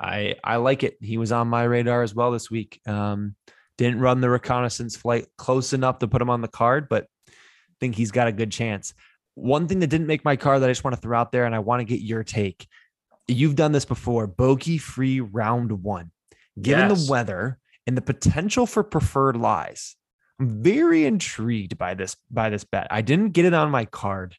I 0.00 0.36
I 0.42 0.56
like 0.56 0.82
it. 0.82 0.96
He 1.00 1.16
was 1.16 1.32
on 1.32 1.48
my 1.48 1.62
radar 1.62 2.02
as 2.02 2.14
well 2.14 2.32
this 2.32 2.50
week. 2.50 2.80
Um, 2.86 3.36
didn't 3.78 4.00
run 4.00 4.20
the 4.20 4.30
reconnaissance 4.30 4.96
flight 4.96 5.26
close 5.38 5.72
enough 5.72 5.98
to 6.00 6.08
put 6.08 6.22
him 6.22 6.30
on 6.30 6.42
the 6.42 6.48
card, 6.48 6.88
but 6.88 7.06
think 7.80 7.94
he's 7.96 8.10
got 8.10 8.28
a 8.28 8.32
good 8.32 8.52
chance. 8.52 8.94
One 9.34 9.66
thing 9.66 9.80
that 9.80 9.88
didn't 9.88 10.06
make 10.06 10.24
my 10.24 10.36
card 10.36 10.62
that 10.62 10.68
I 10.68 10.70
just 10.70 10.84
want 10.84 10.94
to 10.94 11.00
throw 11.00 11.18
out 11.18 11.32
there, 11.32 11.44
and 11.44 11.54
I 11.54 11.58
want 11.58 11.80
to 11.80 11.84
get 11.84 12.00
your 12.00 12.22
take. 12.22 12.68
You've 13.26 13.56
done 13.56 13.72
this 13.72 13.84
before, 13.84 14.26
bogey 14.26 14.78
free 14.78 15.20
round 15.20 15.72
one. 15.82 16.12
Given 16.60 16.90
yes. 16.90 17.06
the 17.06 17.10
weather 17.10 17.58
and 17.86 17.96
the 17.96 18.02
potential 18.02 18.66
for 18.66 18.84
preferred 18.84 19.36
lies, 19.36 19.96
I'm 20.40 20.62
very 20.62 21.04
intrigued 21.04 21.78
by 21.78 21.94
this 21.94 22.16
by 22.30 22.50
this 22.50 22.64
bet. 22.64 22.88
I 22.90 23.02
didn't 23.02 23.30
get 23.30 23.44
it 23.44 23.54
on 23.54 23.70
my 23.70 23.84
card. 23.84 24.36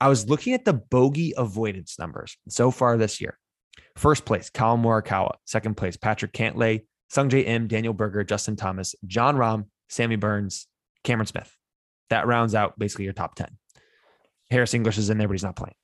I 0.00 0.08
was 0.08 0.28
looking 0.28 0.54
at 0.54 0.64
the 0.64 0.72
bogey 0.72 1.34
avoidance 1.36 1.98
numbers 1.98 2.36
so 2.48 2.70
far 2.70 2.96
this 2.96 3.20
year. 3.20 3.38
First 3.96 4.24
place, 4.24 4.50
Collin 4.50 4.82
Morikawa. 4.82 5.34
Second 5.44 5.76
place, 5.76 5.96
Patrick 5.96 6.32
Cantlay, 6.32 6.86
Sungjae 7.12 7.46
Im, 7.46 7.68
Daniel 7.68 7.92
Berger, 7.92 8.24
Justin 8.24 8.56
Thomas, 8.56 8.94
Jon 9.06 9.36
Rahm, 9.36 9.66
Sammy 9.88 10.16
Burns, 10.16 10.66
Cameron 11.04 11.26
Smith. 11.26 11.54
That 12.08 12.26
rounds 12.26 12.54
out 12.54 12.78
basically 12.78 13.04
your 13.04 13.12
top 13.12 13.34
10. 13.34 13.48
Harris 14.50 14.74
English 14.74 14.98
is 14.98 15.10
in 15.10 15.18
there, 15.18 15.28
but 15.28 15.34
he's 15.34 15.44
not 15.44 15.56
playing. 15.56 15.74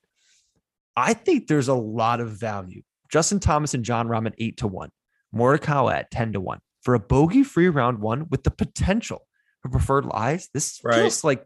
I 0.95 1.13
think 1.13 1.47
there's 1.47 1.67
a 1.67 1.73
lot 1.73 2.19
of 2.19 2.31
value. 2.31 2.81
Justin 3.09 3.39
Thomas 3.39 3.73
and 3.73 3.85
Jon 3.85 4.07
Rahm 4.07 4.25
at 4.25 4.35
eight 4.39 4.57
to 4.57 4.67
one, 4.67 4.89
Morikawa 5.33 5.93
at 5.93 6.11
10 6.11 6.33
to 6.33 6.41
one 6.41 6.59
for 6.87 6.93
a 6.93 6.99
bogey 7.01 7.43
free 7.43 7.67
round 7.67 7.99
one 7.99 8.29
with 8.29 8.45
the 8.45 8.49
potential 8.49 9.27
for 9.61 9.67
preferred 9.67 10.05
lies. 10.05 10.47
This 10.53 10.79
right. 10.85 10.95
feels 10.95 11.21
like 11.21 11.45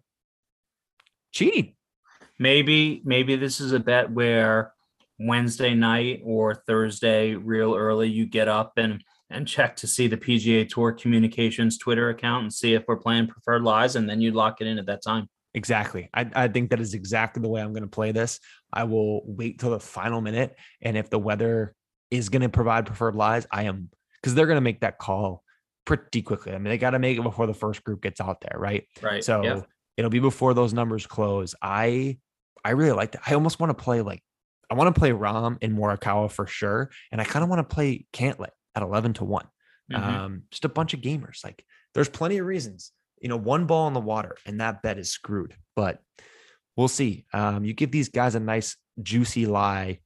cheating. 1.32 1.74
Maybe, 2.38 3.02
maybe 3.06 3.36
this 3.38 3.60
is 3.60 3.72
a 3.72 3.80
bet 3.80 4.12
where 4.12 4.72
Wednesday 5.18 5.74
night 5.74 6.22
or 6.24 6.54
Thursday, 6.54 7.34
real 7.34 7.74
early, 7.74 8.08
you 8.08 8.28
get 8.28 8.48
up 8.48 8.74
and 8.78 9.04
and 9.32 9.48
check 9.48 9.76
to 9.78 9.88
see 9.88 10.06
the 10.06 10.18
PGA 10.18 10.70
Tour 10.70 10.92
Communications 10.92 11.80
Twitter 11.80 12.10
account 12.10 12.44
and 12.44 12.54
see 12.54 12.76
if 12.76 12.84
we're 12.88 12.98
playing 12.98 13.26
preferred 13.26 13.64
lies, 13.64 13.96
and 13.96 14.08
then 14.08 14.22
you 14.22 14.30
lock 14.30 14.62
it 14.62 14.68
in 14.68 14.78
at 14.78 14.86
that 14.86 15.02
time. 15.02 15.28
Exactly. 15.56 16.08
I, 16.14 16.30
I 16.36 16.48
think 16.50 16.70
that 16.70 16.80
is 16.80 16.94
exactly 16.94 17.42
the 17.42 17.50
way 17.50 17.64
I'm 17.64 17.74
going 17.74 17.82
to 17.82 17.90
play 17.90 18.12
this. 18.12 18.40
I 18.72 18.84
will 18.84 19.24
wait 19.26 19.58
till 19.58 19.72
the 19.72 19.80
final 19.80 20.22
minute, 20.22 20.56
and 20.84 20.96
if 20.96 21.10
the 21.10 21.18
weather 21.18 21.74
is 22.12 22.30
going 22.30 22.44
to 22.44 22.50
provide 22.50 22.86
preferred 22.86 23.16
lies, 23.16 23.48
I 23.52 23.64
am 23.64 23.90
because 24.22 24.36
they're 24.36 24.46
going 24.46 24.58
to 24.58 24.62
make 24.62 24.82
that 24.82 24.98
call 24.98 25.44
pretty 25.86 26.22
quickly. 26.22 26.54
I 26.54 26.58
mean, 26.58 26.66
they 26.66 26.78
got 26.78 26.92
to 26.92 27.00
make 27.00 27.18
it 27.18 27.24
before 27.24 27.48
the 27.48 27.54
first 27.54 27.84
group 27.84 28.02
gets 28.02 28.22
out 28.22 28.42
there, 28.42 28.60
right? 28.60 28.86
Right. 29.02 29.24
So 29.24 29.44
yeah. 29.44 29.62
it'll 29.98 30.12
be 30.12 30.20
before 30.20 30.54
those 30.54 30.74
numbers 30.74 31.08
close. 31.08 31.56
I 31.62 32.18
I 32.64 32.72
really 32.72 32.92
like 32.92 33.14
that. 33.14 33.22
I 33.26 33.34
almost 33.34 33.60
want 33.60 33.76
to 33.76 33.84
play 33.84 34.02
like 34.02 34.24
I 34.70 34.76
want 34.76 34.94
to 34.94 35.00
play 35.00 35.12
Rahm 35.12 35.58
and 35.62 35.78
Morikawa 35.78 36.32
for 36.32 36.48
sure, 36.48 36.92
and 37.12 37.20
I 37.20 37.24
kind 37.24 37.44
of 37.44 37.50
want 37.50 37.68
to 37.68 37.76
play 37.76 38.06
Cantlay 38.14 38.50
at 38.76 38.84
11 38.84 39.14
to 39.14 39.26
one. 39.26 39.48
Mm-hmm. 39.92 40.04
Um, 40.04 40.44
just 40.52 40.66
a 40.66 40.70
bunch 40.70 40.94
of 40.94 41.02
gamers. 41.02 41.44
Like 41.44 41.66
there's 41.94 42.10
plenty 42.10 42.38
of 42.38 42.46
reasons, 42.46 42.92
you 43.22 43.30
know, 43.30 43.38
one 43.38 43.66
ball 43.66 43.88
in 43.88 43.94
the 43.94 44.00
water 44.00 44.38
and 44.46 44.62
that 44.62 44.82
bet 44.82 44.98
is 44.98 45.10
screwed, 45.10 45.56
but 45.76 46.02
we'll 46.76 46.88
see. 46.88 47.26
Um, 47.34 47.66
you 47.66 47.74
give 47.74 47.92
these 47.92 48.10
guys 48.10 48.36
a 48.36 48.40
nice 48.40 48.78
juicy 49.02 49.46
lie. 49.46 50.00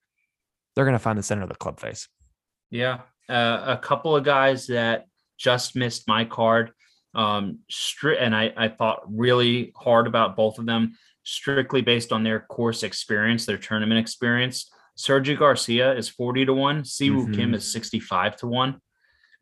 They're 0.76 0.86
going 0.86 0.94
to 0.94 1.00
find 1.00 1.18
the 1.18 1.24
center 1.24 1.44
of 1.44 1.50
the 1.50 1.56
club 1.56 1.80
face. 1.80 2.08
Yeah. 2.72 3.02
Uh, 3.30 3.64
a 3.68 3.78
couple 3.78 4.16
of 4.16 4.24
guys 4.24 4.68
that 4.68 5.06
just 5.38 5.76
missed 5.76 6.08
my 6.08 6.26
card. 6.26 6.72
Um, 7.14 7.60
stri- 7.72 8.18
and 8.20 8.36
I, 8.36 8.54
I 8.58 8.68
thought 8.68 9.02
really 9.08 9.72
hard 9.76 10.06
about 10.08 10.36
both 10.36 10.60
of 10.60 10.66
them, 10.66 10.98
strictly 11.24 11.82
based 11.82 12.12
on 12.12 12.24
their 12.24 12.42
course 12.42 12.84
experience, 12.84 13.46
their 13.46 13.58
tournament 13.58 14.00
experience. 14.00 14.70
Sergio 14.98 15.38
Garcia 15.38 15.94
is 15.94 16.08
40 16.10 16.46
to 16.46 16.54
1, 16.54 16.86
Si 16.86 17.10
Woo 17.10 17.32
Kim 17.32 17.52
Mhm. 17.52 17.56
is 17.56 17.72
65 17.72 18.36
to 18.38 18.48
1. 18.48 18.80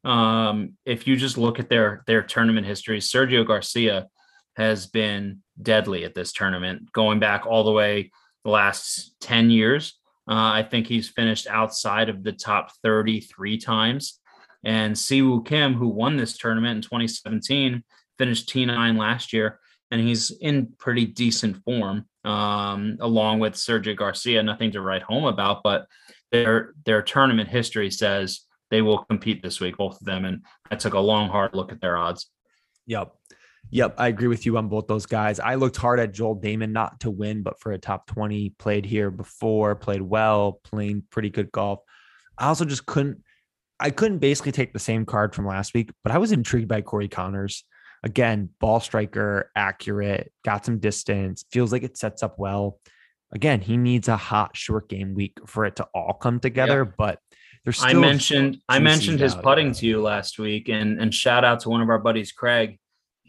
Um, 0.04 0.74
if 0.86 1.08
you 1.08 1.16
just 1.16 1.38
look 1.38 1.60
at 1.60 1.70
their 1.70 2.04
their 2.08 2.22
tournament 2.24 2.66
history, 2.68 3.00
Sergio 3.00 3.46
Garcia 3.46 4.08
has 4.56 4.88
been 4.88 5.42
deadly 5.62 6.04
at 6.04 6.14
this 6.14 6.32
tournament, 6.34 6.92
going 6.92 7.20
back 7.20 7.46
all 7.46 7.64
the 7.64 7.72
way 7.72 8.12
the 8.44 8.52
last 8.52 9.16
10 9.22 9.50
years. 9.50 9.94
Uh, 10.28 10.56
I 10.56 10.68
think 10.70 10.88
he's 10.88 11.10
finished 11.10 11.48
outside 11.48 12.10
of 12.10 12.24
the 12.24 12.32
top 12.32 12.72
33 12.84 13.58
times. 13.58 14.20
And 14.64 14.98
Si 14.98 15.22
Woo 15.22 15.44
Kim, 15.44 15.74
who 15.74 15.88
won 15.88 16.16
this 16.16 16.38
tournament 16.38 16.78
in 16.78 16.82
2017, 16.82 17.84
finished 18.18 18.50
T9 18.50 18.98
last 18.98 19.34
year, 19.34 19.60
and 19.92 20.00
he's 20.00 20.32
in 20.32 20.74
pretty 20.78 21.06
decent 21.06 21.58
form, 21.64 22.06
um, 22.24 22.98
along 23.02 23.40
with 23.40 23.54
Sergio 23.54 23.96
Garcia. 23.96 24.42
Nothing 24.42 24.72
to 24.72 24.82
write 24.82 25.04
home 25.04 25.26
about, 25.26 25.62
but 25.64 25.88
their 26.32 26.74
their 26.86 27.02
tournament 27.02 27.50
history 27.50 27.92
says 27.92 28.42
they 28.72 28.82
will 28.82 29.04
compete 29.06 29.44
this 29.44 29.60
week, 29.60 29.78
both 29.78 30.00
of 30.00 30.06
them. 30.06 30.26
And 30.26 30.44
I 30.72 30.76
took 30.76 30.94
a 30.94 31.00
long, 31.00 31.30
hard 31.30 31.54
look 31.54 31.72
at 31.72 31.82
their 31.82 31.98
odds. 31.98 32.28
Yep. 32.88 33.14
Yep. 33.72 33.96
I 33.98 34.08
agree 34.08 34.28
with 34.28 34.46
you 34.46 34.58
on 34.58 34.68
both 34.68 34.88
those 34.88 35.06
guys. 35.06 35.40
I 35.40 35.56
looked 35.56 35.78
hard 35.78 36.00
at 36.00 36.14
Joel 36.14 36.40
Dahmen, 36.40 36.72
not 36.72 37.00
to 37.02 37.12
win, 37.12 37.42
but 37.42 37.60
for 37.60 37.72
a 37.72 37.80
top 37.80 38.06
20, 38.08 38.52
played 38.60 38.86
here 38.86 39.10
before, 39.10 39.76
played 39.76 40.02
well, 40.02 40.60
playing 40.64 41.04
pretty 41.10 41.30
good 41.30 41.52
golf. 41.52 41.80
I 42.38 42.48
also 42.48 42.66
just 42.66 42.86
couldn't, 42.86 43.24
I 43.80 43.90
couldn't 43.90 44.20
basically 44.20 44.52
take 44.52 44.74
the 44.74 44.80
same 44.80 45.06
card 45.06 45.34
from 45.34 45.48
last 45.48 45.74
week, 45.74 45.92
but 46.04 46.12
I 46.12 46.20
was 46.20 46.32
intrigued 46.32 46.68
by 46.68 46.82
Corey 46.82 47.08
Conners. 47.08 47.64
Again, 48.04 48.50
ball 48.60 48.80
striker, 48.80 49.50
accurate, 49.56 50.32
got 50.44 50.66
some 50.66 50.78
distance, 50.78 51.46
feels 51.52 51.72
like 51.72 51.84
it 51.84 51.98
sets 51.98 52.22
up 52.22 52.38
well. 52.38 52.80
Again, 53.32 53.62
he 53.62 53.78
needs 53.78 54.08
a 54.08 54.18
hot 54.18 54.56
short 54.56 54.88
game 54.88 55.16
week 55.16 55.40
for 55.48 55.66
it 55.66 55.78
to 55.78 55.88
all 55.96 56.14
come 56.14 56.40
together, 56.40 56.86
but 56.86 57.20
there's 57.64 57.78
still 57.78 57.90
I 57.90 57.94
mentioned 57.94 58.58
I 58.68 58.80
mentioned 58.80 59.20
his 59.20 59.36
putting 59.36 59.72
to 59.74 59.86
you 59.86 60.02
last 60.02 60.38
week, 60.38 60.70
and 60.70 61.00
and 61.00 61.14
shout 61.14 61.46
out 61.46 61.62
to 61.62 61.70
one 61.70 61.82
of 61.82 61.90
our 61.90 61.98
buddies, 61.98 62.32
Craig, 62.34 62.78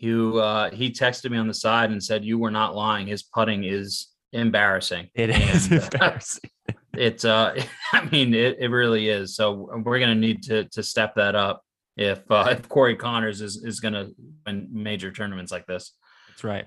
who 0.04 0.38
uh, 0.38 0.70
he 0.70 0.90
texted 0.90 1.30
me 1.30 1.38
on 1.38 1.48
the 1.48 1.54
side 1.54 1.90
and 1.90 2.02
said 2.02 2.24
you 2.24 2.38
were 2.38 2.50
not 2.50 2.74
lying. 2.74 3.06
His 3.06 3.22
putting 3.22 3.64
is 3.64 4.08
embarrassing. 4.32 5.08
it 5.14 5.30
is 5.30 5.70
And, 5.70 5.94
uh, 6.02 6.18
it's 6.96 7.24
uh 7.24 7.60
i 7.92 8.04
mean 8.06 8.34
it, 8.34 8.56
it 8.60 8.68
really 8.68 9.08
is 9.08 9.36
so 9.36 9.68
we're 9.84 9.98
gonna 9.98 10.14
need 10.14 10.42
to 10.42 10.64
to 10.64 10.82
step 10.82 11.14
that 11.16 11.34
up 11.34 11.62
if 11.96 12.20
uh 12.30 12.46
if 12.50 12.68
corey 12.68 12.96
conners 12.96 13.40
is 13.40 13.62
is 13.64 13.80
gonna 13.80 14.08
win 14.46 14.68
major 14.70 15.10
tournaments 15.10 15.52
like 15.52 15.66
this 15.66 15.92
That's 16.28 16.44
right. 16.44 16.66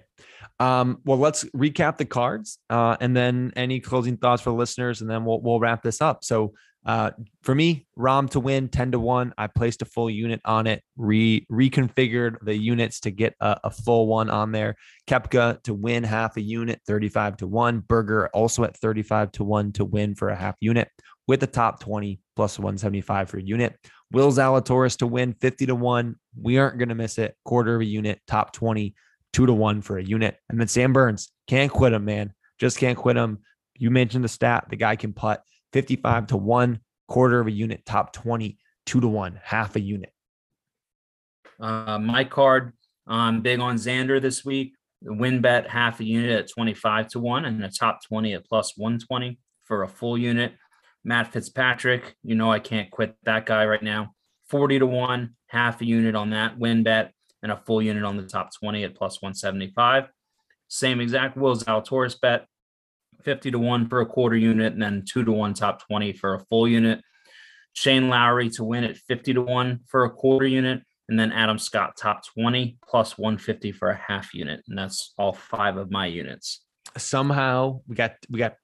Um, 0.61 0.99
well, 1.03 1.17
let's 1.17 1.43
recap 1.45 1.97
the 1.97 2.05
cards 2.05 2.57
uh, 2.69 2.95
and 3.01 3.15
then 3.15 3.51
any 3.57 3.81
closing 3.81 4.15
thoughts 4.15 4.41
for 4.41 4.51
listeners, 4.51 5.01
and 5.01 5.09
then 5.09 5.25
we'll 5.25 5.41
we'll 5.41 5.59
wrap 5.59 5.83
this 5.83 6.01
up. 6.01 6.23
So 6.23 6.53
uh, 6.85 7.11
for 7.43 7.53
me, 7.53 7.85
Rahm 7.97 8.29
to 8.29 8.39
win 8.39 8.69
10 8.69 8.91
to 8.91 8.99
1. 8.99 9.33
I 9.37 9.47
placed 9.47 9.81
a 9.81 9.85
full 9.85 10.09
unit 10.09 10.39
on 10.45 10.67
it, 10.67 10.81
re 10.95 11.45
reconfigured 11.51 12.37
the 12.43 12.55
units 12.55 13.01
to 13.01 13.11
get 13.11 13.35
a, 13.41 13.59
a 13.65 13.71
full 13.71 14.07
one 14.07 14.29
on 14.29 14.51
there. 14.51 14.75
Koepka 15.07 15.61
to 15.63 15.73
win 15.73 16.03
half 16.03 16.37
a 16.37 16.41
unit, 16.41 16.79
35 16.87 17.37
to 17.37 17.47
1. 17.47 17.79
Berger 17.81 18.29
also 18.33 18.63
at 18.63 18.77
35 18.77 19.31
to 19.33 19.43
1 19.43 19.73
to 19.73 19.85
win 19.85 20.15
for 20.15 20.29
a 20.29 20.35
half 20.35 20.55
unit 20.61 20.89
with 21.27 21.41
the 21.41 21.47
top 21.47 21.81
20 21.81 22.21
plus 22.35 22.57
175 22.57 23.29
for 23.29 23.37
a 23.37 23.43
unit. 23.43 23.75
Will 24.11 24.31
Zalatoris 24.31 24.97
to 24.99 25.07
win 25.07 25.33
50 25.33 25.65
to 25.65 25.75
1. 25.75 26.15
We 26.41 26.57
aren't 26.57 26.77
going 26.77 26.89
to 26.89 26.95
miss 26.95 27.17
it. 27.17 27.35
Quarter 27.43 27.75
of 27.75 27.81
a 27.81 27.85
unit, 27.85 28.21
top 28.27 28.53
20 28.53 28.95
two 29.33 29.45
to 29.45 29.53
one 29.53 29.81
for 29.83 29.99
a 29.99 30.03
unit. 30.03 30.35
And 30.49 30.59
then 30.59 30.67
Sam 30.67 30.93
Burns 30.93 31.31
can't 31.47 31.71
quit 31.71 31.93
him, 31.93 32.05
man. 32.05 32.33
Just 32.57 32.79
can't 32.79 32.97
quit 32.97 33.17
him. 33.17 33.39
You 33.75 33.91
mentioned 33.91 34.23
the 34.23 34.29
stat. 34.29 34.65
The 34.69 34.75
guy 34.75 34.95
can 34.95 35.13
putt 35.13 35.43
55 35.73 36.27
to 36.27 36.37
one, 36.37 36.79
quarter 37.07 37.39
of 37.39 37.47
a 37.47 37.51
unit, 37.51 37.85
top 37.85 38.13
20, 38.13 38.57
two 38.85 39.01
to 39.01 39.07
one, 39.07 39.39
half 39.43 39.75
a 39.75 39.79
unit. 39.79 40.11
uh 41.59 41.97
my 41.99 42.23
card 42.23 42.73
i'm 43.07 43.41
big 43.41 43.59
on 43.59 43.75
xander 43.75 44.21
this 44.21 44.45
week. 44.45 44.73
The 45.01 45.13
win 45.13 45.41
bet 45.41 45.69
half 45.69 45.99
a 45.99 46.03
unit 46.03 46.31
at 46.31 46.49
25 46.49 47.09
to 47.09 47.19
1 47.19 47.45
and 47.45 47.61
the 47.61 47.69
top 47.69 47.99
20 48.07 48.33
at 48.33 48.45
plus 48.45 48.73
120 48.77 49.39
for 49.63 49.83
a 49.83 49.87
full 49.87 50.17
unit. 50.17 50.53
Matt 51.03 51.31
fitzpatrick 51.31 52.15
you 52.23 52.35
know 52.35 52.51
i 52.51 52.59
can't 52.59 52.91
quit 52.91 53.15
that 53.23 53.45
guy 53.45 53.65
right 53.65 53.83
now. 53.83 54.13
40 54.49 54.79
to 54.79 54.85
1 54.85 55.35
half 55.47 55.81
a 55.81 55.85
unit 55.85 56.15
on 56.15 56.31
that 56.31 56.57
win 56.57 56.83
bet 56.83 57.11
and 57.43 57.51
a 57.51 57.57
full 57.57 57.81
unit 57.81 58.03
on 58.03 58.17
the 58.17 58.23
top 58.23 58.49
20 58.59 58.83
at 58.83 58.95
plus 58.95 59.21
175 59.21 60.09
same 60.67 60.99
exact 60.99 61.37
will 61.37 61.55
Zalatoris 61.55 62.19
bet 62.19 62.45
50 63.23 63.51
to 63.51 63.59
1 63.59 63.87
for 63.89 64.01
a 64.01 64.05
quarter 64.05 64.35
unit 64.35 64.73
and 64.73 64.81
then 64.81 65.03
2 65.11 65.23
to 65.23 65.31
1 65.31 65.53
top 65.53 65.87
20 65.87 66.13
for 66.13 66.35
a 66.35 66.39
full 66.45 66.67
unit 66.67 67.01
shane 67.73 68.09
lowry 68.09 68.49
to 68.49 68.63
win 68.63 68.83
at 68.83 68.97
50 68.97 69.35
to 69.35 69.41
1 69.41 69.81
for 69.87 70.05
a 70.05 70.09
quarter 70.09 70.47
unit 70.47 70.81
and 71.09 71.19
then 71.19 71.31
Adam 71.31 71.57
Scott 71.57 71.95
top 71.95 72.25
20 72.33 72.77
plus 72.87 73.17
150 73.17 73.71
for 73.71 73.89
a 73.89 73.95
half 73.95 74.33
unit. 74.33 74.63
And 74.67 74.77
that's 74.77 75.13
all 75.17 75.33
five 75.33 75.77
of 75.77 75.91
my 75.91 76.05
units. 76.05 76.63
Somehow 76.97 77.81
we 77.87 77.95
got 77.95 78.13
we 78.29 78.39
got 78.39 78.55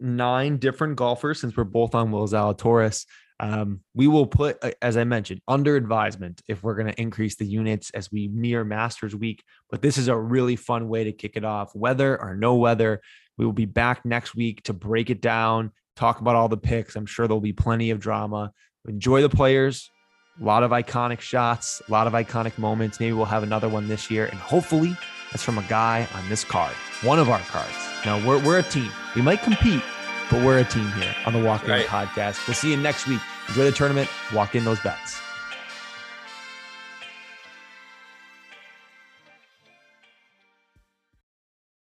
nine 0.00 0.58
different 0.58 0.96
golfers 0.96 1.40
since 1.40 1.56
we're 1.56 1.64
both 1.64 1.94
on 1.94 2.10
Will 2.10 2.26
Zalatoris. 2.26 3.06
Um, 3.38 3.80
we 3.94 4.06
will 4.06 4.26
put, 4.26 4.58
uh, 4.62 4.70
as 4.80 4.96
I 4.96 5.04
mentioned, 5.04 5.42
under 5.46 5.76
advisement 5.76 6.40
if 6.48 6.62
we're 6.62 6.74
going 6.74 6.86
to 6.86 7.00
increase 7.00 7.36
the 7.36 7.44
units 7.44 7.90
as 7.90 8.10
we 8.10 8.28
near 8.28 8.64
Masters 8.64 9.14
Week. 9.14 9.42
But 9.70 9.82
this 9.82 9.98
is 9.98 10.08
a 10.08 10.16
really 10.16 10.56
fun 10.56 10.88
way 10.88 11.04
to 11.04 11.12
kick 11.12 11.32
it 11.36 11.44
off, 11.44 11.74
weather 11.74 12.20
or 12.20 12.34
no 12.34 12.54
weather. 12.54 13.02
We 13.36 13.44
will 13.44 13.52
be 13.52 13.66
back 13.66 14.04
next 14.04 14.34
week 14.34 14.62
to 14.64 14.72
break 14.72 15.10
it 15.10 15.20
down, 15.20 15.72
talk 15.96 16.20
about 16.20 16.36
all 16.36 16.48
the 16.48 16.56
picks. 16.56 16.96
I'm 16.96 17.06
sure 17.06 17.26
there'll 17.26 17.40
be 17.40 17.52
plenty 17.52 17.90
of 17.90 18.00
drama. 18.00 18.52
Enjoy 18.88 19.20
the 19.20 19.28
players. 19.28 19.90
A 20.40 20.44
lot 20.44 20.62
of 20.62 20.70
iconic 20.70 21.20
shots, 21.20 21.80
a 21.88 21.92
lot 21.92 22.06
of 22.06 22.12
iconic 22.12 22.58
moments. 22.58 23.00
Maybe 23.00 23.12
we'll 23.12 23.24
have 23.24 23.42
another 23.42 23.68
one 23.68 23.88
this 23.88 24.10
year. 24.10 24.26
And 24.26 24.38
hopefully 24.38 24.96
that's 25.30 25.42
from 25.42 25.58
a 25.58 25.62
guy 25.62 26.06
on 26.14 26.28
this 26.28 26.44
card, 26.44 26.74
one 27.02 27.18
of 27.18 27.28
our 27.28 27.40
cards. 27.40 27.74
Now, 28.04 28.24
we're, 28.26 28.44
we're 28.44 28.58
a 28.58 28.62
team. 28.62 28.90
We 29.14 29.22
might 29.22 29.42
compete, 29.42 29.82
but 30.30 30.42
we're 30.44 30.58
a 30.58 30.64
team 30.64 30.90
here 30.92 31.14
on 31.24 31.32
the 31.32 31.38
Walk 31.38 31.64
In 31.64 31.70
Right. 31.70 31.86
podcast. 31.86 32.46
We'll 32.46 32.54
see 32.54 32.70
you 32.70 32.76
next 32.76 33.06
week. 33.06 33.20
Enjoy 33.48 33.64
the 33.64 33.72
tournament. 33.72 34.08
Walk 34.32 34.54
in 34.54 34.64
those 34.64 34.80
bets. 34.80 35.20